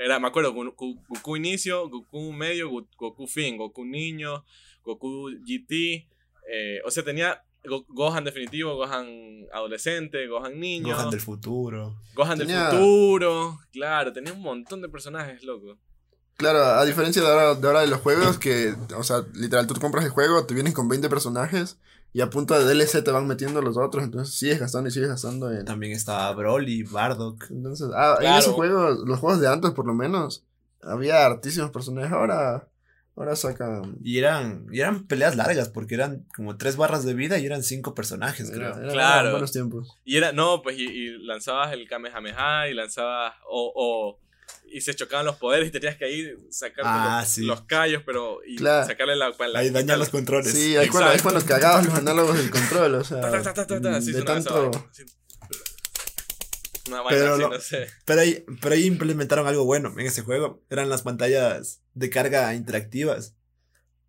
era, 0.00 0.20
me 0.20 0.28
acuerdo, 0.28 0.52
Goku, 0.52 1.02
Goku 1.08 1.36
inicio, 1.36 1.88
Goku 1.88 2.32
medio, 2.32 2.70
Go- 2.70 2.88
Goku 2.96 3.26
fin, 3.26 3.56
Goku 3.56 3.84
niño, 3.84 4.44
Goku 4.84 5.28
GT, 5.44 6.08
eh, 6.52 6.78
o 6.84 6.90
sea, 6.92 7.02
tenía 7.04 7.42
Go- 7.68 7.84
Gohan 7.88 8.24
definitivo, 8.24 8.74
Gohan 8.76 9.46
adolescente, 9.52 10.26
Gohan 10.26 10.58
niño, 10.58 10.88
Gohan 10.88 10.96
Gohan, 10.98 11.10
del 11.10 11.20
futuro. 11.20 11.96
Tenía- 12.38 12.68
del 12.70 12.78
futuro, 12.78 13.58
claro, 13.72 14.12
tenía 14.12 14.32
un 14.32 14.42
montón 14.42 14.80
de 14.82 14.88
personajes, 14.88 15.42
loco. 15.44 15.76
Claro, 16.36 16.60
a 16.62 16.84
diferencia 16.84 17.20
de 17.20 17.28
ahora, 17.28 17.54
de 17.56 17.66
ahora 17.66 17.80
de 17.80 17.88
los 17.88 18.00
juegos, 18.00 18.38
que, 18.38 18.74
o 18.96 19.02
sea, 19.02 19.24
literal, 19.34 19.66
tú 19.66 19.74
compras 19.80 20.04
el 20.04 20.10
juego, 20.12 20.46
te 20.46 20.54
vienen 20.54 20.72
con 20.72 20.88
20 20.88 21.08
personajes 21.08 21.78
y 22.12 22.20
a 22.20 22.30
punto 22.30 22.54
de 22.54 22.64
DLC 22.64 23.02
te 23.02 23.10
van 23.10 23.26
metiendo 23.26 23.60
los 23.60 23.76
otros, 23.76 24.04
entonces 24.04 24.34
sigues 24.36 24.60
gastando 24.60 24.88
y 24.88 24.92
sigues 24.92 25.08
gastando 25.08 25.50
en... 25.50 25.64
También 25.64 25.92
estaba 25.94 26.32
Broly, 26.32 26.84
Bardock. 26.84 27.50
Entonces, 27.50 27.88
ah, 27.94 28.16
en 28.20 28.26
esos 28.38 28.54
juegos, 28.54 28.98
los 29.04 29.18
juegos 29.18 29.40
de 29.40 29.48
antes 29.48 29.72
por 29.72 29.84
lo 29.86 29.94
menos, 29.94 30.44
había 30.80 31.26
hartísimos 31.26 31.70
personajes, 31.72 32.12
ahora, 32.12 32.68
ahora 33.18 33.36
sacan... 33.36 33.96
Y 34.02 34.18
eran, 34.18 34.66
y 34.72 34.80
eran 34.80 35.06
peleas 35.06 35.36
largas 35.36 35.68
porque 35.68 35.94
eran 35.94 36.24
como 36.36 36.56
tres 36.56 36.76
barras 36.76 37.04
de 37.04 37.14
vida 37.14 37.38
y 37.38 37.46
eran 37.46 37.62
cinco 37.62 37.94
personajes, 37.94 38.50
creo. 38.50 38.68
Era- 38.68 38.78
era- 38.84 38.92
Claro. 38.92 39.20
eran 39.20 39.32
buenos 39.32 39.52
tiempos. 39.52 39.98
Y 40.04 40.16
era, 40.16 40.32
no, 40.32 40.62
pues, 40.62 40.78
y, 40.78 40.84
y 40.86 41.18
lanzabas 41.24 41.72
el 41.72 41.88
Kamehameha 41.88 42.68
y 42.68 42.74
lanzabas, 42.74 43.34
o, 43.48 43.72
o, 43.74 44.20
y 44.70 44.80
se 44.80 44.94
chocaban 44.94 45.24
los 45.26 45.36
poderes 45.36 45.68
y 45.68 45.70
tenías 45.70 45.96
que 45.96 46.04
ahí 46.04 46.32
sacar 46.50 46.84
Ah, 46.86 47.18
los, 47.22 47.28
sí. 47.30 47.42
los 47.44 47.62
callos, 47.62 48.02
pero, 48.04 48.38
y 48.46 48.56
Claro. 48.56 48.86
sacarle 48.86 49.16
la, 49.16 49.30
la 49.30 49.58
Ahí 49.60 49.70
dañan 49.70 49.98
los 49.98 50.10
controles. 50.10 50.52
Sí, 50.52 50.76
ahí 50.76 50.88
cuando, 50.88 51.10
ahí 51.10 51.20
cuando 51.20 51.44
cagabas 51.44 51.86
los 51.86 51.94
análogos 51.94 52.36
del 52.36 52.50
control, 52.50 52.94
o 52.96 53.04
sea, 53.04 53.20
Ta, 53.20 53.30
ta, 53.30 53.42
ta, 53.42 53.54
ta, 53.54 53.66
ta, 53.66 53.80
ta, 53.80 54.00
sí 54.00 54.12
de 54.12 54.18
esa 54.18 54.26
tanto... 54.26 54.70
Una 56.88 57.02
vaina 57.02 57.08
Pero 57.20 57.32
así, 57.34 57.42
lo- 57.42 57.48
no 57.50 57.60
sé. 57.60 57.86
Pero 58.04 58.20
ahí, 58.20 58.44
pero 58.60 58.74
ahí 58.74 58.84
implementaron 58.86 59.46
algo 59.46 59.64
bueno 59.64 59.92
en 59.98 60.06
ese 60.06 60.22
juego. 60.22 60.62
Eran 60.70 60.88
las 60.88 61.02
pantallas 61.02 61.80
de 61.94 62.10
carga 62.10 62.54
interactivas. 62.54 63.34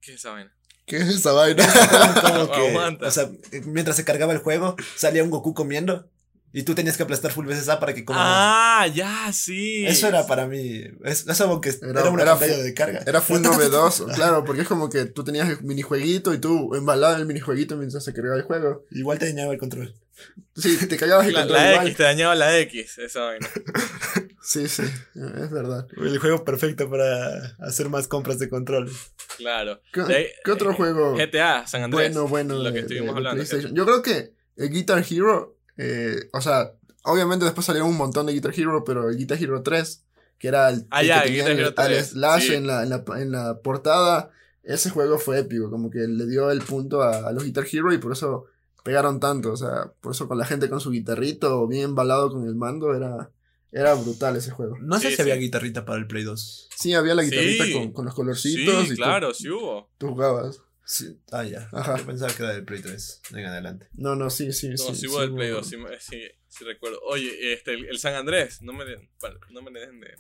¿Qué 0.02 0.14
es 0.14 0.20
esa 0.20 0.32
vaina? 0.32 0.56
¿Qué 0.86 0.98
es 0.98 1.08
esa 1.08 1.34
vaina? 1.34 1.64
Como 2.22 2.52
que, 2.52 2.70
Aguanta. 2.70 3.08
o 3.08 3.12
sea, 3.12 3.30
mientras 3.66 3.96
se 3.96 4.06
cargaba 4.06 4.34
el 4.34 4.40
juego, 4.40 4.76
salía 4.96 5.24
un 5.24 5.30
Goku 5.30 5.54
comiendo. 5.54 6.10
Y 6.52 6.64
tú 6.64 6.74
tenías 6.74 6.98
que 6.98 7.04
aplastar 7.04 7.32
full 7.32 7.46
veces 7.46 7.70
A 7.70 7.80
para 7.80 7.94
que 7.94 8.04
coma 8.04 8.24
más. 8.24 8.28
Ah, 8.36 8.88
ya, 8.88 9.32
sí. 9.32 9.86
Eso 9.86 10.08
era 10.08 10.26
para 10.26 10.48
mí. 10.48 10.82
es- 11.04 11.28
Eso 11.28 11.48
como 11.48 11.62
que 11.62 11.70
Era- 11.70 12.02
era, 12.02 12.10
una 12.10 12.24
era 12.24 12.32
pantalla 12.40 12.58
de 12.64 12.74
carga. 12.74 13.04
Era 13.06 13.22
full 13.22 13.40
novedoso, 13.44 14.08
claro, 14.08 14.44
porque 14.46 14.64
es 14.64 14.68
como 14.68 14.90
que 14.90 15.06
tú 15.06 15.24
tenías 15.24 15.48
el 15.48 15.62
minijueguito 15.64 16.34
y 16.34 16.40
tú 16.40 16.74
embalabas 16.74 17.20
el 17.20 17.28
minijueguito 17.28 17.78
mientras 17.78 18.04
se 18.04 18.14
cargaba 18.14 18.36
el 18.38 18.42
juego. 18.44 18.84
Igual 18.90 19.20
te 19.20 19.28
dañaba 19.28 19.54
el 19.54 19.60
control. 19.60 19.94
Sí, 20.56 20.88
te 20.88 20.98
cagabas 20.98 21.28
el 21.28 21.34
La, 21.34 21.46
la. 21.46 21.84
X, 21.86 21.96
te 21.98 22.04
dañaba 22.04 22.36
la 22.36 22.58
X, 22.60 22.98
esa 22.98 23.22
vaina. 23.26 23.48
Sí, 24.42 24.68
sí, 24.68 24.82
es 24.82 25.52
verdad. 25.52 25.86
El 25.98 26.18
juego 26.18 26.44
perfecto 26.44 26.90
para 26.90 27.56
hacer 27.60 27.90
más 27.90 28.08
compras 28.08 28.40
de 28.40 28.50
control. 28.50 28.90
Claro. 29.38 29.80
¿Qué, 29.94 30.02
De 30.02 30.32
qué 30.44 30.52
otro 30.52 30.72
eh, 30.72 30.74
juego 30.76 31.16
GTA, 31.16 31.68
San 31.68 31.84
Andrés. 31.84 32.14
bueno, 32.14 32.28
bueno 32.28 32.56
Lo 32.56 32.64
de, 32.64 32.74
que 32.74 32.80
estuvimos 32.80 33.08
de- 33.08 33.12
de 33.14 33.18
hablando. 33.18 33.36
PlayStation? 33.36 33.76
Yo 33.76 33.86
creo 33.86 34.02
que 34.02 34.34
el 34.56 34.70
Guitar 34.72 35.04
Hero, 35.08 35.58
eh, 35.78 36.30
o 36.34 36.42
sea, 36.42 36.72
obviamente 37.04 37.46
después 37.46 37.66
salieron 37.66 37.90
un 37.90 37.98
montón 37.98 38.26
de 38.26 38.34
Guitar 38.34 38.54
Hero, 38.58 38.84
pero 38.86 39.10
el 39.10 39.18
Guitar 39.18 39.38
Hero 39.44 39.62
3, 39.62 40.04
que 40.40 40.48
era 40.48 40.70
el, 40.70 40.88
Ah, 40.90 41.02
el 41.02 41.08
ya, 41.08 41.22
que 41.22 41.28
tenía 41.28 41.44
Guitar 41.44 41.52
el- 41.52 41.60
Hero 41.60 41.74
al 41.78 41.88
3, 41.88 42.08
slash 42.08 42.42
sí. 42.48 42.54
en, 42.56 42.66
la, 42.68 42.84
en, 42.84 42.90
la, 42.90 43.04
en 43.18 43.32
la 43.32 43.60
portada, 43.62 44.32
ese 44.64 44.90
juego 44.90 45.20
fue 45.20 45.40
épico, 45.40 45.70
como 45.70 45.92
que 45.92 46.00
le 46.00 46.26
dio 46.26 46.50
el 46.50 46.62
punto 46.62 47.04
a, 47.04 47.28
a 47.28 47.32
los 47.34 47.44
Guitar 47.44 47.66
Hero 47.72 47.94
y 47.94 47.98
por 48.00 48.14
eso 48.14 48.46
pegaron 48.84 49.20
tanto, 49.20 49.52
o 49.54 49.58
sea, 49.58 49.92
por 50.02 50.14
eso 50.14 50.28
con 50.28 50.38
la 50.38 50.46
gente 50.46 50.70
con 50.70 50.80
su 50.82 50.92
guitarrito 50.92 51.68
bien 51.68 51.84
embalado 51.86 52.32
con 52.32 52.46
el 52.48 52.56
mando, 52.56 52.96
era, 52.96 53.32
era 53.72 53.94
brutal 53.94 54.36
ese 54.36 54.52
juego. 54.52 54.78
No 54.80 55.00
sé 55.00 55.10
Sí, 55.10 55.16
si 55.18 55.22
había 55.22 55.36
guitarrita 55.36 55.86
para 55.86 56.00
el 56.00 56.08
Play 56.08 56.24
2. 56.24 56.70
Sí, 56.76 56.94
había 56.94 57.16
la 57.16 57.24
Sí. 57.24 57.30
guitarrita 57.30 57.74
con, 57.80 57.92
con 57.94 58.06
los 58.06 58.16
colorcitos 58.16 58.88
Sí, 58.88 58.94
y 58.94 58.96
claro, 58.96 59.30
tú, 59.30 59.34
sí 59.36 59.50
hubo. 59.50 59.90
tú 59.98 60.08
jugabas. 60.10 60.62
Sí. 60.86 61.20
Ah, 61.32 61.44
ya. 61.44 61.70
Ajá. 61.72 61.98
Yo 61.98 62.06
pensaba 62.08 62.34
que 62.34 62.42
era 62.42 62.54
del 62.54 62.66
Play 62.66 62.82
3 62.82 63.22
en 63.36 63.46
adelante. 63.46 63.88
No, 63.94 64.16
no, 64.16 64.30
sí, 64.32 64.52
sí, 64.54 64.70
No, 64.70 64.78
sí. 64.78 64.96
sí, 64.96 65.08
hubo 65.08 65.20
del. 65.22 65.34
Play 65.36 65.50
2, 65.50 65.68
sí, 65.68 65.76
sí, 66.00 66.22
sí 66.48 66.64
recuerdo. 66.66 67.00
Oye, 67.08 67.54
este, 67.54 67.74
el, 67.76 67.86
el 67.86 68.00
San 68.00 68.16
Andrés, 68.16 68.62
no 68.64 68.74
me, 68.74 68.86
de- 68.86 69.08
no 69.52 69.62
me 69.62 69.70
le 69.72 69.82
dejen 69.82 70.00
de... 70.00 70.16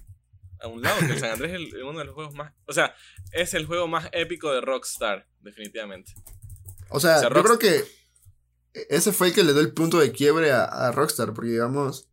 A 0.61 0.67
un 0.67 0.81
lado, 0.81 0.99
que 0.99 1.13
el 1.13 1.19
San 1.19 1.31
Andrés 1.31 1.53
es 1.53 1.73
el- 1.73 1.83
uno 1.83 1.97
de 1.99 2.05
los 2.05 2.13
juegos 2.13 2.35
más... 2.35 2.53
O 2.67 2.73
sea, 2.73 2.93
es 3.31 3.55
el 3.55 3.65
juego 3.65 3.87
más 3.87 4.09
épico 4.11 4.51
de 4.53 4.61
Rockstar, 4.61 5.25
definitivamente. 5.39 6.11
O 6.89 6.99
sea, 6.99 7.17
O 7.17 7.19
sea, 7.21 7.29
yo 7.29 7.35
Rockstar- 7.35 7.43
creo 7.43 7.59
que 7.59 7.85
ese 8.73 9.11
fue 9.11 9.27
el 9.27 9.33
que 9.33 9.43
le 9.43 9.53
dio 9.53 9.61
el 9.61 9.73
punto 9.73 9.99
de 9.99 10.11
quiebre 10.11 10.51
a, 10.51 10.63
a 10.65 10.91
Rockstar, 10.91 11.33
porque 11.33 11.51
digamos, 11.51 12.07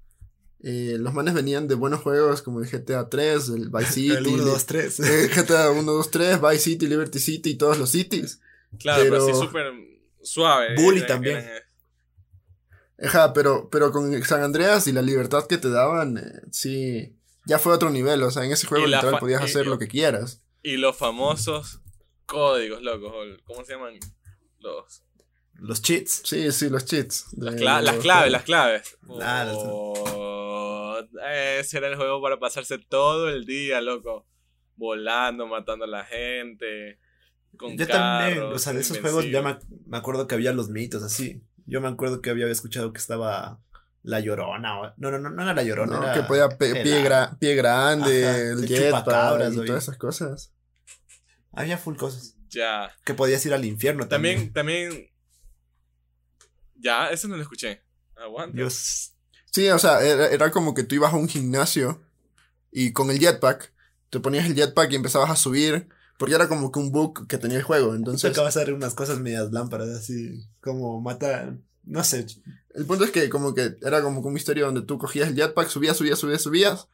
eh, 0.61 0.97
los 0.99 1.13
manes 1.15 1.35
venían 1.35 1.69
de 1.69 1.75
buenos 1.75 2.01
juegos 2.01 2.43
como 2.43 2.61
el 2.61 2.69
GTA 2.71 3.09
3, 3.09 3.49
el 3.51 3.69
Vice 3.73 3.93
City, 3.93 4.11
el 4.15 4.27
1, 4.27 4.37
Li- 4.39 4.45
2, 4.51 4.67
3. 4.67 5.01
eh, 5.01 5.29
GTA 5.35 5.71
1, 5.71 5.93
2, 5.93 6.11
3, 6.11 6.41
Vice 6.41 6.59
City, 6.59 6.87
Liberty 6.87 7.19
City 7.19 7.51
y 7.51 7.55
todos 7.57 7.79
los 7.79 7.91
cities. 7.91 8.41
Claro, 8.79 9.03
pero, 9.05 9.25
Pero- 9.27 9.27
sí 9.27 9.47
súper 9.47 9.73
suave. 10.23 10.75
Bully 10.77 11.07
también. 11.07 11.39
eh, 11.39 11.63
Ajá, 13.03 13.33
pero, 13.35 13.69
pero 13.71 13.93
con 13.93 14.23
San 14.25 14.43
Andreas 14.43 14.87
y 14.87 14.93
la 14.93 15.03
libertad 15.03 15.47
que 15.47 15.59
te 15.59 15.69
daban, 15.69 16.17
eh, 16.17 16.41
sí, 16.51 17.15
ya 17.45 17.59
fue 17.59 17.75
otro 17.75 17.91
nivel. 17.91 18.23
O 18.23 18.31
sea, 18.31 18.45
en 18.45 18.53
ese 18.53 18.67
juego 18.67 18.87
literal 18.87 19.19
podías 19.19 19.43
hacer 19.43 19.67
y- 19.67 19.69
lo 19.69 19.79
que 19.79 19.87
quieras. 19.89 20.43
Y 20.63 20.79
los 20.79 20.97
famosos 20.97 21.81
códigos, 22.25 22.83
locos. 22.83 23.13
¿Cómo 23.45 23.65
se 23.65 23.75
llaman? 23.75 23.95
Los... 24.61 25.03
Los 25.59 25.81
cheats. 25.83 26.23
Sí, 26.25 26.51
sí, 26.53 26.69
los 26.69 26.85
cheats. 26.85 27.27
Las, 27.37 27.55
claves, 27.57 28.31
las 28.31 28.43
claves. 28.45 28.99
Ah, 29.21 29.45
las- 29.47 29.57
Oh, 29.59 30.99
ese 31.59 31.79
era 31.79 31.89
el 31.89 31.97
juego 31.97 32.21
para 32.23 32.39
pasarse 32.39 32.79
todo 32.79 33.29
el 33.29 33.45
día, 33.47 33.81
loco. 33.81 34.27
Volando, 34.77 35.47
matando 35.47 35.85
a 35.85 35.89
la 35.89 36.05
gente. 36.05 36.99
Con 37.57 37.77
Yo 37.79 37.87
también, 37.87 38.43
o 38.43 38.59
sea, 38.59 38.75
de 38.75 38.81
esos 38.81 38.99
invencible. 38.99 39.31
juegos 39.31 39.33
ya 39.33 39.41
me, 39.43 39.59
me 39.87 39.97
acuerdo 39.97 40.27
que 40.27 40.35
había 40.35 40.53
los 40.53 40.69
mitos 40.69 41.03
así. 41.03 41.43
Yo 41.65 41.81
me 41.81 41.89
acuerdo 41.89 42.21
que 42.21 42.29
había 42.31 42.47
escuchado 42.49 42.93
que 42.93 42.99
estaba 42.99 43.59
La 44.03 44.21
Llorona. 44.21 44.81
o- 44.81 44.93
No, 44.99 45.11
no, 45.11 45.19
no, 45.19 45.31
no 45.31 45.43
era 45.43 45.55
La 45.55 45.63
Llorona. 45.63 45.97
No, 45.99 46.03
era 46.05 46.13
que 46.15 46.23
podía 46.23 46.49
pie, 46.51 47.03
gra- 47.03 47.39
pie 47.39 47.55
grande, 47.55 48.29
Ajá, 48.29 48.39
el 48.39 48.59
el 48.59 48.69
jetpack 48.69 49.05
chupacabras, 49.05 49.55
y 49.55 49.59
oye. 49.59 49.67
todas 49.69 49.83
esas 49.85 49.97
cosas. 49.97 50.53
Había 51.53 51.79
full 51.79 51.97
cosas. 51.97 52.37
Ya. 52.51 52.91
Que 53.05 53.15
podías 53.15 53.45
ir 53.47 53.55
al 53.55 53.65
infierno 53.65 54.07
También, 54.07 54.53
también. 54.53 54.91
también. 54.91 55.11
Ya, 56.79 57.09
eso 57.09 57.29
no 57.29 57.37
lo 57.37 57.43
escuché. 57.43 57.83
Aguanta. 58.17 58.57
Dios. 58.57 59.13
Sí, 59.53 59.69
o 59.69 59.79
sea, 59.79 60.01
era, 60.01 60.29
era 60.29 60.51
como 60.51 60.75
que 60.75 60.85
tú 60.85 60.95
ibas 60.95 61.13
a 61.13 61.17
un 61.17 61.29
gimnasio 61.29 62.03
y 62.71 62.93
con 62.93 63.11
el 63.11 63.19
jetpack, 63.19 63.73
te 64.11 64.21
ponías 64.21 64.47
el 64.47 64.55
jetpack 64.55 64.93
y 64.93 64.97
empezabas 64.97 65.31
a 65.31 65.37
subir, 65.37 65.89
porque 66.19 66.35
era 66.35 66.49
como 66.49 66.71
que 66.71 66.79
un 66.79 66.93
bug 66.93 67.27
que 67.27 67.39
tenía 67.39 67.59
el 67.59 67.63
juego. 67.63 67.91
Te 67.91 67.97
Entonces, 67.97 68.31
acabas 68.31 68.55
de 68.55 68.61
hacer 68.61 68.75
unas 68.75 68.95
cosas 68.95 69.19
medias 69.19 69.53
lámparas, 69.53 69.89
así 69.89 70.47
como 70.61 71.01
matar. 71.01 71.57
No 71.85 72.03
sé. 72.03 72.27
el 72.75 72.85
punto 72.85 73.05
es 73.05 73.13
que 73.13 73.31
como 73.31 73.55
que 73.55 73.77
era 73.81 74.03
como 74.03 74.21
que 74.21 74.29
un 74.29 74.35
misterio 74.35 74.67
donde 74.67 74.83
tú 74.83 74.99
cogías 74.99 75.29
el 75.29 75.37
jetpack, 75.37 75.69
subías, 75.69 75.97
subías, 75.97 76.19
subías, 76.19 76.43
subías, 76.43 76.89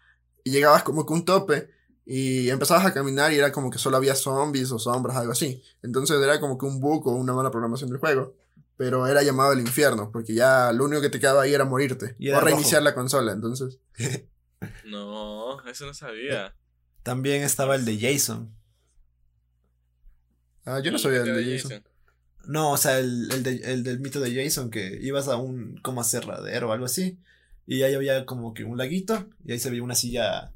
y 0.45 0.51
llegabas 0.51 0.83
como 0.83 1.07
que 1.07 1.15
a 1.15 1.17
un 1.17 1.25
tope, 1.25 1.71
y 2.05 2.51
empezabas 2.51 2.85
a 2.85 2.93
caminar 2.93 3.33
y 3.33 3.37
era 3.37 3.53
como 3.53 3.71
que 3.71 3.79
solo 3.79 3.97
había 3.97 4.15
zombies 4.15 4.71
o 4.73 4.79
sombras, 4.79 5.17
algo 5.17 5.33
así. 5.33 5.63
Entonces 5.83 6.21
era 6.21 6.41
como 6.41 6.59
que 6.59 6.67
un 6.67 6.81
bug 6.81 7.07
o 7.09 7.15
una 7.15 7.33
mala 7.33 7.51
programación 7.51 7.91
del 7.91 8.01
juego. 8.01 8.35
Pero 8.77 9.07
era 9.07 9.23
llamado 9.23 9.53
el 9.53 9.61
infierno, 9.61 10.11
porque 10.11 10.35
ya 10.35 10.73
lo 10.73 10.85
único 10.85 11.03
que 11.03 11.09
te 11.11 11.21
quedaba 11.21 11.43
ahí 11.43 11.55
era 11.55 11.65
morirte. 11.65 12.17
Y 12.19 12.29
era 12.29 12.39
o 12.39 12.41
reiniciar 12.41 12.81
rojo. 12.81 12.85
la 12.91 12.95
consola, 12.95 13.33
entonces. 13.33 13.79
No, 14.85 15.61
eso 15.67 15.87
no 15.87 15.93
sabía. 15.95 16.55
También 17.03 17.43
estaba 17.43 17.75
el 17.75 17.85
de 17.85 17.99
Jason. 17.99 18.55
Ah, 20.65 20.81
yo 20.81 20.93
no 20.93 20.99
sabía 20.99 21.23
el 21.23 21.35
de 21.35 21.59
Jason. 21.59 21.83
No, 22.47 22.71
o 22.73 22.77
sea, 22.77 22.99
el, 22.99 23.29
el, 23.33 23.43
de- 23.43 23.73
el 23.73 23.83
del 23.83 24.01
mito 24.01 24.21
de 24.21 24.33
Jason, 24.35 24.71
que 24.71 24.99
ibas 25.03 25.27
a 25.29 25.37
un 25.37 25.79
como 25.83 26.01
aserradero 26.01 26.69
o 26.69 26.73
algo 26.73 26.85
así. 26.87 27.19
Y 27.67 27.83
ahí 27.83 27.95
había 27.95 28.25
como 28.27 28.55
que 28.55 28.65
un 28.65 28.79
laguito. 28.79 29.29
Y 29.45 29.53
ahí 29.53 29.59
se 29.59 29.71
veía 29.71 29.83
una 29.83 29.95
silla. 29.95 30.53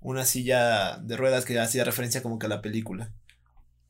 Una 0.00 0.24
silla 0.24 0.96
de 0.98 1.16
ruedas 1.16 1.44
que 1.44 1.58
hacía 1.58 1.84
referencia 1.84 2.22
como 2.22 2.38
que 2.38 2.46
a 2.46 2.50
la 2.50 2.62
película. 2.62 3.12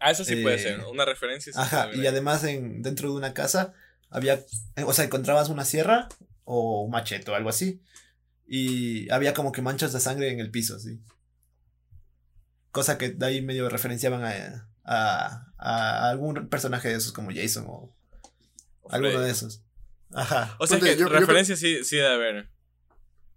Ah, 0.00 0.10
eso 0.12 0.24
sí 0.24 0.36
puede 0.42 0.56
Eh, 0.56 0.58
ser. 0.60 0.80
Una 0.86 1.04
referencia. 1.04 1.52
sí 1.52 1.58
Ajá, 1.60 1.90
y 1.94 2.06
además 2.06 2.44
en, 2.44 2.82
dentro 2.82 3.10
de 3.10 3.16
una 3.16 3.34
casa 3.34 3.74
había, 4.10 4.34
eh, 4.76 4.84
o 4.84 4.92
sea, 4.92 5.04
encontrabas 5.04 5.48
una 5.48 5.64
sierra 5.64 6.08
o 6.44 6.82
un 6.84 6.90
machete 6.90 7.30
o 7.30 7.34
algo 7.34 7.48
así. 7.50 7.82
Y 8.46 9.10
había 9.10 9.34
como 9.34 9.52
que 9.52 9.60
manchas 9.60 9.92
de 9.92 10.00
sangre 10.00 10.30
en 10.30 10.40
el 10.40 10.50
piso, 10.50 10.76
así. 10.76 11.00
Cosa 12.70 12.96
que 12.98 13.10
de 13.10 13.26
ahí 13.26 13.42
medio 13.42 13.68
referenciaban 13.68 14.24
a, 14.24 14.68
a, 14.84 15.52
a 15.58 16.10
algún 16.10 16.48
personaje 16.48 16.88
de 16.88 16.94
esos 16.94 17.12
como 17.12 17.30
Jason 17.34 17.64
o 17.66 17.94
alguno 18.88 19.12
Freddy. 19.12 19.24
de 19.26 19.30
esos. 19.30 19.62
Ajá. 20.14 20.56
O 20.58 20.66
sea 20.66 20.78
Ponte, 20.78 20.92
que 20.94 21.00
yo- 21.00 21.08
yo 21.08 21.18
referencia 21.18 21.56
sí, 21.56 21.84
sí 21.84 21.96
debe 21.96 22.08
haber. 22.14 22.50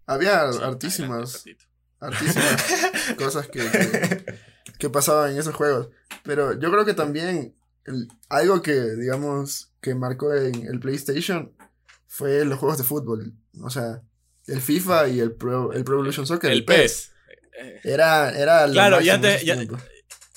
Había 0.05 0.51
Sí, 0.51 0.59
hartísimas, 0.61 1.33
ratito. 1.33 1.65
hartísimas 1.99 2.63
cosas 3.17 3.47
que, 3.47 3.59
que, 3.69 4.39
que 4.79 4.89
pasaban 4.89 5.31
en 5.31 5.39
esos 5.39 5.55
juegos. 5.55 5.89
Pero 6.23 6.59
yo 6.59 6.71
creo 6.71 6.85
que 6.85 6.93
también 6.93 7.55
el- 7.85 8.07
algo 8.29 8.61
que, 8.61 8.73
digamos, 8.73 9.71
que 9.81 9.95
marcó 9.95 10.33
en 10.33 10.65
el 10.67 10.79
PlayStation 10.79 11.53
fue 12.07 12.45
los 12.45 12.59
juegos 12.59 12.77
de 12.77 12.83
fútbol. 12.83 13.33
O 13.61 13.69
sea, 13.69 14.01
el 14.47 14.61
FIFA 14.61 15.07
y 15.09 15.19
el 15.19 15.33
Pro, 15.33 15.71
el 15.73 15.83
Pro 15.83 15.95
Evolution 15.95 16.25
Soccer. 16.27 16.51
El 16.51 16.65
PES. 16.65 17.11
Eh, 17.59 17.79
Era, 17.83 18.31
era 18.37 18.65
Claro, 18.71 18.97
te- 18.99 19.35
esos 19.35 19.43
ya-. 19.45 19.57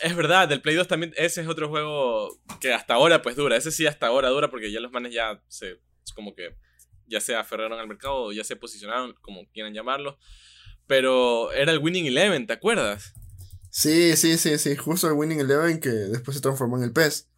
Es 0.01 0.15
verdad, 0.17 0.49
del 0.49 0.61
Play 0.61 0.75
2 0.77 0.89
también, 0.89 1.15
ese 1.17 1.41
es 1.41 1.49
otro 1.49 1.69
juego 1.69 2.29
que 2.61 2.75
hasta 2.75 2.95
ahora 2.95 3.23
pues 3.23 3.37
dura. 3.37 3.57
Ese 3.57 3.71
sí 3.71 3.87
hasta 3.87 4.07
ahora 4.09 4.29
dura 4.29 4.51
porque 4.51 4.71
ya 4.71 4.81
los 4.81 4.93
manes 4.93 5.15
ya 5.15 5.41
se, 5.49 5.81
es 6.05 6.13
como 6.15 6.35
que 6.35 6.57
ya 7.07 7.21
se 7.21 7.35
aferraron 7.37 7.79
al 7.79 7.87
mercado 7.89 8.15
o 8.25 8.33
ya 8.33 8.45
se 8.45 8.57
posicionaron, 8.57 9.15
como 9.23 9.47
quieran 9.53 9.73
llamarlo. 9.73 10.19
Pero 10.87 11.53
era 11.53 11.73
el 11.73 11.79
Winning 11.79 12.07
Eleven, 12.07 12.47
¿te 12.47 12.53
acuerdas? 12.53 13.15
Sí, 13.77 14.15
sí, 14.17 14.39
sí, 14.39 14.57
sí. 14.57 14.77
Justo 14.77 15.09
el 15.09 15.15
Winning 15.15 15.41
Eleven 15.41 15.81
que 15.81 15.89
después 15.89 16.37
se 16.37 16.41
transformó 16.41 16.77
en 16.77 16.85
el 16.85 16.93
PES. 16.93 17.29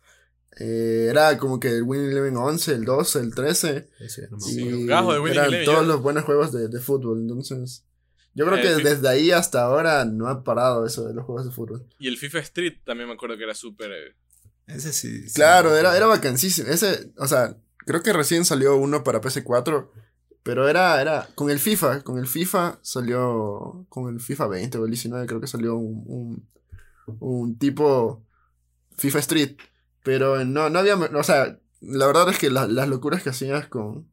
Eh, 0.60 1.06
era 1.10 1.38
como 1.38 1.58
que 1.58 1.68
el 1.68 1.82
Winning 1.82 2.10
Eleven 2.10 2.36
11, 2.36 2.72
el 2.72 2.84
12, 2.84 3.20
el 3.20 3.34
13. 3.34 3.88
Eso 4.00 4.20
ya 4.20 4.28
no 4.28 4.36
me 4.36 4.42
Sí, 4.42 4.60
acuerdo. 4.60 4.76
y 4.78 5.24
de 5.24 5.32
eran 5.32 5.46
Eleven, 5.46 5.64
todos 5.64 5.80
yo- 5.80 5.86
los 5.86 6.02
buenos 6.02 6.24
juegos 6.24 6.52
de, 6.52 6.68
de 6.68 6.78
fútbol. 6.80 7.20
Entonces, 7.22 7.86
yo 8.34 8.44
creo 8.44 8.58
Eh, 8.58 8.62
que 8.62 8.74
FIFA. 8.76 8.88
desde 8.90 9.08
ahí 9.08 9.30
hasta 9.30 9.62
ahora 9.62 10.04
no 10.04 10.28
ha 10.28 10.44
parado 10.44 10.84
eso 10.84 11.08
de 11.08 11.14
los 11.14 11.24
juegos 11.24 11.46
de 11.46 11.52
fútbol. 11.52 11.86
Y 11.98 12.06
el 12.08 12.18
FIFA 12.18 12.40
Street 12.40 12.74
también 12.84 13.08
me 13.08 13.14
acuerdo 13.14 13.38
que 13.38 13.44
era 13.44 13.54
súper... 13.54 13.90
eh, 13.92 14.14
Ese 14.66 14.92
sí. 14.92 15.28
sí 15.30 15.34
Claro, 15.34 15.74
era, 15.74 15.96
era 15.96 16.06
vacancísimo. 16.06 16.68
Ese, 16.68 17.12
o 17.16 17.26
sea, 17.28 17.56
creo 17.78 18.02
que 18.02 18.12
recién 18.12 18.44
salió 18.44 18.76
uno 18.76 19.02
para 19.04 19.22
PC4. 19.22 19.90
Pero 20.46 20.68
era, 20.68 21.00
era, 21.02 21.28
con 21.34 21.50
el 21.50 21.58
FIFA, 21.58 22.02
con 22.02 22.18
el 22.18 22.28
FIFA 22.28 22.78
salió, 22.80 23.84
con 23.88 24.08
el 24.14 24.20
FIFA 24.20 24.46
20 24.46 24.78
o 24.78 24.84
el 24.84 24.90
19 24.92 25.26
creo 25.26 25.40
que 25.40 25.48
salió 25.48 25.74
un, 25.76 26.04
un, 26.06 26.48
un 27.18 27.58
tipo 27.58 28.22
FIFA 28.96 29.18
Street. 29.18 29.56
Pero 30.04 30.44
no, 30.44 30.70
no 30.70 30.78
había, 30.78 30.94
o 30.94 31.22
sea, 31.24 31.58
la 31.80 32.06
verdad 32.06 32.28
es 32.30 32.38
que 32.38 32.48
la- 32.50 32.68
las 32.68 32.88
locuras 32.88 33.24
que 33.24 33.30
hacías 33.30 33.66
con, 33.66 34.08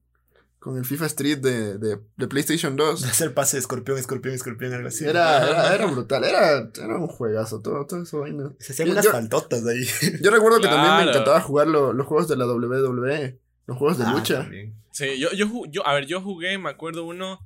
con 0.58 0.78
el 0.80 0.86
FIFA 0.86 1.06
Street 1.06 1.38
de, 1.38 1.78
de, 1.78 2.00
de 2.18 2.28
PlayStation 2.28 2.76
2 2.76 3.04
Hacer 3.06 3.36
pase 3.36 3.58
de 3.58 3.62
escorpión, 3.62 4.00
escorpión, 4.00 4.34
escorpión, 4.34 4.74
algo 4.74 4.88
así. 4.88 5.06
era, 5.06 5.48
era, 5.48 5.76
era 5.76 5.86
brutal, 5.86 6.24
era, 6.24 6.58
era 6.76 6.98
un 6.98 7.08
juegazo, 7.08 7.62
todo, 7.62 7.86
todo 7.86 8.02
eso 8.02 8.22
vaina. 8.22 8.52
Se 8.58 8.74
hacían 8.74 8.88
Yo- 8.88 8.94
unas 8.94 9.08
faltotas 9.08 9.64
de 9.64 9.72
ahí. 9.74 9.86
Yo 10.20 10.32
recuerdo 10.32 10.60
que 10.62 10.68
también 10.68 10.96
me 11.06 11.12
encantaba 11.12 11.42
jugar 11.42 11.68
lo- 11.68 11.94
los 11.94 12.08
juegos 12.08 12.28
de 12.28 12.38
la 12.38 12.48
WWE, 12.48 13.40
los 13.66 13.78
juegos 13.78 13.98
de 13.98 14.06
Ah, 14.06 14.12
lucha. 14.14 14.40
también. 14.42 14.74
Sí, 14.92 15.18
yo, 15.20 15.30
yo, 15.32 15.88
a 15.88 15.94
ver, 15.94 16.06
yo 16.06 16.22
jugué, 16.22 16.58
me 16.58 16.70
acuerdo 16.70 17.06
uno, 17.06 17.40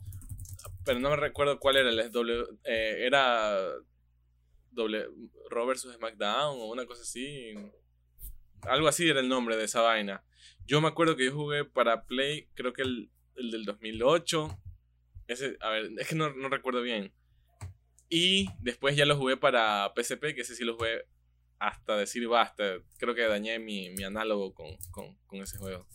pero 0.84 1.00
no 1.00 1.10
me 1.10 1.16
recuerdo 1.16 1.60
cuál 1.60 1.78
era 1.78 1.90
el 1.90 2.12
doble, 2.12 2.44
eh, 2.66 3.04
era 3.06 3.58
doble 4.72 5.06
Raw 5.50 5.66
vs 5.68 5.94
SmackDown 5.96 6.60
o 6.60 6.66
una 6.72 6.86
cosa 6.86 7.02
así. 7.04 7.54
Algo 8.64 8.88
así 8.88 9.08
era 9.10 9.20
el 9.20 9.30
nombre 9.30 9.56
de 9.56 9.64
esa 9.66 9.82
vaina. 9.82 10.24
Yo 10.66 10.82
me 10.82 10.88
acuerdo 10.90 11.16
que 11.16 11.26
yo 11.26 11.34
jugué 11.34 11.64
para 11.64 12.04
Play, 12.06 12.48
creo 12.54 12.74
que 12.74 12.82
el, 12.82 13.10
el 13.36 13.52
del 13.52 13.64
2008. 13.66 14.58
Ese, 15.28 15.58
a 15.62 15.70
ver, 15.70 15.92
es 15.98 16.08
que 16.08 16.16
no, 16.16 16.34
no 16.34 16.50
recuerdo 16.50 16.82
bien. 16.82 17.14
Y 18.10 18.50
después 18.60 18.96
ya 18.96 19.06
lo 19.06 19.18
jugué 19.18 19.38
para 19.38 19.92
PSP, 19.96 20.34
que 20.34 20.42
ese 20.42 20.56
sí 20.56 20.64
lo 20.64 20.76
jugué 20.76 21.04
hasta 21.60 21.96
decir 21.98 22.28
basta. 22.28 22.78
Creo 22.98 23.14
que 23.16 23.24
dañé 23.24 23.60
mi, 23.60 23.90
mi 23.92 24.04
análogo 24.04 24.54
con, 24.54 24.68
con, 24.92 25.16
con 25.28 25.40
ese 25.42 25.58
juego. 25.58 25.86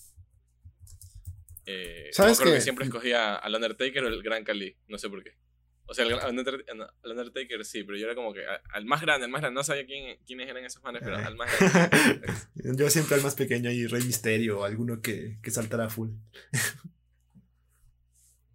Eh, 1.67 2.09
¿Sabes 2.13 2.33
me 2.33 2.35
acuerdo 2.35 2.53
qué? 2.53 2.59
que 2.59 2.63
siempre 2.63 2.85
escogía 2.87 3.37
al 3.37 3.55
Undertaker 3.55 4.05
o 4.05 4.09
el 4.09 4.23
Gran 4.23 4.45
Cali, 4.45 4.77
no 4.89 4.99
sé 4.99 5.09
por 5.09 5.23
qué. 5.23 5.37
O 5.85 5.95
sea, 5.95 6.07
Under- 6.29 6.65
el 6.69 7.11
Undertaker 7.11 7.65
sí, 7.65 7.85
pero 7.85 7.99
yo 7.99 8.07
era 8.07 8.15
como 8.15 8.33
que 8.33 8.41
al 8.73 8.85
más 8.87 9.01
grande, 9.03 9.27
al 9.27 9.31
más 9.31 9.43
grande, 9.43 9.57
no 9.59 9.65
sabía 9.65 9.85
quién, 9.85 10.17
quiénes 10.27 10.49
eran 10.49 10.65
esos 10.65 10.83
manes, 10.83 11.03
pero 11.05 11.17
al 11.17 11.37
más 11.37 11.51
grande. 11.59 12.33
Yo 12.79 12.89
siempre 12.89 13.17
al 13.17 13.23
más 13.23 13.35
pequeño 13.35 13.71
y 13.71 13.87
Rey 13.87 14.03
Misterio 14.05 14.61
o 14.61 14.65
alguno 14.65 15.01
que, 15.03 15.39
que 15.43 15.51
saltara 15.51 15.91
full. 15.91 16.11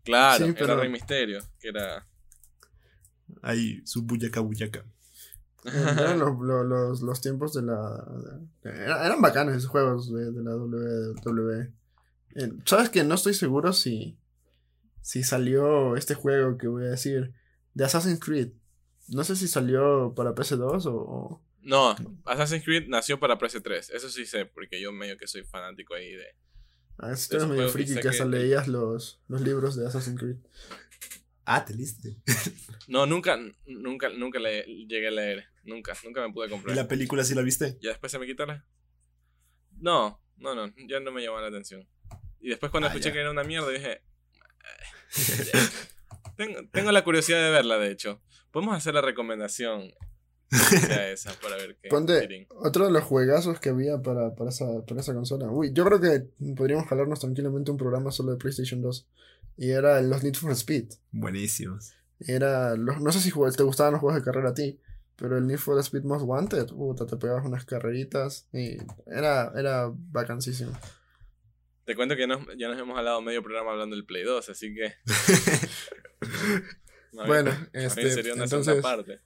Claro, 0.03 0.45
Sí, 0.45 0.53
era 0.57 0.75
Rey 0.75 0.89
Misterio, 0.89 1.41
que 1.59 1.67
era... 1.69 2.07
Ahí, 3.41 3.81
su 3.85 4.03
bullaca 4.03 4.39
bullaca. 4.39 4.85
Eran 5.65 6.17
los, 6.19 6.39
los, 6.39 6.65
los, 6.65 7.01
los 7.01 7.21
tiempos 7.21 7.53
de 7.53 7.63
la... 7.63 8.05
de- 8.63 8.83
eran 8.85 9.21
bacanos 9.21 9.55
esos 9.55 9.69
juegos 9.69 10.13
de, 10.13 10.31
de 10.31 10.43
la 10.43 10.55
WWE. 10.55 11.73
Eh, 12.37 12.49
¿Sabes 12.65 12.89
que 12.89 13.03
No 13.03 13.15
estoy 13.15 13.33
seguro 13.33 13.73
si, 13.73 14.17
si 15.01 15.23
salió 15.23 15.95
este 15.97 16.13
juego 16.13 16.57
que 16.57 16.67
voy 16.67 16.85
a 16.85 16.89
decir, 16.91 17.33
de 17.73 17.83
Assassin's 17.85 18.19
Creed. 18.19 18.51
No 19.09 19.23
sé 19.23 19.35
si 19.35 19.47
salió 19.47 20.13
para 20.15 20.33
PC2 20.35 20.85
o... 20.85 20.93
o- 20.95 21.43
No, 21.61 21.95
Assassin's 22.25 22.63
Creed 22.63 22.87
nació 22.87 23.19
para 23.19 23.37
PS3, 23.37 23.89
eso 23.93 24.09
sí 24.09 24.25
sé, 24.25 24.45
porque 24.45 24.79
yo 24.81 24.91
medio 24.91 25.17
que 25.17 25.27
soy 25.27 25.43
fanático 25.43 25.93
ahí 25.95 26.11
de... 26.11 26.25
Ah, 26.99 27.15
si 27.15 27.29
De 27.29 27.29
tú 27.29 27.35
eres 27.35 27.43
esos 27.45 27.49
medio 27.49 27.69
friki 27.69 27.99
que 27.99 28.07
hasta 28.09 28.23
que- 28.23 28.29
leías 28.29 28.67
los, 28.67 29.21
los 29.27 29.41
libros 29.41 29.75
de 29.75 29.85
Assassin's 29.87 30.19
Creed. 30.19 30.37
Ah, 31.45 31.63
te 31.65 31.73
liste. 31.73 32.17
No, 32.89 33.05
nunca, 33.05 33.37
nunca, 33.65 34.07
nunca 34.09 34.39
le 34.39 34.63
llegué 34.87 35.09
a 35.09 35.11
leer, 35.11 35.45
nunca, 35.65 35.93
nunca 36.05 36.25
me 36.25 36.31
pude 36.33 36.47
¿Y 36.47 36.49
comprar. 36.51 36.73
la 36.75 36.87
película 36.87 37.23
sí 37.25 37.35
la 37.35 37.41
viste? 37.41 37.77
¿Ya 37.81 37.89
después 37.89 38.09
se 38.11 38.17
me 38.19 38.25
quitaron? 38.25 38.63
No, 39.79 40.21
no, 40.37 40.55
no, 40.55 40.73
ya 40.87 40.99
no 41.01 41.11
me 41.11 41.21
llamó 41.21 41.39
la 41.41 41.47
atención. 41.47 41.85
Y 42.41 42.49
después 42.49 42.71
cuando 42.71 42.87
Ah, 42.87 42.91
escuché 42.91 43.09
ya. 43.09 43.13
que 43.13 43.19
era 43.19 43.31
una 43.31 43.43
mierda 43.43 43.69
dije... 43.69 44.01
"Eh, 45.17 45.69
tengo, 46.35 46.59
tengo 46.71 46.91
la 46.91 47.03
curiosidad 47.03 47.43
de 47.43 47.51
verla, 47.51 47.77
de 47.77 47.91
hecho. 47.91 48.21
Podemos 48.51 48.75
hacer 48.75 48.93
la 48.93 49.01
recomendación 49.01 49.91
esa 51.11 51.33
para 51.41 51.57
ver 51.57 51.77
qué. 51.81 51.89
Ponte 51.89 52.47
otro 52.49 52.85
de 52.85 52.91
los 52.91 53.03
juegazos 53.03 53.59
que 53.59 53.69
había 53.69 54.01
para, 54.01 54.33
para, 54.35 54.49
esa, 54.49 54.65
para 54.85 55.01
esa 55.01 55.13
consola. 55.13 55.47
Uy, 55.49 55.71
yo 55.73 55.83
creo 55.85 55.99
que 55.99 56.27
podríamos 56.55 56.87
jalarnos 56.87 57.19
tranquilamente 57.19 57.71
un 57.71 57.77
programa 57.77 58.11
solo 58.11 58.31
de 58.31 58.37
PlayStation 58.37 58.81
2. 58.81 59.07
Y 59.57 59.71
era 59.71 60.01
los 60.01 60.23
Need 60.23 60.35
for 60.35 60.51
Speed. 60.51 60.93
Buenísimos. 61.11 61.93
Era, 62.19 62.75
los, 62.75 63.01
no 63.01 63.11
sé 63.11 63.19
si 63.19 63.31
te 63.31 63.63
gustaban 63.63 63.93
los 63.93 64.01
juegos 64.01 64.19
de 64.19 64.23
carrera 64.25 64.49
a 64.49 64.53
ti, 64.53 64.79
pero 65.15 65.37
el 65.37 65.47
Need 65.47 65.57
for 65.57 65.79
Speed 65.79 66.03
Most 66.03 66.25
Wanted, 66.25 66.67
puta, 66.67 67.05
te 67.05 67.17
pegabas 67.17 67.45
unas 67.45 67.65
carreritas 67.65 68.47
y 68.53 68.77
era, 69.07 69.51
era 69.55 69.91
vacancísimo. 69.91 70.71
Te 71.87 71.95
cuento 71.95 72.15
que 72.17 72.27
nos- 72.27 72.45
ya 72.57 72.67
nos 72.67 72.77
hemos 72.77 72.97
hablado 72.97 73.21
medio 73.21 73.41
programa 73.41 73.71
hablando 73.71 73.95
del 73.95 74.05
Play 74.05 74.23
2, 74.23 74.49
así 74.49 74.75
que. 74.75 74.93
No, 77.13 77.25
Bueno, 77.25 77.49
bien 77.73 77.85
este, 77.85 78.11
sería 78.11 78.33
una 78.33 78.43
entonces- 78.43 78.81
parte. 78.81 79.21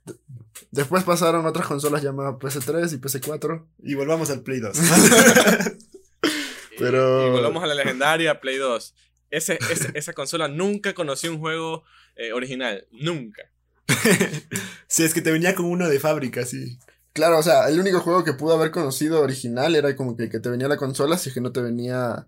Después 0.70 1.04
pasaron 1.04 1.46
otras 1.46 1.68
consolas 1.68 2.02
llamadas 2.04 2.36
PS3 2.36 2.94
y 2.94 2.98
PS4. 3.00 3.66
Y 3.84 3.96
volvamos 3.96 4.30
al 4.30 4.44
Play 4.44 4.60
2. 4.60 4.78
Y- 6.24 6.78
Pero- 6.78 7.28
Y, 7.28 7.32
volvamos 7.32 7.64
a 7.64 7.68
la 7.68 7.76
legendaria 7.76 8.40
Play 8.40 8.58
2. 8.58 8.94
Ese, 9.32 9.58
ese- 9.70 9.92
esa 9.96 10.14
consola 10.14 10.48
nunca 10.48 10.94
conoció 10.94 11.32
un 11.32 11.40
juego 11.40 11.84
eh, 12.16 12.32
original. 12.32 12.88
Nunca. 12.92 13.42
sí, 14.88 15.04
es 15.04 15.14
que 15.14 15.22
te 15.22 15.32
venía 15.32 15.56
con 15.56 15.66
uno 15.66 15.90
de 15.90 16.00
fábrica, 16.00 16.46
sí. 16.46 16.78
Claro, 17.14 17.40
o 17.40 17.44
sea, 17.44 17.68
el 17.68 17.80
único 17.80 18.00
juego 18.00 18.24
que 18.24 18.34
pudo 18.34 18.54
haber 18.54 18.72
conocido 18.72 19.22
original 19.22 19.76
era 19.76 19.96
como 19.98 20.16
que, 20.16 20.30
que 20.30 20.40
te 20.40 20.50
venía 20.50 20.68
la 20.70 20.78
consola, 20.78 21.18
si 21.18 21.30
es 21.30 21.36
que 21.36 21.42
no 21.42 21.52
te 21.52 21.62
venía 21.62 22.28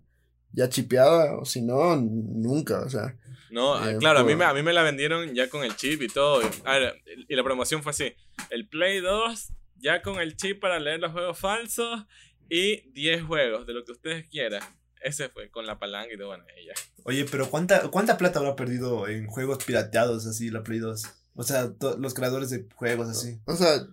ya 0.54 0.70
chipeada, 0.70 1.36
o 1.38 1.46
si 1.46 1.62
no, 1.62 1.96
nunca, 1.98 2.80
o 2.82 2.90
sea. 2.90 3.18
No, 3.52 3.78
Eh, 3.88 3.98
claro, 4.00 4.20
a 4.20 4.24
mí, 4.24 4.36
me, 4.36 4.46
a 4.46 4.54
mí 4.54 4.64
me 4.64 4.74
la 4.74 4.82
vendieron 4.82 5.36
ya 5.36 5.50
con 5.50 5.64
el 5.64 5.76
chip 5.76 6.02
y 6.02 6.08
todo. 6.08 6.42
A 6.66 6.78
ver, 6.78 7.04
y 7.28 7.36
la 7.36 7.44
promoción 7.44 7.84
fue 7.84 7.92
así. 7.92 8.14
El 8.50 8.68
Play 8.68 9.00
2 9.02 9.54
ya 9.78 10.02
con 10.02 10.20
el 10.20 10.36
chip 10.38 10.60
para 10.60 10.80
leer 10.80 11.00
los 11.00 11.12
juegos 11.12 11.38
falsos 11.38 12.06
y 12.50 12.90
10 12.94 13.24
juegos 13.24 13.68
de 13.68 13.74
lo 13.74 13.84
que 13.86 13.92
ustedes 13.92 14.28
quieran. 14.30 14.62
Ese 15.02 15.28
fue 15.30 15.52
con 15.52 15.66
la 15.66 15.78
palanca 15.78 16.14
y 16.14 16.18
todo, 16.18 16.28
bueno, 16.30 16.46
y 16.62 16.66
ya. 16.68 16.74
Oye, 17.04 17.26
pero 17.30 17.50
¿cuánta, 17.50 17.90
¿cuánta 17.90 18.18
plata 18.18 18.40
habrá 18.40 18.56
perdido 18.56 19.08
en 19.08 19.28
juegos 19.28 19.64
pirateados 19.64 20.26
así 20.26 20.50
la 20.50 20.64
Play 20.64 20.80
2? 20.80 21.04
O 21.36 21.44
sea, 21.44 21.70
los 22.00 22.14
creadores 22.14 22.50
de 22.50 22.66
juegos 22.76 23.10
así. 23.10 23.40
O 23.46 23.56
sea, 23.56 23.86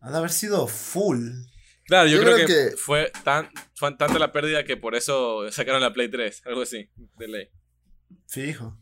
Han 0.00 0.12
de 0.12 0.18
haber 0.18 0.30
sido 0.30 0.66
full. 0.66 1.30
Claro, 1.86 2.08
yo, 2.08 2.16
Yo 2.18 2.22
creo, 2.22 2.34
creo 2.36 2.46
que, 2.46 2.70
que- 2.70 2.76
fue 2.76 3.10
tan 3.24 3.48
fue 3.74 3.94
tanta 3.96 4.18
la 4.18 4.32
pérdida 4.32 4.64
que 4.64 4.76
por 4.76 4.94
eso 4.94 5.50
sacaron 5.50 5.80
la 5.80 5.92
Play 5.92 6.08
3, 6.10 6.42
algo 6.46 6.62
así, 6.62 6.88
de 7.18 7.28
ley. 7.28 7.48
Fijo. 8.28 8.78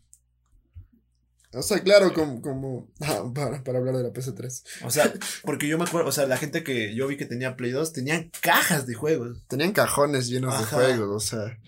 o 1.53 1.63
sea, 1.63 1.81
claro, 1.83 2.09
Sí. 2.09 2.15
como, 2.15 2.43
como 2.43 2.93
ah, 3.01 3.25
para, 3.35 3.65
para 3.65 3.79
hablar 3.79 3.97
de 3.97 4.03
la 4.05 4.11
PS3. 4.13 4.85
O 4.85 4.91
sea, 4.91 5.13
porque 5.45 5.67
yo 5.67 5.79
me 5.79 5.85
acuerdo, 5.85 6.09
o 6.09 6.13
sea, 6.13 6.27
la 6.27 6.37
gente 6.37 6.63
que 6.63 6.95
yo 6.95 7.07
vi 7.09 7.17
que 7.17 7.27
tenía 7.27 7.57
Play 7.57 7.71
2 7.73 7.93
tenían 7.93 8.31
cajas 8.41 8.87
de 8.87 8.95
juegos. 8.95 9.45
Tenían 9.49 9.73
cajones 9.73 10.29
llenos 10.29 10.55
Ajá. 10.55 10.61
de 10.81 10.87
juegos, 10.95 11.09
o 11.11 11.21
sea. 11.27 11.59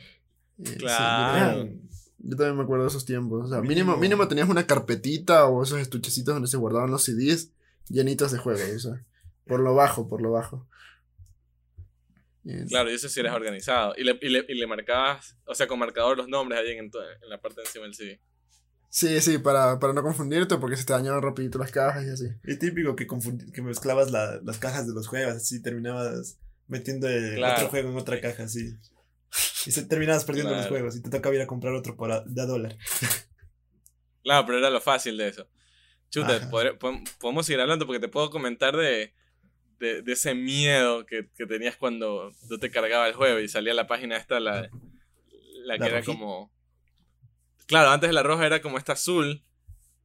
sí, 0.65 0.73
yo 0.73 0.77
Claro. 0.77 1.57
también- 1.57 1.89
yo 2.25 2.37
también 2.37 2.57
me 2.57 2.63
acuerdo 2.63 2.85
de 2.85 2.91
esos 2.91 3.05
tiempos. 3.05 3.47
O 3.47 3.49
sea, 3.49 3.61
mínimo, 3.63 3.93
Mínimo. 3.93 3.97
mínimo 3.97 4.29
tenías 4.29 4.49
una 4.49 4.65
carpetita 4.67 5.47
o 5.47 5.63
esos 5.65 5.81
estuchecitos 5.81 6.35
donde 6.35 6.49
se 6.49 6.57
guardaban 6.57 6.91
los 6.93 7.03
CDs 7.03 7.51
llenitos 7.89 8.31
de 8.31 8.39
juegos, 8.39 8.63
o 8.77 8.79
sea. 8.79 9.05
Por 9.45 9.59
lo 9.59 9.75
bajo, 9.75 10.07
por 10.09 10.23
lo 10.23 10.31
bajo. 10.31 10.69
Claro, 12.69 12.91
y 12.91 12.95
eso 12.95 13.09
sí 13.09 13.21
eres 13.21 13.33
organizado. 13.33 13.95
Y 13.97 14.03
le, 14.05 14.19
y 14.21 14.29
le, 14.29 14.45
y 14.49 14.55
le 14.55 14.67
marcabas, 14.67 15.37
o 15.45 15.55
sea, 15.55 15.67
con 15.69 15.79
marcador 15.79 16.17
los 16.17 16.29
nombres 16.29 16.59
ahí 16.61 16.71
en, 16.73 16.87
en 16.87 17.29
la 17.31 17.41
parte 17.41 17.61
de 17.61 17.67
encima 17.67 17.85
del 17.85 17.95
CD. 17.95 18.21
Sí, 18.89 19.21
sí, 19.21 19.39
para, 19.39 19.79
para 19.79 19.93
no 19.93 20.03
confundirte 20.03 20.59
porque 20.59 20.77
se 20.77 20.85
te 20.85 20.93
dañaban 20.93 21.23
rapidito 21.23 21.59
las 21.59 21.71
cajas 21.71 22.05
y 22.05 22.11
así. 22.11 22.27
Y 22.45 22.59
típico 22.59 22.95
que, 22.97 23.07
que 23.55 23.63
mezclabas 23.63 24.11
la- 24.11 24.41
las 24.45 24.59
cajas 24.59 24.87
de 24.87 24.93
los 24.93 25.07
juegos, 25.09 25.35
así 25.37 25.63
terminabas 25.63 26.39
metiendo 26.67 27.09
el 27.09 27.37
Claro. 27.37 27.55
otro 27.57 27.69
juego 27.69 27.91
en 27.91 27.97
otra 27.97 28.21
caja, 28.21 28.43
así. 28.43 28.75
Y 29.67 29.71
se 29.71 29.85
terminabas 29.87 30.25
perdiendo 30.25 30.55
los 30.55 30.67
juegos 30.67 30.97
y 30.97 31.03
te 31.03 31.09
tocaba 31.11 31.35
ir 31.35 31.41
a 31.43 31.47
comprar 31.47 31.73
otro 31.75 31.97
por 31.97 32.11
a, 32.13 32.23
de 32.27 32.43
a 32.43 32.45
dólar. 32.47 32.77
Claro, 34.23 34.47
pero 34.47 34.59
era 34.59 34.71
lo 34.71 34.81
fácil 34.81 35.17
de 35.17 35.29
eso. 35.29 35.49
Chuta, 36.11 36.51
podré- 36.51 36.77
podemos 37.19 37.47
seguir 37.47 37.61
hablando 37.61 37.87
porque 37.87 38.01
te 38.01 38.09
puedo 38.09 38.31
comentar 38.31 38.77
de, 38.77 39.15
de, 39.83 40.03
de 40.03 40.13
ese 40.13 40.35
miedo 40.35 41.05
que, 41.05 41.29
que 41.37 41.45
tenías 41.45 41.77
cuando 41.77 42.31
tú 42.49 42.59
te 42.59 42.71
cargaba 42.71 43.09
el 43.09 43.15
juego 43.15 43.41
y 43.41 43.49
salía 43.49 43.75
la 43.75 43.89
página 43.89 44.17
esta, 44.17 44.39
la, 44.41 44.71
la 45.65 45.75
que 45.75 45.81
La 45.81 45.87
era 45.89 46.03
como... 46.05 46.53
Claro, 47.67 47.91
antes 47.91 48.09
de 48.09 48.15
la 48.15 48.23
roja 48.23 48.47
era 48.47 48.63
como 48.63 48.79
esta 48.79 48.93
azul, 48.93 49.45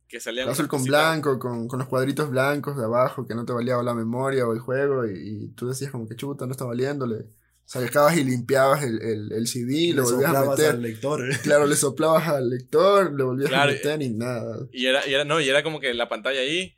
que 0.08 0.20
salía 0.20 0.50
Azul 0.50 0.68
con 0.68 0.84
blanco, 0.84 1.38
con, 1.38 1.68
con 1.68 1.80
los 1.80 1.88
cuadritos 1.88 2.30
blancos 2.30 2.78
de 2.78 2.86
abajo 2.86 3.28
que 3.28 3.36
no 3.36 3.46
te 3.46 3.54
valía 3.54 3.76
la 3.84 3.94
memoria 3.94 4.48
o 4.48 4.54
el 4.54 4.60
juego 4.60 5.06
y, 5.06 5.12
y 5.44 5.48
tú 5.50 5.68
decías 5.68 5.92
como 5.92 6.08
que 6.08 6.16
chuta, 6.16 6.46
no 6.46 6.52
está 6.54 6.66
valiéndole. 6.66 7.26
Sacabas 7.66 8.16
y 8.18 8.24
limpiabas 8.24 8.84
el, 8.84 9.02
el, 9.02 9.32
el 9.34 9.48
CD 9.48 9.76
y 9.76 9.94
le 9.94 9.96
lo 9.96 10.04
volvías 10.04 10.32
a 10.32 10.34
soplabas 10.36 10.58
meter. 10.58 10.76
al 10.76 10.82
lector. 10.82 11.22
Claro, 11.44 11.68
le 11.68 11.76
soplabas 11.76 12.28
al 12.30 12.50
lector, 12.50 13.14
le 13.14 13.24
volvías 13.26 13.50
Claro, 13.50 13.72
a 13.72 13.74
meter 13.74 14.02
y 14.02 14.10
nada. 14.14 14.60
Y 14.72 14.86
era, 14.86 15.06
y 15.06 15.14
era, 15.14 15.26
no, 15.26 15.42
y 15.42 15.50
era 15.50 15.62
como 15.64 15.82
que 15.82 15.94
la 15.94 16.08
pantalla 16.08 16.40
ahí, 16.40 16.77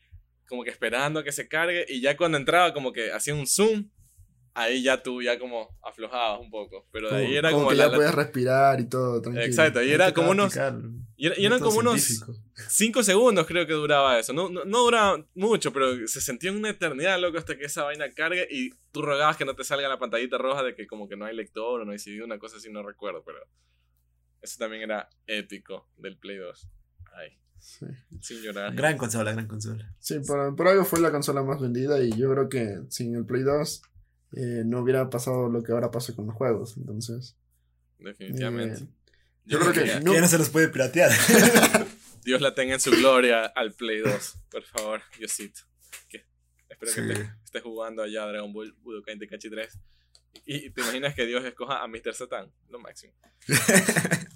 como 0.49 0.63
que 0.63 0.71
esperando 0.71 1.19
a 1.19 1.23
que 1.23 1.31
se 1.31 1.47
cargue, 1.47 1.85
y 1.87 2.01
ya 2.01 2.17
cuando 2.17 2.37
entraba 2.37 2.73
como 2.73 2.91
que 2.91 3.11
hacía 3.13 3.35
un 3.35 3.45
zoom, 3.47 3.87
ahí 4.55 4.81
ya 4.83 5.01
tú 5.01 5.21
ya 5.21 5.37
como 5.39 5.69
aflojabas 5.83 6.41
un 6.41 6.49
poco, 6.49 6.87
pero 6.91 7.09
de 7.11 7.17
ahí 7.27 7.35
era 7.35 7.51
como, 7.51 7.69
que 7.69 7.75
la- 7.75 7.87
ya 7.87 7.93
podías 7.95 8.15
respirar 8.15 8.79
y 8.81 8.89
todo, 8.89 9.21
tranquilo. 9.21 9.45
Exacto, 9.45 9.81
y 9.83 9.91
era 9.91 10.11
como 10.13 10.31
unos, 10.31 10.53
y, 11.15 11.27
era- 11.27 11.39
y 11.39 11.45
eran 11.45 11.59
como 11.59 11.77
unos 11.77 12.01
científico. 12.01 12.43
5 12.67 13.03
segundos 13.03 13.45
creo 13.47 13.65
que 13.67 13.73
duraba 13.73 14.17
eso, 14.19 14.33
no, 14.33 14.49
no, 14.49 14.65
no 14.65 14.79
duraba 14.79 15.23
mucho, 15.35 15.71
pero 15.71 16.07
se 16.07 16.19
sentía 16.19 16.51
una 16.51 16.71
eternidad, 16.71 17.19
loco, 17.19 17.37
hasta 17.37 17.55
que 17.57 17.65
esa 17.65 17.83
vaina 17.83 18.11
cargue 18.11 18.47
y 18.49 18.71
tú 18.91 19.01
rogabas 19.03 19.37
que 19.37 19.45
no 19.45 19.55
te 19.55 19.63
salga 19.63 19.87
la 19.87 19.99
pantallita 19.99 20.37
roja 20.39 20.63
de 20.63 20.75
que 20.75 20.87
como 20.87 21.07
que 21.07 21.15
no 21.15 21.25
hay 21.25 21.35
lector 21.35 21.79
o 21.81 21.85
no 21.85 21.91
hay 21.91 21.99
CD, 21.99 22.23
una 22.23 22.39
cosa 22.39 22.57
así, 22.57 22.69
no 22.71 22.81
recuerdo, 22.83 23.23
pero 23.23 23.37
eso 24.41 24.57
también 24.57 24.81
era 24.83 25.07
épico 25.27 25.87
del 25.95 26.17
Play 26.17 26.37
2. 26.37 26.67
Ay, 27.13 27.37
Sí, 27.59 27.85
sin 28.21 28.41
llorar. 28.41 28.73
Gran 28.73 28.97
consola, 28.97 29.31
gran 29.33 29.47
consola. 29.47 29.93
Sí, 29.99 30.19
por, 30.25 30.55
por 30.55 30.67
algo 30.67 30.85
fue 30.85 30.99
la 30.99 31.11
consola 31.11 31.43
más 31.43 31.59
vendida 31.61 32.01
y 32.03 32.11
yo 32.17 32.31
creo 32.31 32.49
que 32.49 32.81
sin 32.89 33.15
el 33.15 33.25
Play 33.25 33.43
2 33.43 33.81
eh, 34.33 34.63
no 34.65 34.79
hubiera 34.81 35.09
pasado 35.09 35.49
lo 35.49 35.63
que 35.63 35.71
ahora 35.71 35.91
pasa 35.91 36.15
con 36.15 36.25
los 36.27 36.35
juegos. 36.35 36.77
Entonces, 36.77 37.35
Definitivamente. 37.97 38.83
eh, 38.83 38.87
yo 39.45 39.59
creo 39.59 39.73
que 39.73 39.79
no- 40.01 40.11
Que 40.11 40.15
ya 40.17 40.21
no 40.21 40.27
se 40.27 40.37
los 40.37 40.49
puede 40.49 40.69
piratear. 40.69 41.11
Dios 42.23 42.41
la 42.41 42.53
tenga 42.53 42.73
en 42.75 42.79
su 42.79 42.91
gloria 42.91 43.45
al 43.45 43.73
Play 43.73 43.99
2. 43.99 44.37
Por 44.51 44.63
favor, 44.63 45.01
Diosito. 45.17 45.61
Que 46.09 46.25
espero 46.69 46.91
que 46.93 47.01
Sí. 47.01 47.07
te- 47.07 47.29
estés 47.45 47.63
jugando 47.63 48.03
allá 48.03 48.25
Dragon 48.27 48.51
Ball 48.53 48.73
Budokai 48.81 49.17
Tenkaichi 49.17 49.49
3. 49.49 49.79
Y, 50.45 50.67
y 50.67 50.69
te 50.69 50.81
imaginas 50.81 51.15
que 51.15 51.25
Dios 51.25 51.43
escoja 51.43 51.81
a 51.83 51.87
Mr. 51.87 52.13
Satan, 52.13 52.51
lo 52.69 52.79
máximo. 52.79 53.13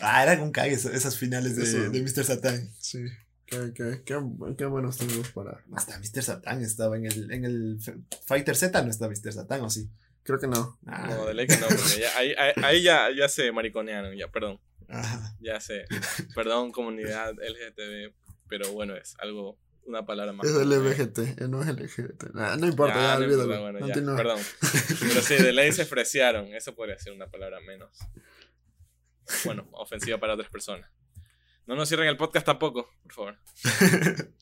ah, 0.00 0.22
eran 0.22 0.40
un 0.40 0.52
cague 0.52 0.72
esas 0.74 1.16
finales 1.16 1.56
de, 1.56 1.88
de 1.90 2.02
Mr. 2.02 2.24
Satan. 2.24 2.70
sí, 2.78 3.04
qué, 3.46 3.72
qué, 3.74 4.02
qué, 4.04 4.16
qué 4.56 4.64
buenos 4.66 4.96
tiempos 4.98 5.28
para... 5.30 5.62
Hasta 5.74 5.98
Mr. 5.98 6.22
Satan 6.22 6.62
estaba 6.62 6.96
en 6.96 7.06
el, 7.06 7.32
en 7.32 7.44
el 7.44 7.78
Fighter 8.26 8.56
Z, 8.56 8.82
no 8.82 8.90
está 8.90 9.08
Mr. 9.08 9.32
Satan, 9.32 9.60
¿o 9.62 9.70
sí? 9.70 9.88
Creo 10.22 10.38
que 10.38 10.46
no. 10.46 10.78
Ah, 10.86 11.08
No, 11.10 11.26
de 11.26 11.34
ley 11.34 11.46
que 11.46 11.56
no, 11.56 11.66
porque 11.66 12.00
ya- 12.00 12.16
ahí, 12.18 12.32
ahí- 12.38 12.52
ahí 12.62 12.82
ya, 12.82 13.08
ya 13.16 13.28
se 13.28 13.50
mariconearon, 13.52 14.14
ya, 14.16 14.28
perdón. 14.28 14.60
ajá. 14.88 15.34
Ya 15.40 15.58
sé. 15.60 15.84
Perdón, 16.34 16.70
comunidad 16.72 17.32
LGTB, 17.32 18.12
pero 18.48 18.70
bueno, 18.72 18.94
es 18.96 19.16
algo, 19.18 19.58
una 19.86 20.04
palabra 20.04 20.32
más. 20.32 20.46
Es 20.46 20.54
LBGT, 20.54 21.18
eh, 21.42 21.48
no 21.48 21.62
es 21.62 21.68
LGBT. 21.68 22.34
Nah, 22.34 22.54
no 22.56 22.66
importa, 22.68 22.94
ya, 22.94 23.00
Ya, 23.00 23.08
no 23.18 23.24
olvídalo. 23.24 23.42
importa, 23.54 23.60
bueno, 23.72 23.88
ya, 23.88 24.16
perdón. 24.16 24.40
Pero 25.00 25.22
sí, 25.22 25.34
de 25.36 25.52
ley 25.52 25.72
se 25.72 25.86
freciaron. 25.86 26.46
Eso 26.54 26.74
podría 26.76 26.98
ser 26.98 27.12
una 27.14 27.26
palabra 27.28 27.58
menos. 27.60 27.90
Bueno, 29.44 29.68
ofensiva 29.72 30.18
para 30.18 30.34
otras 30.34 30.50
personas. 30.50 30.90
No 31.66 31.76
nos 31.76 31.88
cierren 31.88 32.08
el 32.08 32.16
podcast 32.16 32.46
tampoco, 32.46 32.88
por 33.02 33.12
favor. 33.12 33.38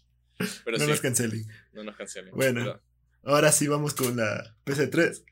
Pero 0.64 0.78
no 0.78 0.84
sí, 0.84 0.90
nos 0.90 1.00
cancelen. 1.00 1.46
no 1.72 1.84
nos 1.84 1.96
cancelen. 1.96 2.32
Bueno. 2.34 2.60
Pero- 2.64 2.82
Ahora 3.24 3.50
sí 3.52 3.66
vamos 3.66 3.94
con 3.94 4.16
la 4.16 4.56
PC3. 4.64 5.22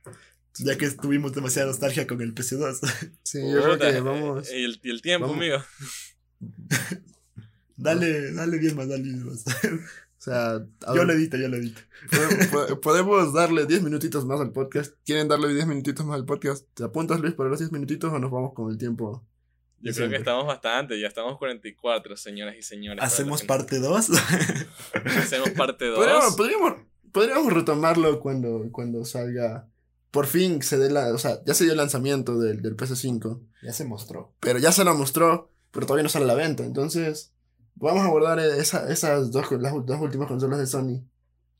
Ya 0.59 0.77
que 0.77 0.91
tuvimos 0.91 1.33
demasiada 1.33 1.69
nostalgia 1.69 2.07
con 2.07 2.21
el 2.21 2.35
PC2. 2.35 2.81
Sí, 3.23 3.39
yo 3.41 3.63
creo 3.63 3.75
Puta, 3.75 3.93
que 3.93 4.01
vamos... 4.01 4.51
Y 4.53 4.65
el, 4.65 4.81
y 4.83 4.91
el 4.91 5.01
tiempo, 5.03 5.29
vamos. 5.29 5.39
amigo. 5.43 5.63
dale, 7.77 8.33
dale 8.33 8.59
bien 8.59 8.77
más, 8.77 8.89
dale 8.89 9.03
bien 9.03 9.25
más. 9.25 9.45
O 9.47 10.21
sea, 10.27 10.59
yo 10.95 11.05
lo 11.05 11.13
edito, 11.13 11.37
yo 11.37 11.49
lo 11.49 11.57
edito. 11.57 11.81
Pode- 12.11 12.47
po- 12.69 12.81
Podemos 12.81 13.33
darle 13.33 13.67
10 13.67 13.83
minutitos 13.83 14.25
más 14.27 14.41
al 14.41 14.53
podcast. 14.53 14.95
¿Quieren 15.05 15.29
darle 15.29 15.55
10 15.55 15.67
minutitos 15.67 16.05
más 16.05 16.17
al 16.17 16.25
podcast? 16.27 16.67
¿Te 16.75 16.85
apuntas, 16.85 17.21
Luis, 17.21 17.35
para 17.35 17.49
los 17.51 17.59
10 17.61 17.71
minutitos 17.73 18.13
o 18.13 18.19
nos 18.19 18.31
vamos 18.31 18.53
con 18.55 18.71
el 18.71 18.79
tiempo? 18.79 19.25
Yo 19.79 19.83
creo 19.93 19.95
Siempre. 19.95 20.16
que 20.18 20.22
estamos 20.22 20.47
bastante. 20.47 20.99
Ya 21.01 21.07
estamos 21.09 21.39
44, 21.39 22.16
señoras 22.16 22.57
y 22.59 22.62
señores. 22.62 23.03
¿Hacemos 23.05 23.43
parte 23.43 23.79
2? 23.79 24.07
gente. 24.20 24.66
Hacemos 25.18 25.51
parte 25.51 25.87
2. 25.87 25.97
Podríamos, 25.97 26.35
podríamos, 26.37 26.74
podríamos 27.12 27.53
retomarlo 27.53 28.20
cuando, 28.20 28.62
cuando 28.72 29.05
salga. 29.05 29.68
Por 30.11 30.27
fin 30.27 30.62
se 30.62 30.79
dé 30.79 30.91
la. 30.91 31.12
O 31.12 31.18
sea, 31.18 31.41
ya 31.45 31.53
se 31.55 31.64
dio 31.64 31.72
el 31.72 31.79
lanzamiento 31.79 32.39
del, 32.39 32.62
del 32.62 32.77
PS5. 32.77 33.41
ya 33.62 33.72
se 33.72 33.85
mostró. 33.85 34.35
Pero 34.41 34.59
ya 34.59 34.72
se 34.72 34.85
lo 34.85 34.95
mostró. 34.95 35.51
Pero 35.72 35.87
todavía 35.87 36.05
no 36.05 36.09
sale 36.09 36.24
a 36.24 36.29
la 36.29 36.35
venta. 36.35 36.64
Entonces. 36.64 37.33
Vamos 37.79 38.03
a 38.05 38.07
abordar 38.07 38.39
esa- 38.41 38.91
esas 38.91 39.31
dos, 39.31 39.53
las 39.53 39.74
dos 39.85 40.01
últimas 40.01 40.27
consolas 40.29 40.59
de 40.59 40.66
Sony. 40.66 41.05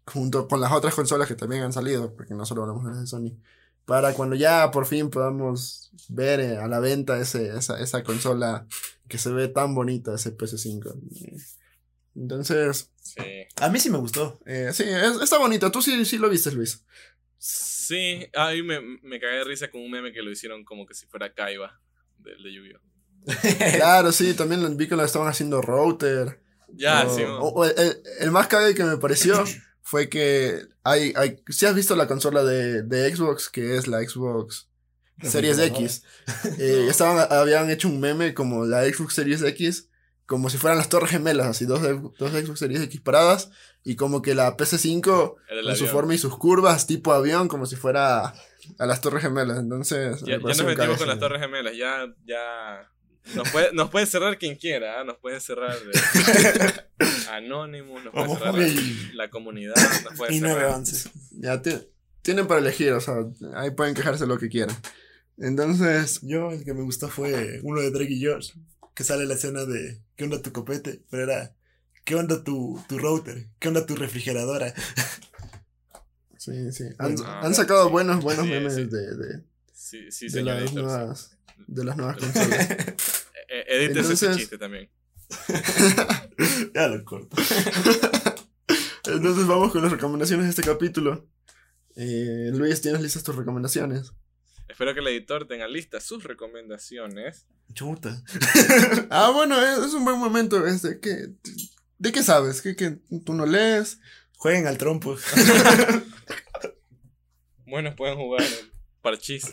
junto 0.07 0.49
con 0.49 0.62
las 0.62 0.73
otras 0.73 0.95
consolas 0.95 1.29
que 1.29 1.35
también 1.35 1.62
han 1.62 1.75
salido, 1.75 2.14
porque 2.17 2.33
no 2.33 2.47
solo 2.47 2.62
hablamos 2.62 2.85
de 2.85 2.91
las 2.93 3.01
de 3.01 3.07
Sony, 3.07 3.37
para 3.87 4.12
cuando 4.12 4.37
ya 4.37 4.70
por 4.70 4.84
fin 4.87 5.09
podamos 5.11 5.91
ver 6.09 6.41
eh, 6.41 6.57
a 6.59 6.66
la 6.68 6.78
venta 6.80 7.18
ese, 7.18 7.57
esa, 7.57 7.80
esa 7.80 8.03
consola 8.05 8.66
que 9.09 9.16
se 9.18 9.30
ve 9.30 9.49
tan 9.49 9.74
bonita, 9.74 10.14
ese 10.14 10.37
PS5. 10.37 10.95
Entonces, 12.14 12.91
Sí. 13.01 13.22
A 13.61 13.68
mí 13.68 13.78
sí 13.78 13.89
me 13.89 13.99
gustó. 13.99 14.41
eh, 14.47 14.70
sí, 14.72 14.82
es- 14.82 15.20
está 15.22 15.39
bonito. 15.39 15.70
Tú 15.70 15.80
sí, 15.80 16.05
sí 16.05 16.18
lo 16.18 16.28
viste, 16.28 16.51
Luis. 16.51 16.84
Sí, 17.39 18.26
ahí 18.34 18.62
me, 18.64 18.80
me 18.80 19.20
cagué 19.20 19.37
de 19.37 19.45
risa 19.45 19.70
con 19.70 19.80
un 19.80 19.91
meme 19.93 20.12
que 20.12 20.22
lo 20.22 20.30
hicieron 20.32 20.64
como 20.64 20.87
que 20.87 20.95
si 20.95 21.07
fuera 21.07 21.32
Kaiba 21.32 21.80
del 22.18 22.43
de 22.43 22.53
Yu-Gi-Oh! 22.53 22.80
Claro, 23.76 24.11
sí, 24.11 24.34
también 24.34 24.76
vi 24.76 24.89
que 24.89 24.97
lo 24.97 25.05
estaban 25.05 25.28
haciendo 25.28 25.62
router. 25.62 26.41
Ya, 26.74 27.07
o- 27.07 27.14
sí. 27.16 27.22
o- 27.22 27.39
o 27.49 27.64
el, 27.64 28.30
más 28.32 28.49
cague 28.49 28.74
que 28.74 28.82
me 28.84 28.97
pareció 28.97 29.45
fue 29.87 30.09
que 30.09 30.66
hay, 30.82 31.12
hay, 31.14 31.41
si 31.49 31.64
has 31.64 31.76
visto 31.76 31.95
la 31.95 32.09
consola 32.09 32.43
de, 32.43 32.82
de 32.82 33.14
Xbox, 33.14 33.49
que 33.49 33.76
es 33.76 33.87
la 33.87 34.01
Xbox 34.01 34.68
Series 35.22 35.61
X, 35.61 36.03
eh, 36.59 36.89
estaban, 36.91 37.24
habían 37.30 37.70
hecho 37.70 37.87
un 37.87 38.01
meme 38.01 38.34
como 38.34 38.64
la 38.64 38.82
Xbox 38.82 39.14
Series 39.14 39.43
X, 39.43 39.89
como 40.26 40.51
si 40.51 40.59
fueran 40.59 40.78
las 40.78 40.89
torres 40.89 41.12
gemelas, 41.12 41.47
así 41.47 41.66
dos, 41.66 41.82
dos 42.18 42.32
Xbox 42.32 42.59
Series 42.59 42.82
X 42.82 43.01
paradas, 43.01 43.53
y 43.84 43.95
como 43.95 44.22
que 44.22 44.34
la 44.34 44.57
PC5 44.57 45.37
Era 45.49 45.61
el 45.61 45.66
con 45.66 45.76
su 45.76 45.87
forma 45.87 46.14
y 46.14 46.18
sus 46.18 46.37
curvas 46.37 46.89
tipo 46.89 47.12
avión, 47.12 47.47
como 47.47 47.64
si 47.64 47.76
fuera 47.76 48.34
a 48.80 48.87
las 48.87 49.01
torres 49.01 49.22
gemelas. 49.22 49.61
Entonces, 49.61 50.20
Ya, 50.22 50.39
me 50.39 50.53
ya 50.53 50.62
nos 50.62 50.64
metimos 50.64 50.99
con 50.99 51.07
las 51.07 51.20
Torres 51.20 51.41
Gemelas, 51.41 51.76
ya, 51.76 52.12
ya. 52.24 52.91
Nos 53.35 53.51
puede, 53.51 53.72
nos 53.72 53.91
puede 53.91 54.07
cerrar 54.07 54.39
quien 54.39 54.57
quiera, 54.57 55.01
¿ah? 55.01 55.05
nos 55.05 55.16
puede 55.18 55.41
cerrar 55.41 55.77
eh, 55.77 56.72
Anonymous, 57.31 58.05
nos 58.05 58.12
puede 58.12 58.29
cerrar 58.29 58.55
la, 58.55 58.66
la 59.14 59.31
comunidad, 59.31 59.74
nos 60.05 60.14
puede 60.16 60.35
Y 60.35 60.39
cerrar. 60.39 60.55
911. 60.70 61.11
Ya 61.33 61.61
ti- 61.62 61.89
tienen 62.22 62.47
para 62.47 62.61
elegir, 62.61 62.93
o 62.93 63.01
sea, 63.01 63.14
ahí 63.55 63.70
pueden 63.72 63.95
quejarse 63.95 64.27
lo 64.27 64.39
que 64.39 64.49
quieran. 64.49 64.77
Entonces, 65.39 66.20
Yo, 66.22 66.51
el 66.53 66.64
que 66.64 66.72
me 66.74 66.83
gustó 66.83 67.09
fue 67.09 67.61
uno 67.62 67.81
de 67.81 67.91
Drake 67.91 68.12
y 68.12 68.20
George, 68.20 68.53
que 68.95 69.05
sale 69.05 69.27
la 69.27 69.35
escena 69.35 69.64
de 69.64 70.01
¿qué 70.16 70.24
onda 70.24 70.41
tu 70.41 70.53
copete? 70.53 71.03
Pero 71.11 71.24
era 71.24 71.55
¿qué 72.05 72.14
onda 72.14 72.43
tu, 72.45 72.83
tu 72.89 72.99
router? 72.99 73.49
¿Qué 73.59 73.68
onda 73.68 73.85
tu 73.85 73.97
refrigeradora? 73.97 74.72
sí, 76.39 76.72
sí. 76.72 76.85
Han, 76.99 77.16
Ah, 77.24 77.41
han 77.45 77.55
sacado 77.55 77.87
sí. 77.87 77.93
buenos, 77.93 78.22
buenos 78.22 78.45
Sí, 78.47 78.51
memes 78.51 78.74
sí. 78.74 78.85
De, 78.85 79.16
de, 79.16 79.45
Sí, 79.72 80.11
sí, 80.11 80.24
de 80.27 80.31
señor 80.31 80.61
las 80.62 80.72
nuevas, 80.72 81.37
de 81.66 81.85
las 81.85 81.97
nuevas 81.97 82.16
consolas. 82.20 82.68
Eh, 83.49 83.65
edítese 83.69 84.15
ese 84.15 84.35
chiste 84.37 84.59
también. 84.59 84.91
ya 86.75 86.89
lo 86.89 87.05
corto. 87.05 87.37
Entonces 89.07 89.47
vamos 89.47 89.73
con 89.73 89.83
las 89.83 89.93
recomendaciones 89.93 90.47
de 90.47 90.51
este 90.51 90.63
capítulo. 90.63 91.29
Eh, 91.97 92.51
Luis, 92.53 92.81
¿tienes 92.81 93.01
listas 93.01 93.23
tus 93.23 93.37
recomendaciones? 93.37 94.13
Espero 94.69 94.93
que 94.95 95.01
el 95.01 95.09
editor 95.09 95.47
tenga 95.47 95.69
listas 95.69 96.05
sus 96.05 96.25
recomendaciones. 96.25 97.47
Chuta. 97.73 98.23
ah, 99.11 99.31
bueno, 99.33 99.61
es, 99.61 99.87
es 99.87 99.95
un 99.95 100.05
buen 100.05 100.19
momento. 100.19 100.67
Este, 100.67 101.01
¿qué, 101.01 101.31
¿De 101.99 102.13
qué 102.13 102.23
sabes? 102.23 102.61
¿Qué, 102.61 102.75
qué, 102.77 102.99
¿Tú 103.25 103.33
no 103.33 103.47
lees? 103.47 104.01
Jueguen 104.37 104.67
al 104.67 104.77
trompo. 104.77 105.17
Bueno, 107.67 107.97
pueden 107.97 108.17
jugar 108.17 108.45
parchís. 109.03 109.49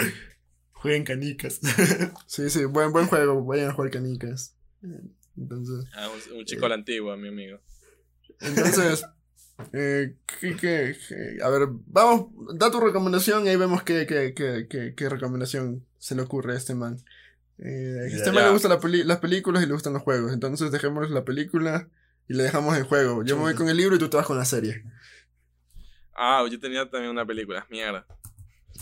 Jueguen 0.84 1.04
canicas. 1.04 1.60
Sí, 2.28 2.50
sí, 2.50 2.66
buen, 2.66 2.92
buen 2.92 3.08
juego. 3.08 3.44
Vayan 3.44 3.70
a 3.72 3.74
jugar 3.74 3.90
canicas. 3.92 4.56
Eh, 4.84 5.02
Entonces, 5.38 5.86
Ah, 5.96 6.10
un, 6.10 6.38
un 6.38 6.46
chico 6.46 6.66
a 6.66 6.70
la 6.70 6.76
antigua, 6.76 7.18
mi 7.18 7.30
amigo. 7.30 7.60
entonces 8.42 9.04
eh, 9.74 10.16
a 11.42 11.50
ver, 11.50 11.70
vamos, 11.88 12.28
da 12.58 12.70
tu 12.72 12.80
recomendación 12.80 13.46
y 13.46 13.50
ahí 13.50 13.56
vemos 13.56 13.84
qué, 13.84 14.06
qué, 14.06 14.34
qué, 14.36 14.68
qué, 14.70 14.94
qué 14.96 15.10
recomendación 15.10 15.86
se 16.00 16.16
le 16.16 16.22
ocurre 16.22 16.54
a 16.54 16.58
este 16.58 16.76
man. 16.76 16.98
Eh, 17.60 18.00
a 18.02 18.06
este 18.08 18.26
Ya. 18.26 18.32
man 18.34 18.44
le 18.46 18.52
gustan 18.52 18.72
la 18.72 18.80
peli- 18.80 19.04
las 19.04 19.20
películas 19.20 19.64
y 19.64 19.68
le 19.68 19.74
gustan 19.74 19.94
los 19.94 20.02
juegos. 20.02 20.34
Entonces 20.34 20.72
dejémosle 20.72 21.14
la 21.14 21.24
película 21.24 21.88
y 22.28 22.34
le 22.34 22.44
dejamos 22.44 22.76
el 22.78 22.84
juego. 22.84 23.24
Yo 23.24 23.36
me 23.38 23.44
voy 23.44 23.56
con 23.56 23.70
el 23.70 23.78
libro 23.78 23.96
y 23.96 24.00
tú 24.00 24.10
te 24.10 24.18
vas 24.18 24.26
con 24.28 24.38
la 24.38 24.46
serie. 24.46 24.84
Ah, 26.16 26.46
yo 26.50 26.60
tenía 26.60 26.90
también 26.90 27.12
una 27.12 27.26
película. 27.26 27.66
Mierda. 27.70 28.06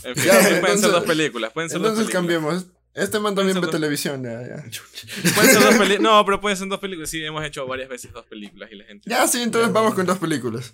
En 0.03 0.15
fin, 0.15 0.25
Ya, 0.25 0.33
sí, 0.35 0.43
pueden 0.45 0.55
entonces- 0.57 0.81
ser 0.81 0.91
dos 0.91 1.03
películas. 1.03 1.51
Pueden 1.53 1.69
ser 1.69 1.79
dos 1.79 1.89
Entonces 1.91 2.13
películas. 2.13 2.41
cambiemos. 2.41 2.65
Este 2.93 3.19
man 3.19 3.35
también 3.35 3.61
ve 3.61 3.67
televisión. 3.67 4.23
Ya, 4.23 4.41
ya. 4.41 4.55
Pueden 5.35 5.51
ser 5.51 5.63
dos 5.63 5.75
peli- 5.77 5.99
No, 5.99 6.25
pero 6.25 6.41
pueden 6.41 6.57
ser 6.57 6.67
dos 6.67 6.79
películas. 6.79 7.09
Sí, 7.09 7.23
hemos 7.23 7.43
hecho 7.45 7.65
varias 7.67 7.87
veces 7.89 8.11
dos 8.11 8.25
películas 8.25 8.69
y 8.71 8.75
la 8.75 8.85
gente. 8.85 9.09
Ya, 9.09 9.27
sí, 9.27 9.41
entonces 9.41 9.71
vamos 9.71 9.93
con 9.93 10.05
dos 10.05 10.17
películas. 10.17 10.73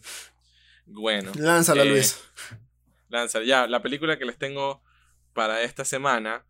Bueno. 0.85 1.31
Lánzala, 1.35 1.83
Eh, 1.83 1.89
Luis. 1.89 2.19
Lanza. 3.09 3.43
Ya, 3.43 3.67
la 3.67 3.81
película 3.81 4.17
que 4.17 4.25
les 4.25 4.37
tengo 4.37 4.81
para 5.33 5.61
esta 5.61 5.85
semana 5.85 6.43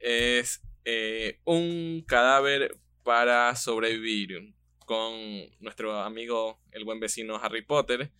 es 0.00 0.60
eh, 0.84 1.40
Un 1.44 2.04
cadáver 2.06 2.76
para 3.02 3.54
sobrevivir 3.56 4.54
con 4.84 5.14
nuestro 5.60 5.98
amigo, 6.02 6.60
el 6.72 6.84
buen 6.84 7.00
vecino 7.00 7.36
Harry 7.42 7.62
Potter. 7.62 8.10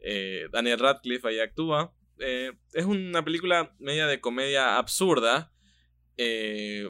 Eh, 0.00 0.48
Daniel 0.50 0.80
Radcliffe 0.80 1.28
ahí 1.28 1.38
actúa. 1.38 1.92
Eh, 2.20 2.52
es 2.72 2.84
una 2.84 3.24
película 3.24 3.74
media 3.78 4.06
de 4.06 4.20
comedia 4.20 4.78
absurda. 4.78 5.52
Eh, 6.16 6.88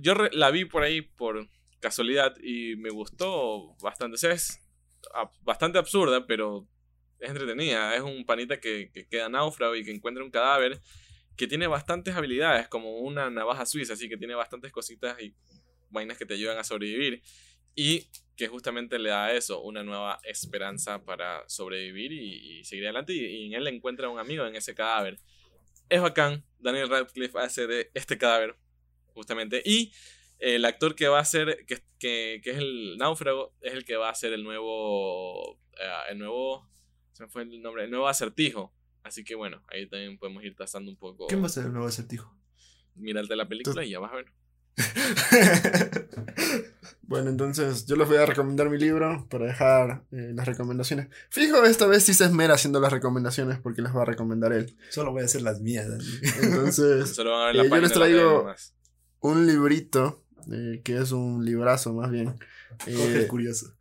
yo 0.00 0.14
la 0.14 0.50
vi 0.50 0.64
por 0.64 0.82
ahí 0.82 1.02
por 1.02 1.48
casualidad 1.80 2.34
y 2.42 2.76
me 2.76 2.90
gustó 2.90 3.74
bastante. 3.82 4.14
O 4.14 4.18
sea, 4.18 4.32
es 4.32 4.60
bastante 5.42 5.78
absurda, 5.78 6.26
pero 6.26 6.68
es 7.18 7.30
entretenida. 7.30 7.94
Es 7.94 8.02
un 8.02 8.24
panita 8.26 8.60
que, 8.60 8.90
que 8.92 9.06
queda 9.06 9.28
náufrago 9.28 9.74
y 9.76 9.84
que 9.84 9.92
encuentra 9.92 10.22
un 10.22 10.30
cadáver 10.30 10.80
que 11.36 11.46
tiene 11.46 11.66
bastantes 11.66 12.14
habilidades, 12.14 12.66
como 12.68 12.98
una 12.98 13.30
navaja 13.30 13.66
suiza, 13.66 13.92
así 13.92 14.08
que 14.08 14.16
tiene 14.16 14.34
bastantes 14.34 14.72
cositas 14.72 15.20
y 15.20 15.34
vainas 15.90 16.16
que 16.16 16.26
te 16.26 16.34
ayudan 16.34 16.58
a 16.58 16.64
sobrevivir. 16.64 17.22
Y 17.74 18.08
que 18.36 18.48
justamente 18.48 18.98
le 18.98 19.08
da 19.10 19.26
a 19.26 19.32
eso, 19.32 19.62
una 19.62 19.82
nueva 19.82 20.20
esperanza 20.24 21.04
para 21.04 21.42
sobrevivir 21.48 22.12
y, 22.12 22.58
y 22.60 22.64
seguir 22.64 22.84
adelante. 22.84 23.12
Y, 23.14 23.24
y 23.24 23.46
en 23.46 23.54
él 23.54 23.66
encuentra 23.66 24.08
un 24.08 24.18
amigo 24.18 24.46
en 24.46 24.54
ese 24.56 24.74
cadáver. 24.74 25.18
Es 25.88 26.02
bacán. 26.02 26.44
Daniel 26.58 26.88
Radcliffe 26.88 27.38
hace 27.38 27.66
de 27.66 27.90
este 27.94 28.18
cadáver, 28.18 28.56
justamente. 29.14 29.62
Y 29.64 29.92
el 30.38 30.64
actor 30.64 30.94
que 30.94 31.08
va 31.08 31.18
a 31.18 31.24
ser, 31.24 31.64
que, 31.66 31.78
que, 31.98 32.40
que 32.42 32.50
es 32.50 32.58
el 32.58 32.96
náufrago, 32.98 33.54
es 33.60 33.72
el 33.72 33.84
que 33.84 33.96
va 33.96 34.10
a 34.10 34.14
ser 34.14 34.32
el 34.32 34.44
nuevo. 34.44 35.58
eh, 35.80 36.10
el 36.10 36.18
nuevo. 36.18 36.68
Se 37.12 37.22
me 37.22 37.28
fue 37.30 37.42
el 37.42 37.62
nombre. 37.62 37.84
El 37.84 37.90
nuevo 37.90 38.08
acertijo. 38.08 38.74
Así 39.02 39.24
que 39.24 39.34
bueno, 39.36 39.62
ahí 39.68 39.86
también 39.88 40.18
podemos 40.18 40.42
ir 40.44 40.54
trazando 40.56 40.90
un 40.90 40.98
poco. 40.98 41.28
¿Quién 41.28 41.40
va 41.40 41.46
a 41.46 41.48
ser 41.48 41.66
el 41.66 41.72
nuevo 41.72 41.86
acertijo? 41.86 42.36
Mirarte 42.96 43.36
la 43.36 43.46
película 43.48 43.84
y 43.84 43.90
ya 43.90 44.00
vas 44.00 44.12
a 44.12 44.16
ver. 44.16 44.32
Bueno, 47.08 47.30
entonces 47.30 47.86
yo 47.86 47.94
les 47.94 48.08
voy 48.08 48.16
a 48.16 48.26
recomendar 48.26 48.68
mi 48.68 48.78
libro 48.78 49.28
para 49.30 49.46
dejar 49.46 50.02
eh, 50.10 50.32
las 50.34 50.44
recomendaciones. 50.44 51.06
Fijo, 51.30 51.64
esta 51.64 51.86
vez 51.86 52.02
sí 52.02 52.14
se 52.14 52.24
esmera 52.24 52.54
haciendo 52.54 52.80
las 52.80 52.92
recomendaciones 52.92 53.60
porque 53.60 53.80
las 53.80 53.94
va 53.94 54.02
a 54.02 54.06
recomendar 54.06 54.52
él. 54.52 54.76
Solo 54.90 55.12
voy 55.12 55.22
a 55.22 55.26
hacer 55.26 55.42
las 55.42 55.60
mías. 55.60 55.86
Entonces, 56.42 57.08
Solo 57.14 57.30
van 57.30 57.42
a 57.42 57.46
ver 57.46 57.54
la 57.56 57.62
Eh, 57.62 57.68
yo 57.68 57.76
les 57.76 57.92
traigo- 57.92 58.54
un 59.20 59.46
librito, 59.46 60.24
eh, 60.52 60.80
que 60.82 60.98
es 60.98 61.12
un 61.12 61.44
librazo 61.44 61.92
más 61.94 62.10
bien. 62.10 62.36
Jorge 62.80 63.18
el 63.20 63.26
curioso. 63.28 63.72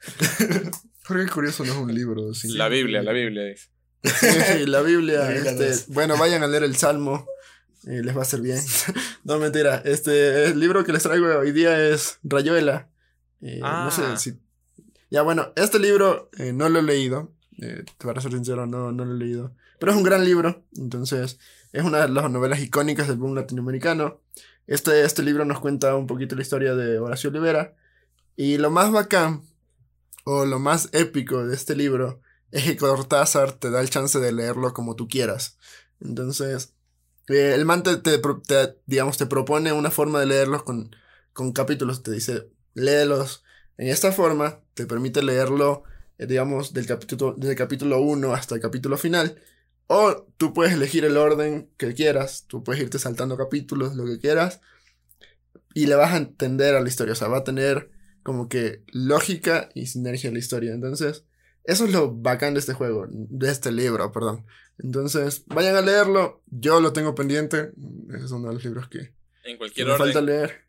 Jorge 1.05 1.23
el 1.23 1.31
Curioso 1.31 1.65
no 1.65 1.71
es 1.71 1.77
un 1.79 1.93
libro. 1.95 2.31
sí. 2.35 2.49
La 2.55 2.69
Biblia, 2.69 3.01
la 3.01 3.11
Biblia 3.11 3.43
dice. 3.45 3.69
Sí, 4.03 4.27
sí, 4.59 4.65
la 4.67 4.81
Biblia. 4.83 5.21
La 5.21 5.29
Biblia 5.29 5.51
este, 5.51 5.65
no 5.65 5.71
es. 5.71 5.87
bueno, 5.87 6.15
vayan 6.17 6.43
a 6.43 6.47
leer 6.47 6.61
el 6.63 6.75
Salmo. 6.75 7.25
Eh, 7.85 8.01
les 8.03 8.15
va 8.15 8.19
a 8.19 8.23
hacer 8.23 8.41
bien. 8.41 8.59
no, 9.23 9.39
mentira. 9.39 9.81
Este, 9.85 10.45
el 10.45 10.59
libro 10.59 10.83
que 10.83 10.91
les 10.93 11.03
traigo 11.03 11.27
hoy 11.37 11.51
día 11.51 11.89
es 11.89 12.19
Rayuela. 12.23 12.89
Eh, 13.41 13.59
No 13.61 13.91
sé 13.91 14.01
Ah. 14.05 14.17
si. 14.17 14.33
Ya, 15.11 15.21
bueno, 15.21 15.53
este 15.55 15.79
libro 15.79 16.29
eh, 16.37 16.51
no 16.53 16.67
lo 16.69 16.79
he 16.79 16.83
leído. 16.83 17.31
eh, 17.61 17.85
para 17.99 18.19
ser 18.21 18.31
sincero, 18.33 18.65
no, 18.65 18.91
no 18.91 19.05
lo 19.05 19.13
he 19.15 19.17
leído. 19.17 19.53
Pero 19.79 19.91
es 19.91 19.97
un 19.97 20.03
gran 20.03 20.25
libro. 20.25 20.65
Entonces, 20.77 21.39
es 21.71 21.83
una 21.83 21.99
de 21.99 22.09
las 22.09 22.29
novelas 22.29 22.59
icónicas 22.59 23.07
del 23.07 23.17
boom 23.17 23.35
latinoamericano. 23.35 24.19
Este, 24.67 25.03
este 25.03 25.21
libro 25.23 25.45
nos 25.45 25.59
cuenta 25.59 25.95
un 25.95 26.07
poquito 26.07 26.35
la 26.35 26.41
historia 26.41 26.75
de 26.75 26.99
Horacio 26.99 27.29
Olivera. 27.29 27.75
Y 28.35 28.57
lo 28.57 28.71
más 28.71 28.91
bacán, 28.91 29.41
o 30.25 30.45
lo 30.45 30.59
más 30.59 30.89
épico 30.91 31.45
de 31.45 31.55
este 31.55 31.75
libro, 31.75 32.19
es 32.51 32.63
que 32.63 32.75
Cortázar 32.77 33.53
te 33.53 33.69
da 33.69 33.79
el 33.79 33.89
chance 33.89 34.19
de 34.19 34.31
leerlo 34.31 34.73
como 34.73 34.95
tú 34.95 35.07
quieras. 35.07 35.57
Entonces, 36.01 36.73
eh, 37.27 37.53
el 37.53 37.65
man 37.65 37.83
te, 37.83 37.97
te 37.97 38.19
digamos, 38.85 39.17
te 39.17 39.25
propone 39.25 39.71
una 39.73 39.91
forma 39.91 40.19
de 40.19 40.27
leerlos 40.27 40.63
con, 40.63 40.95
con 41.33 41.51
capítulos. 41.53 42.03
Te 42.03 42.11
dice, 42.11 42.49
léelos 42.73 43.43
en 43.77 43.89
esta 43.89 44.11
forma, 44.11 44.61
te 44.73 44.85
permite 44.85 45.23
leerlo, 45.23 45.83
eh, 46.17 46.27
digamos, 46.27 46.73
del 46.73 46.85
capítulo, 46.85 47.33
desde 47.37 47.51
el 47.51 47.57
capítulo 47.57 48.01
1 48.01 48.33
hasta 48.33 48.55
el 48.55 48.61
capítulo 48.61 48.97
final. 48.97 49.41
O 49.87 50.27
tú 50.37 50.53
puedes 50.53 50.73
elegir 50.73 51.05
el 51.05 51.17
orden 51.17 51.69
que 51.77 51.93
quieras, 51.93 52.45
tú 52.47 52.63
puedes 52.63 52.81
irte 52.81 52.99
saltando 52.99 53.37
capítulos, 53.37 53.95
lo 53.95 54.05
que 54.05 54.19
quieras, 54.19 54.61
y 55.73 55.87
le 55.87 55.95
vas 55.95 56.13
a 56.13 56.17
entender 56.17 56.75
a 56.75 56.81
la 56.81 56.87
historia, 56.87 57.13
o 57.13 57.15
sea, 57.15 57.27
va 57.27 57.39
a 57.39 57.43
tener 57.43 57.91
como 58.23 58.49
que 58.49 58.83
lógica 58.87 59.69
y 59.75 59.87
sinergia 59.87 60.29
a 60.29 60.33
la 60.33 60.39
historia. 60.39 60.73
Entonces, 60.73 61.25
Eso 61.67 61.85
es 61.85 61.91
lo 61.91 62.13
bacán 62.13 62.53
de 62.53 62.59
este 62.59 62.73
juego, 62.73 63.07
de 63.09 63.49
este 63.51 63.71
libro, 63.71 64.11
perdón. 64.11 64.45
Entonces, 64.77 65.43
vayan 65.47 65.75
a 65.75 65.81
leerlo. 65.81 66.41
Yo 66.47 66.79
lo 66.79 66.93
tengo 66.93 67.15
pendiente. 67.15 67.71
Es 68.23 68.31
uno 68.31 68.49
de 68.49 68.53
los 68.55 68.63
libros 68.65 68.87
que, 68.87 68.99
En 69.43 69.53
que 69.53 69.57
cualquier 69.57 69.87
me 69.87 69.93
orden. 69.93 70.05
falta 70.05 70.21
leer. 70.21 70.65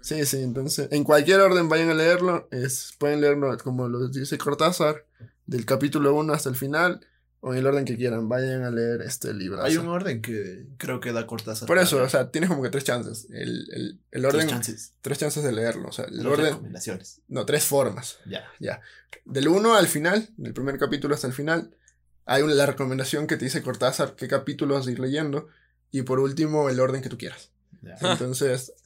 Sí, 0.00 0.26
sí, 0.26 0.42
entonces, 0.42 0.88
en 0.90 1.02
cualquier 1.04 1.40
orden 1.40 1.68
vayan 1.68 1.90
a 1.90 1.94
leerlo. 1.94 2.48
Es, 2.50 2.94
pueden 2.98 3.20
leerlo 3.20 3.56
como 3.58 3.88
lo 3.88 4.08
dice 4.08 4.36
Cortázar, 4.36 5.06
del 5.46 5.64
capítulo 5.64 6.14
1 6.14 6.32
hasta 6.32 6.50
el 6.50 6.56
final, 6.56 7.06
o 7.46 7.52
en 7.52 7.58
el 7.58 7.66
orden 7.66 7.84
que 7.84 7.94
quieran. 7.96 8.26
Vayan 8.26 8.62
a 8.64 8.70
leer 8.70 9.02
este 9.02 9.34
libro. 9.34 9.62
Hay 9.62 9.76
un 9.76 9.86
orden 9.88 10.22
que 10.22 10.64
creo 10.78 10.98
que 10.98 11.12
da 11.12 11.26
Cortázar. 11.26 11.66
Por 11.66 11.78
eso, 11.78 12.02
o 12.02 12.08
sea, 12.08 12.30
tienes 12.30 12.48
como 12.48 12.62
que 12.62 12.70
tres 12.70 12.84
chances. 12.84 13.26
El, 13.30 13.68
el, 13.70 14.00
el 14.12 14.22
tres 14.22 14.24
orden, 14.34 14.48
chances. 14.48 14.94
tres 15.02 15.18
chances 15.18 15.44
de 15.44 15.52
leerlo. 15.52 15.88
O 15.88 15.92
sea, 15.92 16.06
el 16.06 16.14
Tres 16.14 16.26
orden, 16.26 16.46
recomendaciones. 16.46 17.20
no, 17.28 17.44
tres 17.44 17.64
formas. 17.64 18.18
Ya. 18.58 18.80
Del 19.26 19.48
1 19.48 19.74
al 19.74 19.86
final, 19.88 20.28
del 20.38 20.54
primer 20.54 20.78
capítulo 20.78 21.14
hasta 21.14 21.26
el 21.26 21.34
final, 21.34 21.76
hay 22.24 22.40
una, 22.42 22.54
la 22.54 22.64
recomendación 22.64 23.26
que 23.26 23.36
te 23.36 23.44
dice 23.44 23.62
Cortázar 23.62 24.16
qué 24.16 24.26
capítulos 24.26 24.88
ir 24.88 24.98
leyendo. 24.98 25.48
Y 25.90 26.02
por 26.02 26.20
último, 26.20 26.70
el 26.70 26.80
orden 26.80 27.02
que 27.02 27.10
tú 27.10 27.18
quieras. 27.18 27.50
ya. 27.82 27.96
Entonces. 28.00 28.72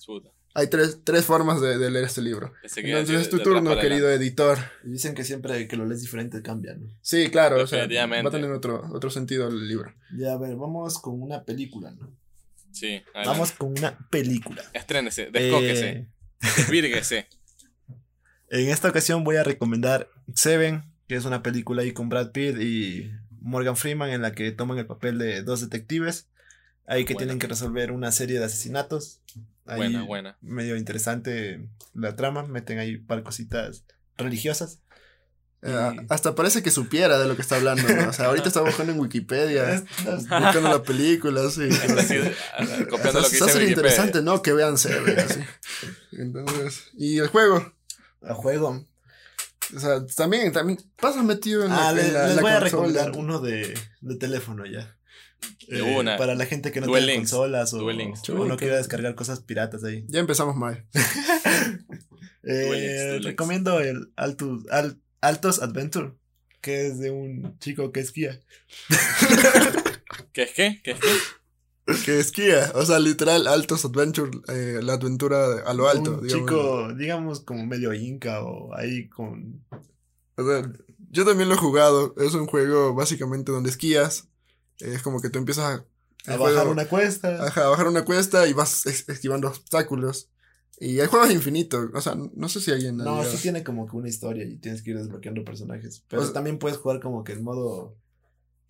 hay 0.55 0.67
tres, 0.69 1.01
tres 1.05 1.25
formas 1.25 1.61
de, 1.61 1.79
de 1.79 1.91
leer 1.91 2.05
este 2.07 2.21
libro. 2.23 2.53
Entonces 2.77 3.21
es 3.23 3.31
tu 3.31 3.39
turno, 3.41 3.79
querido 3.79 4.11
editor. 4.11 4.59
Y 4.85 4.91
dicen 4.91 5.15
que 5.15 5.25
siempre 5.25 5.69
que 5.69 5.77
lo 5.77 5.87
lees 5.87 6.01
diferente 6.01 6.43
cambia, 6.43 6.75
¿no? 6.75 6.89
Sí, 7.01 7.31
claro, 7.31 7.63
o 7.63 7.67
sea, 7.67 7.87
va 7.87 8.29
a 8.29 8.31
tener 8.31 8.51
otro, 8.51 8.89
otro 8.93 9.11
sentido 9.11 9.49
el 9.49 9.69
libro. 9.69 9.95
Ya, 10.17 10.33
a 10.33 10.39
ver, 10.39 10.57
vamos 10.57 10.99
con 10.99 11.21
una 11.23 11.45
película, 11.45 11.91
¿no? 11.93 12.13
Sí, 12.73 13.03
adelante. 13.15 13.29
Vamos 13.29 13.53
con 13.53 13.71
una 13.71 13.99
película. 14.11 14.63
Estrénese, 14.73 15.31
descóquese, 15.31 15.89
Eh, 15.89 16.09
desvírguese. 16.57 17.27
en 18.51 18.69
esta 18.69 18.89
ocasión 18.89 19.25
voy 19.25 19.37
a 19.37 19.45
recomendar 19.45 20.09
Seven, 20.35 20.85
que 21.09 21.17
es 21.17 21.25
una 21.25 21.43
película 21.43 21.83
ahí 21.83 21.93
con 21.93 22.09
Brad 22.09 22.33
Pitt 22.33 22.61
y 22.61 23.11
Morgan 23.41 23.77
Freeman 23.77 24.11
en 24.11 24.23
la 24.23 24.33
que 24.33 24.51
toman 24.53 24.79
el 24.79 24.87
papel 24.87 25.19
de 25.19 25.43
dos 25.43 25.61
detectives. 25.61 26.29
Ahí 26.87 27.05
que 27.05 27.15
tienen 27.15 27.39
que 27.39 27.47
resolver 27.47 27.93
una 27.93 28.13
serie 28.13 28.39
de 28.39 28.47
asesinatos. 28.47 29.21
Ahí 29.69 29.77
Buena, 29.77 30.03
buena. 30.03 30.39
Medio 30.41 30.77
interesante 30.77 31.69
la 31.95 32.17
trama. 32.17 32.45
Meten 32.47 32.79
ahí 32.79 32.97
par 32.97 33.23
cositas 33.23 33.85
religiosas. 34.17 34.81
Eh, 35.61 35.97
hasta 36.09 36.35
parece 36.37 36.63
que 36.63 36.71
supiera 36.71 37.19
de 37.19 37.27
lo 37.27 37.35
que 37.37 37.43
está 37.43 37.57
hablando. 37.57 37.83
¿no? 37.89 38.09
O 38.11 38.13
sea, 38.13 38.27
ahorita 38.27 38.47
está 38.49 38.61
buscando 38.63 38.93
en 38.93 39.01
Wikipedia, 39.01 39.85
buscando 40.05 40.61
la 40.71 40.83
película, 40.85 41.49
sí. 41.51 41.69
Copiando 42.89 43.21
lo 43.21 43.29
que 43.29 43.35
Está 43.35 43.37
dice 43.37 43.39
súper 43.39 43.39
Wikipedia. 43.57 43.69
interesante, 43.71 44.23
¿no? 44.23 44.41
Que 44.43 44.53
vean 44.53 44.79
Seven, 44.79 45.19
así. 45.19 45.41
Entonces, 46.13 46.85
y 46.97 47.19
el 47.19 47.27
juego, 47.29 47.73
a 48.23 48.35
juego. 48.35 48.87
o 49.77 49.81
sea, 49.81 50.07
también, 50.17 50.53
también 50.53 50.79
pasa 51.01 51.23
metido 51.23 51.65
en 51.65 51.71
la, 51.71 51.89
Ah, 51.89 51.91
en 51.91 51.97
le- 51.97 52.13
la- 52.13 52.27
les 52.29 52.37
la 52.37 52.43
voy 52.43 52.51
a 52.53 52.61
recomendar 52.61 53.11
uno 53.17 53.41
de, 53.41 53.75
de 54.01 54.17
teléfono 54.17 54.65
ya. 54.65 54.97
De 55.69 55.79
Eh, 55.79 55.97
una. 55.99 56.17
Para 56.17 56.35
la 56.35 56.47
gente 56.47 56.73
que 56.73 56.81
no 56.81 56.87
Duel 56.87 57.05
tiene 57.05 57.19
Links. 57.19 57.31
consolas 57.31 57.75
o, 57.75 57.79
Duel 57.79 57.99
Links. 57.99 58.29
o 58.31 58.45
no 58.47 58.57
quiera 58.57 58.77
descargar 58.77 59.15
cosas 59.15 59.41
piratas 59.41 59.85
ahí. 59.85 60.05
Ya 60.09 60.21
empezamos 60.21 60.57
mal. 60.57 60.87
Eh, 62.45 62.67
Duel 62.67 62.71
Links, 62.81 62.95
Duel 62.97 63.11
Links. 63.13 63.25
recomiendo 63.27 63.81
el 63.81 64.13
Altus, 64.17 64.67
Al- 64.71 65.01
Altos 65.21 65.61
Adventure, 65.61 66.13
que 66.63 66.87
es 66.87 66.99
de 66.99 67.11
un 67.11 67.59
chico 67.59 67.93
que 67.93 68.01
esquía. 68.01 68.41
¿Qué 70.33 70.43
es 70.45 70.53
qué? 70.55 70.81
¿Qué 70.83 70.93
es 70.93 70.99
qué? 71.01 71.09
Que 72.05 72.19
esquía, 72.21 72.71
o 72.75 72.85
sea, 72.87 72.99
literal, 73.01 73.47
Altos 73.47 73.85
Adventure, 73.85 74.31
eh, 74.49 74.81
la 74.83 74.95
aventura 74.95 75.63
a 75.67 75.75
lo 75.75 75.89
alto. 75.89 76.19
un 76.19 76.27
digamos. 76.27 76.47
chico, 76.49 76.95
digamos, 76.95 77.41
como 77.41 77.67
medio 77.67 77.93
inca 77.95 78.43
o 78.43 78.75
ahí 78.75 79.09
con... 79.09 79.65
O 80.37 80.45
sea, 80.47 80.71
yo 81.11 81.25
también 81.25 81.49
lo 81.49 81.55
he 81.55 81.59
jugado. 81.59 82.15
Es 82.19 82.35
un 82.35 82.47
juego 82.47 82.95
básicamente 82.95 83.53
donde 83.53 83.71
esquías. 83.71 84.29
Es 84.81 85.03
como 85.03 85.21
que 85.21 85.31
tú 85.31 85.39
empiezas 85.39 85.65
a, 85.65 85.85
bajar 86.37 86.39
juego- 86.39 86.71
una 86.73 86.87
cuesta. 86.87 87.45
ajá, 87.47 87.67
a 87.67 87.69
bajar 87.71 87.89
una 87.89 88.05
cuesta 88.05 88.47
y 88.47 88.53
vas 88.53 88.87
es- 88.87 89.09
esquivando 89.09 89.49
obstáculos. 89.49 90.29
Y 90.81 91.01
el 91.01 91.09
juego 91.09 91.25
es 91.27 91.33
infinito. 91.33 91.91
O 91.93 92.01
sea, 92.01 92.15
no 92.15 92.49
sé 92.49 92.61
si 92.61 92.71
hay 92.71 92.87
en 92.87 92.99
No, 92.99 93.25
sí 93.25 93.37
tiene 93.39 93.65
como 93.65 93.89
que 93.89 93.97
una 93.97 94.09
historia 94.09 94.45
y 94.45 94.57
tienes 94.59 94.83
que 94.83 94.91
ir 94.91 94.99
desbloqueando 94.99 95.45
personajes. 95.45 96.05
Pero 96.09 96.23
O 96.23 96.25
sea- 96.25 96.35
también 96.35 96.59
puedes 96.59 96.79
jugar 96.79 97.01
como 97.01 97.25
que 97.25 97.33
el 97.33 97.43
modo 97.43 97.97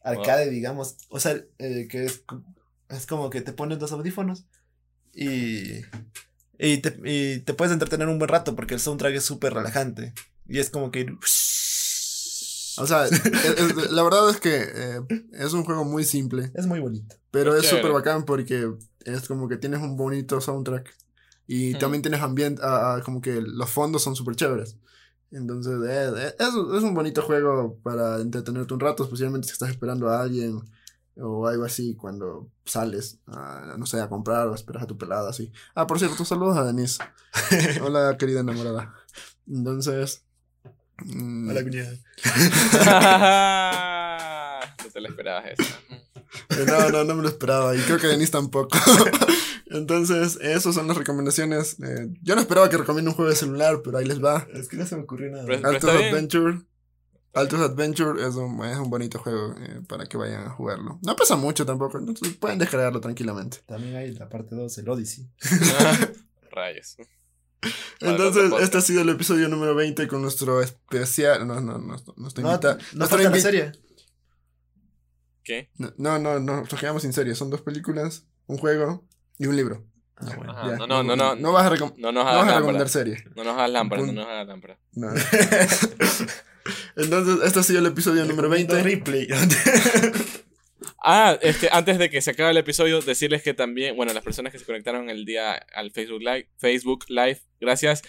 arcade, 0.02 0.48
digamos. 0.50 0.96
O 1.10 1.20
sea, 1.20 1.42
eh, 1.58 1.86
que 1.90 2.04
es, 2.06 2.18
co- 2.24 2.42
es 2.88 3.04
como 3.06 3.28
que 3.28 3.42
te 3.42 3.52
pones 3.52 3.78
los 3.78 3.92
audífonos 3.92 4.46
y, 5.12 5.80
y, 6.58 6.78
te, 6.78 6.98
y 7.04 7.40
te 7.40 7.52
puedes 7.54 7.72
entretener 7.72 8.08
un 8.08 8.18
buen 8.18 8.28
rato 8.30 8.56
porque 8.56 8.74
el 8.74 8.80
soundtrack 8.80 9.14
es 9.16 9.24
súper 9.24 9.52
relajante. 9.52 10.14
Y 10.48 10.60
es 10.60 10.70
como 10.70 10.90
que... 10.90 11.00
ir- 11.06 11.18
O 12.80 12.86
sea, 12.86 13.06
es- 13.06 13.24
es- 13.24 13.90
la 13.92 14.02
verdad 14.02 14.28
es 14.30 14.38
que 14.40 14.62
eh, 14.74 15.00
es 15.32 15.52
un 15.52 15.64
juego 15.64 15.84
muy 15.84 16.04
simple. 16.04 16.50
Es 16.54 16.66
muy 16.66 16.80
bonito. 16.80 17.16
Pero 17.30 17.56
es 17.56 17.66
súper 17.68 17.92
bacán 17.92 18.24
porque 18.24 18.72
es 19.04 19.28
como 19.28 19.48
que 19.48 19.56
tienes 19.56 19.80
un 19.80 19.96
bonito 19.96 20.40
soundtrack. 20.40 20.94
Y 21.46 21.70
Ujú. 21.70 21.78
también 21.80 22.02
tienes 22.02 22.20
ambiente, 22.20 22.60
ah, 22.64 23.00
como 23.04 23.20
que 23.20 23.40
los 23.40 23.70
fondos 23.70 24.02
son 24.02 24.14
súper 24.16 24.36
chéveres. 24.36 24.76
Entonces, 25.30 25.74
eh, 25.86 26.12
eh, 26.16 26.34
es, 26.38 26.48
es 26.48 26.82
un 26.82 26.94
bonito 26.94 27.22
juego 27.22 27.78
para 27.82 28.20
entretenerte 28.20 28.72
un 28.74 28.80
rato, 28.80 29.04
especialmente 29.04 29.46
si 29.48 29.52
estás 29.52 29.70
esperando 29.70 30.08
a 30.08 30.20
alguien 30.22 30.60
o 31.20 31.46
algo 31.46 31.64
así 31.64 31.96
cuando 31.96 32.48
sales, 32.64 33.18
a, 33.26 33.74
no 33.76 33.86
sé, 33.86 34.00
a 34.00 34.08
comprar 34.08 34.46
o 34.48 34.54
esperas 34.54 34.84
a 34.84 34.86
tu 34.86 34.96
pelada, 34.96 35.28
así. 35.30 35.52
Ah, 35.74 35.86
por 35.86 35.98
cierto, 35.98 36.24
saludos 36.24 36.56
a 36.56 36.64
Denise. 36.64 36.98
Hola, 37.82 38.16
querida 38.18 38.40
enamorada. 38.40 38.94
Entonces... 39.46 40.22
mm, 41.04 41.50
Hola, 41.50 41.62
cuñada. 41.62 41.92
no 44.84 44.90
te 44.90 45.00
la 45.00 45.08
esperabas 45.08 45.44
eso. 45.58 45.74
Eh, 46.50 46.64
No, 46.66 46.90
no, 46.90 47.04
no 47.04 47.14
me 47.14 47.22
lo 47.22 47.28
esperaba. 47.28 47.74
Y 47.76 47.80
creo 47.80 47.98
que 47.98 48.06
Denise 48.06 48.32
tampoco. 48.32 48.76
Entonces, 49.70 50.38
esas 50.40 50.74
son 50.74 50.88
las 50.88 50.96
recomendaciones. 50.96 51.76
Eh, 51.80 52.08
yo 52.22 52.34
no 52.34 52.40
esperaba 52.40 52.68
que 52.70 52.76
recomiende 52.78 53.10
un 53.10 53.16
juego 53.16 53.30
de 53.30 53.36
celular, 53.36 53.80
pero 53.84 53.98
ahí 53.98 54.06
les 54.06 54.22
va. 54.22 54.46
Es 54.54 54.68
que 54.68 54.76
no 54.76 54.86
se 54.86 54.96
me 54.96 55.02
ocurrió 55.02 55.30
nada. 55.30 55.44
Pero- 55.46 55.68
Altos. 55.68 55.90
Adventure. 55.90 56.60
Altos 57.34 57.60
Adventure 57.60 58.26
es 58.26 58.34
un, 58.36 58.64
es 58.64 58.78
un 58.78 58.88
bonito 58.90 59.18
juego 59.18 59.54
eh, 59.60 59.82
para 59.86 60.06
que 60.06 60.16
vayan 60.16 60.46
a 60.46 60.50
jugarlo. 60.50 60.98
No 61.02 61.14
pesa 61.14 61.36
mucho 61.36 61.66
tampoco, 61.66 61.98
entonces 61.98 62.32
pueden 62.34 62.58
descargarlo 62.58 63.00
tranquilamente. 63.00 63.58
También 63.66 63.94
hay 63.96 64.12
la 64.14 64.28
parte 64.28 64.56
2, 64.56 64.78
el 64.78 64.88
Odyssey. 64.88 65.28
Ah, 65.78 66.08
Rayos. 66.50 66.96
Entonces, 68.00 68.52
este 68.60 68.78
ha 68.78 68.80
sido 68.80 69.02
el 69.02 69.08
episodio 69.08 69.48
número 69.48 69.74
20 69.74 70.06
con 70.08 70.22
nuestro 70.22 70.62
especial. 70.62 71.46
No, 71.46 71.60
no, 71.60 71.78
no, 71.78 71.96
nuestro 72.16 72.42
No, 72.42 72.50
invita- 72.52 72.74
no 72.92 72.98
nuestro 72.98 73.18
falta 73.18 73.30
la 73.30 73.40
serie. 73.40 73.72
¿Qué? 75.42 75.70
No, 75.76 75.92
no, 75.96 76.18
no, 76.18 76.38
no, 76.38 76.56
nos 76.60 76.68
quedamos 76.80 77.02
sin 77.02 77.12
serie. 77.12 77.34
Son 77.34 77.50
dos 77.50 77.62
películas, 77.62 78.26
un 78.46 78.58
juego 78.58 79.04
y 79.38 79.46
un 79.46 79.56
libro. 79.56 79.84
Ah, 80.16 80.34
bueno. 80.36 80.52
Ajá, 80.52 80.76
no, 80.76 80.86
no, 80.86 81.02
no, 81.02 81.16
no. 81.16 81.36
No 81.36 81.52
vas 81.52 81.64
a, 81.66 81.70
recom- 81.74 81.94
No 81.96 82.12
nos 82.12 82.24
no 82.24 82.30
vas 82.36 82.48
a 82.48 82.56
recomendar 82.56 82.88
serie. 82.88 83.24
No 83.34 83.44
nos 83.44 83.54
hagas 83.54 83.70
lámpara, 83.70 84.02
no 84.02 84.12
nos 84.12 84.26
hagas 84.26 84.46
lámpara. 84.46 84.78
No. 84.92 85.08
Entonces, 86.96 87.38
este 87.46 87.60
ha 87.60 87.62
sido 87.62 87.78
el 87.78 87.86
episodio 87.86 88.24
número 88.24 88.48
20. 88.48 88.82
Replay. 88.82 89.28
Ah, 91.00 91.38
este, 91.42 91.68
antes 91.72 91.96
de 91.98 92.10
que 92.10 92.20
se 92.20 92.32
acabe 92.32 92.50
el 92.50 92.56
episodio, 92.56 93.00
decirles 93.00 93.42
que 93.42 93.54
también, 93.54 93.94
bueno, 93.96 94.12
las 94.12 94.22
personas 94.22 94.52
que 94.52 94.58
se 94.58 94.64
conectaron 94.64 95.08
el 95.10 95.24
día 95.24 95.54
al 95.74 95.92
Facebook 95.92 96.20
Live, 96.20 96.48
Facebook 96.58 97.04
Live, 97.08 97.40
gracias. 97.60 98.02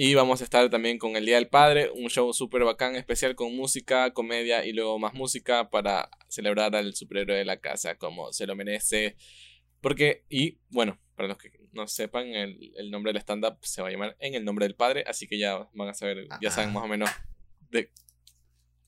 Y 0.00 0.14
vamos 0.14 0.40
a 0.40 0.44
estar 0.44 0.70
también 0.70 0.96
con 0.98 1.16
el 1.16 1.26
Día 1.26 1.34
del 1.36 1.48
Padre, 1.48 1.90
un 1.92 2.08
show 2.08 2.32
súper 2.32 2.62
bacán, 2.62 2.94
especial 2.94 3.34
con 3.34 3.56
música, 3.56 4.12
comedia 4.12 4.64
y 4.64 4.72
luego 4.72 4.98
más 5.00 5.12
música 5.14 5.70
para 5.70 6.08
celebrar 6.28 6.76
al 6.76 6.94
superhéroe 6.94 7.36
de 7.36 7.44
la 7.44 7.56
casa 7.58 7.96
como 7.96 8.32
se 8.32 8.46
lo 8.46 8.54
merece. 8.54 9.16
Porque, 9.80 10.24
y 10.28 10.58
bueno, 10.70 11.00
para 11.16 11.28
los 11.28 11.38
que 11.38 11.50
no 11.72 11.88
sepan, 11.88 12.28
el, 12.28 12.72
el 12.76 12.90
nombre 12.92 13.12
del 13.12 13.20
stand-up 13.22 13.58
se 13.62 13.82
va 13.82 13.88
a 13.88 13.90
llamar 13.90 14.16
En 14.20 14.34
el 14.34 14.44
nombre 14.44 14.66
del 14.66 14.76
Padre, 14.76 15.02
así 15.06 15.26
que 15.26 15.36
ya 15.36 15.68
van 15.74 15.88
a 15.88 15.94
saber, 15.94 16.28
ya 16.40 16.50
saben 16.52 16.72
más 16.72 16.84
o 16.84 16.88
menos 16.88 17.10
de 17.70 17.90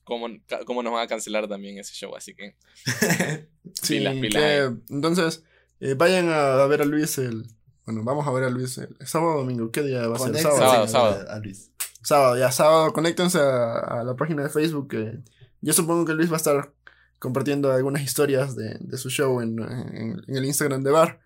cómo, 0.05 0.27
cómo 0.65 0.81
nos 0.81 0.93
van 0.93 1.03
a 1.03 1.07
cancelar 1.07 1.47
también 1.47 1.77
ese 1.77 1.93
show, 1.93 2.15
así 2.15 2.33
que 2.35 2.55
Sí, 3.81 3.95
Pilas, 3.97 4.15
pilas 4.15 4.43
que- 4.43 4.93
entonces, 4.93 5.43
eh, 5.81 5.93
vayan 5.95 6.29
a, 6.29 6.65
ver 6.67 6.81
a 6.81 6.85
Luis 6.85 7.17
el. 7.17 7.43
Bueno, 7.85 8.03
vamos 8.03 8.27
a 8.27 8.31
ver 8.31 8.43
a 8.43 8.49
Luis 8.49 8.77
el, 8.77 8.95
sábado 9.05 9.35
o 9.35 9.37
domingo. 9.39 9.71
¿Qué 9.71 9.81
día 9.83 10.07
va 10.07 10.15
a 10.15 10.19
ser? 10.19 10.37
Sábado. 10.37 10.59
Sábado, 10.59 10.87
sábado. 10.87 11.25
a 11.29 11.39
Luis. 11.39 11.71
Sábado, 12.03 12.37
ya 12.37 12.51
sábado. 12.51 12.93
Conéctense 12.93 13.39
a, 13.39 13.77
a 13.79 14.03
la 14.03 14.15
página 14.15 14.43
de 14.43 14.49
Facebook. 14.49 14.87
Que 14.89 15.19
yo 15.61 15.73
supongo 15.73 16.05
que 16.05 16.13
Luis 16.13 16.29
va 16.29 16.35
a 16.35 16.37
estar 16.37 16.73
compartiendo 17.19 17.71
algunas 17.71 18.01
historias 18.03 18.55
de, 18.55 18.77
de 18.79 18.97
su 18.97 19.09
show 19.09 19.41
en, 19.41 19.59
en- 19.59 20.21
en 20.27 20.35
el 20.35 20.45
Instagram 20.45 20.83
de 20.83 20.91
Bar. 20.91 21.19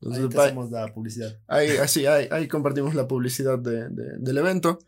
Entonces, 0.00 0.22
Ahí 0.24 0.28
te 0.28 0.40
hacemos 0.40 0.70
la 0.70 0.92
publicidad. 0.94 1.36
ahí, 1.48 1.70
así, 1.78 2.06
ahí, 2.06 2.28
ahí 2.30 2.46
compartimos 2.48 2.94
la 2.94 3.08
publicidad 3.08 3.58
de- 3.58 3.88
de- 3.88 4.18
del 4.18 4.38
evento. 4.38 4.78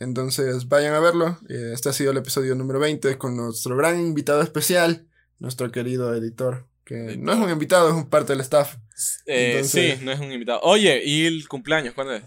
Entonces 0.00 0.68
vayan 0.68 0.94
a 0.94 1.00
verlo. 1.00 1.38
Eh, 1.48 1.70
Este 1.74 1.88
ha 1.88 1.92
sido 1.92 2.10
el 2.12 2.18
episodio 2.18 2.54
número 2.54 2.78
20 2.80 3.18
con 3.18 3.36
nuestro 3.36 3.76
gran 3.76 3.98
invitado 4.00 4.42
especial, 4.42 5.06
nuestro 5.38 5.70
querido 5.72 6.14
editor, 6.14 6.66
que 6.84 7.16
no 7.16 7.32
es 7.32 7.38
un 7.38 7.50
invitado, 7.50 7.88
es 7.88 7.94
un 7.94 8.08
parte 8.08 8.32
del 8.32 8.40
staff. 8.40 8.76
Eh, 9.26 9.52
Entonces- 9.54 9.98
Sí, 9.98 10.04
no 10.04 10.12
es 10.12 10.20
un 10.20 10.32
invitado. 10.32 10.60
Oye, 10.62 11.02
¿y 11.04 11.26
el 11.26 11.46
cumpleaños 11.48 11.94
cuándo 11.94 12.14
es? 12.14 12.22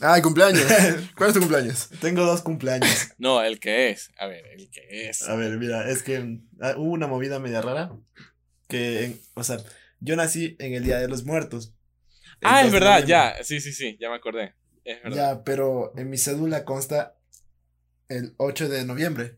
Ay, 0.00 0.22
cumpleaños. 0.22 0.62
¿Cuál 1.16 1.30
es 1.30 1.34
tu 1.34 1.40
cumpleaños? 1.40 1.88
Tengo 2.00 2.24
dos 2.24 2.42
cumpleaños. 2.42 3.08
No, 3.18 3.42
el 3.42 3.58
que 3.58 3.90
es. 3.90 4.10
A 4.18 4.26
ver, 4.26 4.44
el 4.46 4.70
que 4.70 5.08
es. 5.08 5.22
A 5.28 5.34
ver, 5.34 5.58
mira, 5.58 5.90
es 5.90 6.02
que 6.04 6.38
ah, 6.60 6.74
hubo 6.76 6.92
una 6.92 7.08
movida 7.08 7.40
media 7.40 7.60
rara. 7.62 7.90
Que, 8.68 9.04
en- 9.06 9.20
o 9.34 9.42
sea, 9.42 9.58
yo 9.98 10.14
nací 10.14 10.54
en 10.60 10.74
el 10.74 10.84
Día 10.84 10.98
de 10.98 11.08
los 11.08 11.24
Muertos. 11.24 11.74
Ah, 12.42 12.62
es 12.64 12.70
verdad, 12.70 13.04
ya. 13.04 13.34
Sí, 13.42 13.60
sí, 13.60 13.72
sí, 13.72 13.96
ya 14.00 14.08
me 14.08 14.14
acordé. 14.16 14.54
Es 14.84 15.02
verdad. 15.02 15.16
Ya, 15.38 15.42
pero 15.44 15.92
en 15.96 16.08
mi 16.10 16.16
cédula 16.16 16.64
consta 16.64 17.16
el 18.08 18.34
8 18.36 18.68
de 18.68 18.84
noviembre. 18.84 19.36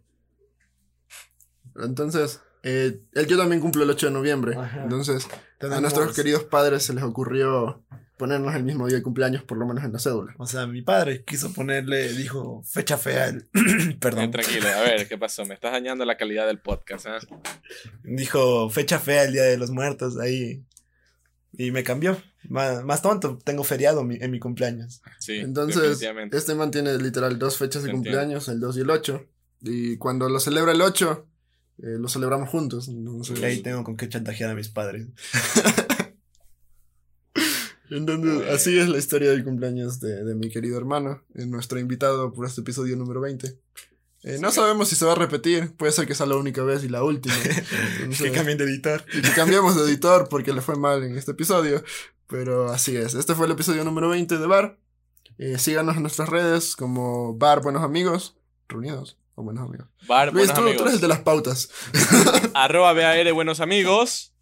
Entonces, 1.82 2.40
eh, 2.62 3.00
él 3.14 3.26
yo 3.26 3.36
también 3.38 3.60
cumplo 3.60 3.82
el 3.84 3.90
8 3.90 4.06
de 4.06 4.12
noviembre. 4.12 4.56
Ajá. 4.56 4.82
Entonces, 4.82 5.26
a 5.60 5.80
nuestros 5.80 6.14
queridos 6.14 6.44
padres 6.44 6.82
se 6.84 6.94
les 6.94 7.04
ocurrió 7.04 7.82
ponernos 8.18 8.54
el 8.54 8.64
mismo 8.64 8.86
día 8.86 8.98
de 8.98 9.02
cumpleaños, 9.02 9.42
por 9.44 9.56
lo 9.56 9.66
menos 9.66 9.82
en 9.82 9.92
la 9.94 9.98
cédula. 9.98 10.34
O 10.36 10.46
sea, 10.46 10.66
mi 10.66 10.82
padre 10.82 11.24
quiso 11.24 11.52
ponerle, 11.54 12.12
dijo, 12.12 12.62
fecha 12.64 12.98
fea. 12.98 13.28
el- 13.28 13.48
Eh, 13.54 13.96
Perdón. 14.00 14.30
tranquilo, 14.30 14.68
a 14.68 14.80
ver, 14.82 15.08
¿qué 15.08 15.16
pasó? 15.16 15.46
Me 15.46 15.54
estás 15.54 15.72
dañando 15.72 16.04
la 16.04 16.18
calidad 16.18 16.46
del 16.46 16.58
podcast, 16.58 17.06
¿eh? 17.06 17.12
Dijo, 18.04 18.68
fecha 18.70 18.98
fea 18.98 19.24
el 19.24 19.32
Día 19.32 19.44
de 19.44 19.56
los 19.56 19.70
Muertos 19.70 20.18
ahí. 20.18 20.64
Y 21.52 21.70
me 21.72 21.82
cambió. 21.82 22.20
Más, 22.48 22.84
más 22.84 23.02
tonto, 23.02 23.38
tengo 23.44 23.64
feriado 23.64 24.02
mi- 24.04 24.16
en 24.20 24.30
mi 24.30 24.38
cumpleaños. 24.38 25.02
Sí, 25.18 25.36
Entonces, 25.38 26.00
este 26.32 26.54
man 26.54 26.70
tiene 26.70 26.96
literal 26.98 27.38
dos 27.38 27.56
fechas 27.58 27.82
de 27.82 27.90
cumpleaños, 27.90 28.48
el 28.48 28.60
2 28.60 28.76
y 28.76 28.80
el 28.80 28.90
8. 28.90 29.26
Y 29.62 29.96
cuando 29.98 30.28
lo 30.28 30.40
celebra 30.40 30.72
el 30.72 30.80
8, 30.80 31.26
eh, 31.82 31.96
lo 31.98 32.08
celebramos 32.08 32.50
juntos. 32.50 32.88
Entonces, 32.88 33.42
ahí 33.42 33.62
tengo 33.62 33.84
con 33.84 33.96
qué 33.96 34.08
chantajear 34.08 34.50
a 34.50 34.54
mis 34.54 34.68
padres. 34.68 35.06
entonces, 37.90 38.48
así 38.50 38.78
es 38.78 38.88
la 38.88 38.98
historia 38.98 39.30
del 39.30 39.44
cumpleaños 39.44 40.00
de, 40.00 40.24
de 40.24 40.34
mi 40.34 40.50
querido 40.50 40.76
hermano, 40.76 41.22
eh, 41.34 41.46
nuestro 41.46 41.78
invitado 41.78 42.32
por 42.32 42.46
este 42.46 42.60
episodio 42.60 42.96
número 42.96 43.20
20. 43.20 43.58
Eh, 44.22 44.38
no 44.38 44.50
sabemos 44.50 44.90
si 44.90 44.96
se 44.96 45.06
va 45.06 45.12
a 45.12 45.16
repetir, 45.16 45.74
puede 45.76 45.92
ser 45.92 46.06
que 46.06 46.14
sea 46.14 46.26
la 46.26 46.36
única 46.36 46.62
vez 46.62 46.84
y 46.84 46.88
la 46.88 47.02
última. 47.02 47.34
Entonces, 48.00 48.30
Que 48.30 48.32
cambien 48.32 48.58
de 48.58 48.64
editor. 48.64 49.02
y 49.14 49.22
que 49.22 49.30
cambiemos 49.30 49.76
de 49.76 49.90
editor 49.90 50.28
porque 50.28 50.52
le 50.52 50.60
fue 50.60 50.76
mal 50.76 51.02
en 51.02 51.16
este 51.16 51.30
episodio. 51.30 51.82
Pero 52.26 52.70
así 52.70 52.96
es. 52.96 53.14
Este 53.14 53.34
fue 53.34 53.46
el 53.46 53.52
episodio 53.52 53.82
número 53.82 54.10
20 54.10 54.38
de 54.38 54.46
Bar. 54.46 54.78
Eh, 55.38 55.58
síganos 55.58 55.96
en 55.96 56.02
nuestras 56.02 56.28
redes 56.28 56.76
como 56.76 57.34
Bar 57.36 57.62
Buenos 57.62 57.82
Amigos. 57.82 58.36
Reunidos 58.68 59.19
o 59.40 59.42
Buenos 59.42 59.68
Amigos. 59.68 59.88
Bar, 60.06 60.32
Luis, 60.32 60.48
buenos 60.48 60.54
tú, 60.54 60.62
tú 60.62 60.68
amigos. 60.68 60.82
eres 60.82 60.94
el 60.94 61.00
de 61.00 61.08
las 61.08 61.20
pautas. 61.20 61.70
Arroba 62.54 62.92
BAR, 62.92 63.32
buenos 63.32 63.60
amigos. 63.60 64.34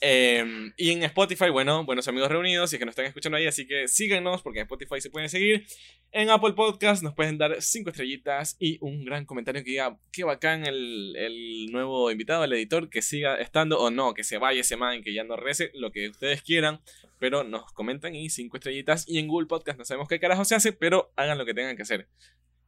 Eh, 0.00 0.72
y 0.76 0.90
en 0.90 1.02
Spotify, 1.04 1.48
bueno, 1.48 1.84
buenos 1.84 2.06
amigos 2.06 2.30
reunidos, 2.30 2.72
y 2.72 2.76
es 2.76 2.78
que 2.78 2.84
nos 2.84 2.92
están 2.92 3.06
escuchando 3.06 3.38
ahí, 3.38 3.46
así 3.46 3.66
que 3.66 3.88
síganos 3.88 4.42
porque 4.42 4.60
en 4.60 4.64
Spotify 4.64 5.00
se 5.00 5.10
pueden 5.10 5.28
seguir. 5.28 5.66
En 6.12 6.28
Apple 6.28 6.52
Podcast 6.52 7.02
nos 7.02 7.14
pueden 7.14 7.38
dar 7.38 7.60
cinco 7.62 7.90
estrellitas 7.90 8.56
y 8.58 8.78
un 8.82 9.04
gran 9.04 9.24
comentario 9.24 9.64
que 9.64 9.70
diga 9.70 9.98
qué 10.12 10.24
bacán 10.24 10.66
el, 10.66 11.14
el 11.16 11.66
nuevo 11.72 12.10
invitado, 12.10 12.44
el 12.44 12.52
editor, 12.52 12.90
que 12.90 13.00
siga 13.00 13.36
estando 13.36 13.80
o 13.80 13.90
no, 13.90 14.12
que 14.12 14.22
se 14.22 14.38
vaya 14.38 14.60
ese 14.60 14.76
man, 14.76 15.02
que 15.02 15.14
ya 15.14 15.24
no 15.24 15.36
rece, 15.36 15.70
lo 15.74 15.90
que 15.90 16.10
ustedes 16.10 16.42
quieran, 16.42 16.80
pero 17.18 17.42
nos 17.42 17.72
comentan 17.72 18.14
y 18.14 18.28
cinco 18.28 18.58
estrellitas. 18.58 19.08
Y 19.08 19.18
en 19.18 19.28
Google 19.28 19.46
Podcast 19.46 19.78
no 19.78 19.84
sabemos 19.84 20.08
qué 20.08 20.20
carajo 20.20 20.44
se 20.44 20.54
hace, 20.54 20.72
pero 20.72 21.12
hagan 21.16 21.38
lo 21.38 21.46
que 21.46 21.54
tengan 21.54 21.74
que 21.74 21.82
hacer. 21.82 22.08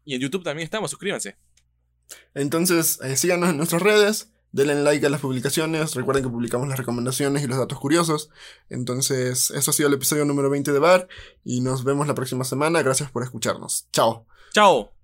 Y 0.05 0.15
en 0.15 0.23
YouTube 0.23 0.43
también 0.43 0.65
estamos, 0.65 0.91
suscríbanse. 0.91 1.37
Entonces, 2.35 2.99
eh, 3.03 3.17
síganos 3.17 3.51
en 3.51 3.57
nuestras 3.57 3.83
redes. 3.83 4.31
Denle 4.53 4.83
like 4.83 5.05
a 5.07 5.11
las 5.11 5.21
publicaciones. 5.21 5.95
Recuerden 5.95 6.25
que 6.25 6.31
publicamos 6.31 6.69
las 6.69 6.79
recomendaciones 6.79 7.43
y 7.43 7.47
los 7.47 7.59
datos 7.59 7.79
curiosos. 7.79 8.31
Entonces, 8.71 9.51
eso 9.51 9.71
ha 9.71 9.75
sido 9.75 9.89
el 9.89 9.95
episodio 9.95 10.25
número 10.25 10.49
20 10.51 10.73
de 10.73 10.79
Bar. 10.79 11.09
Y 11.45 11.61
nos 11.61 11.85
vemos 11.85 12.07
la 12.07 12.15
próxima 12.15 12.45
semana. 12.45 12.83
Gracias 12.83 13.11
por 13.11 13.23
escucharnos. 13.23 13.87
Chao. 13.93 14.27
¡Chao! 14.53 14.98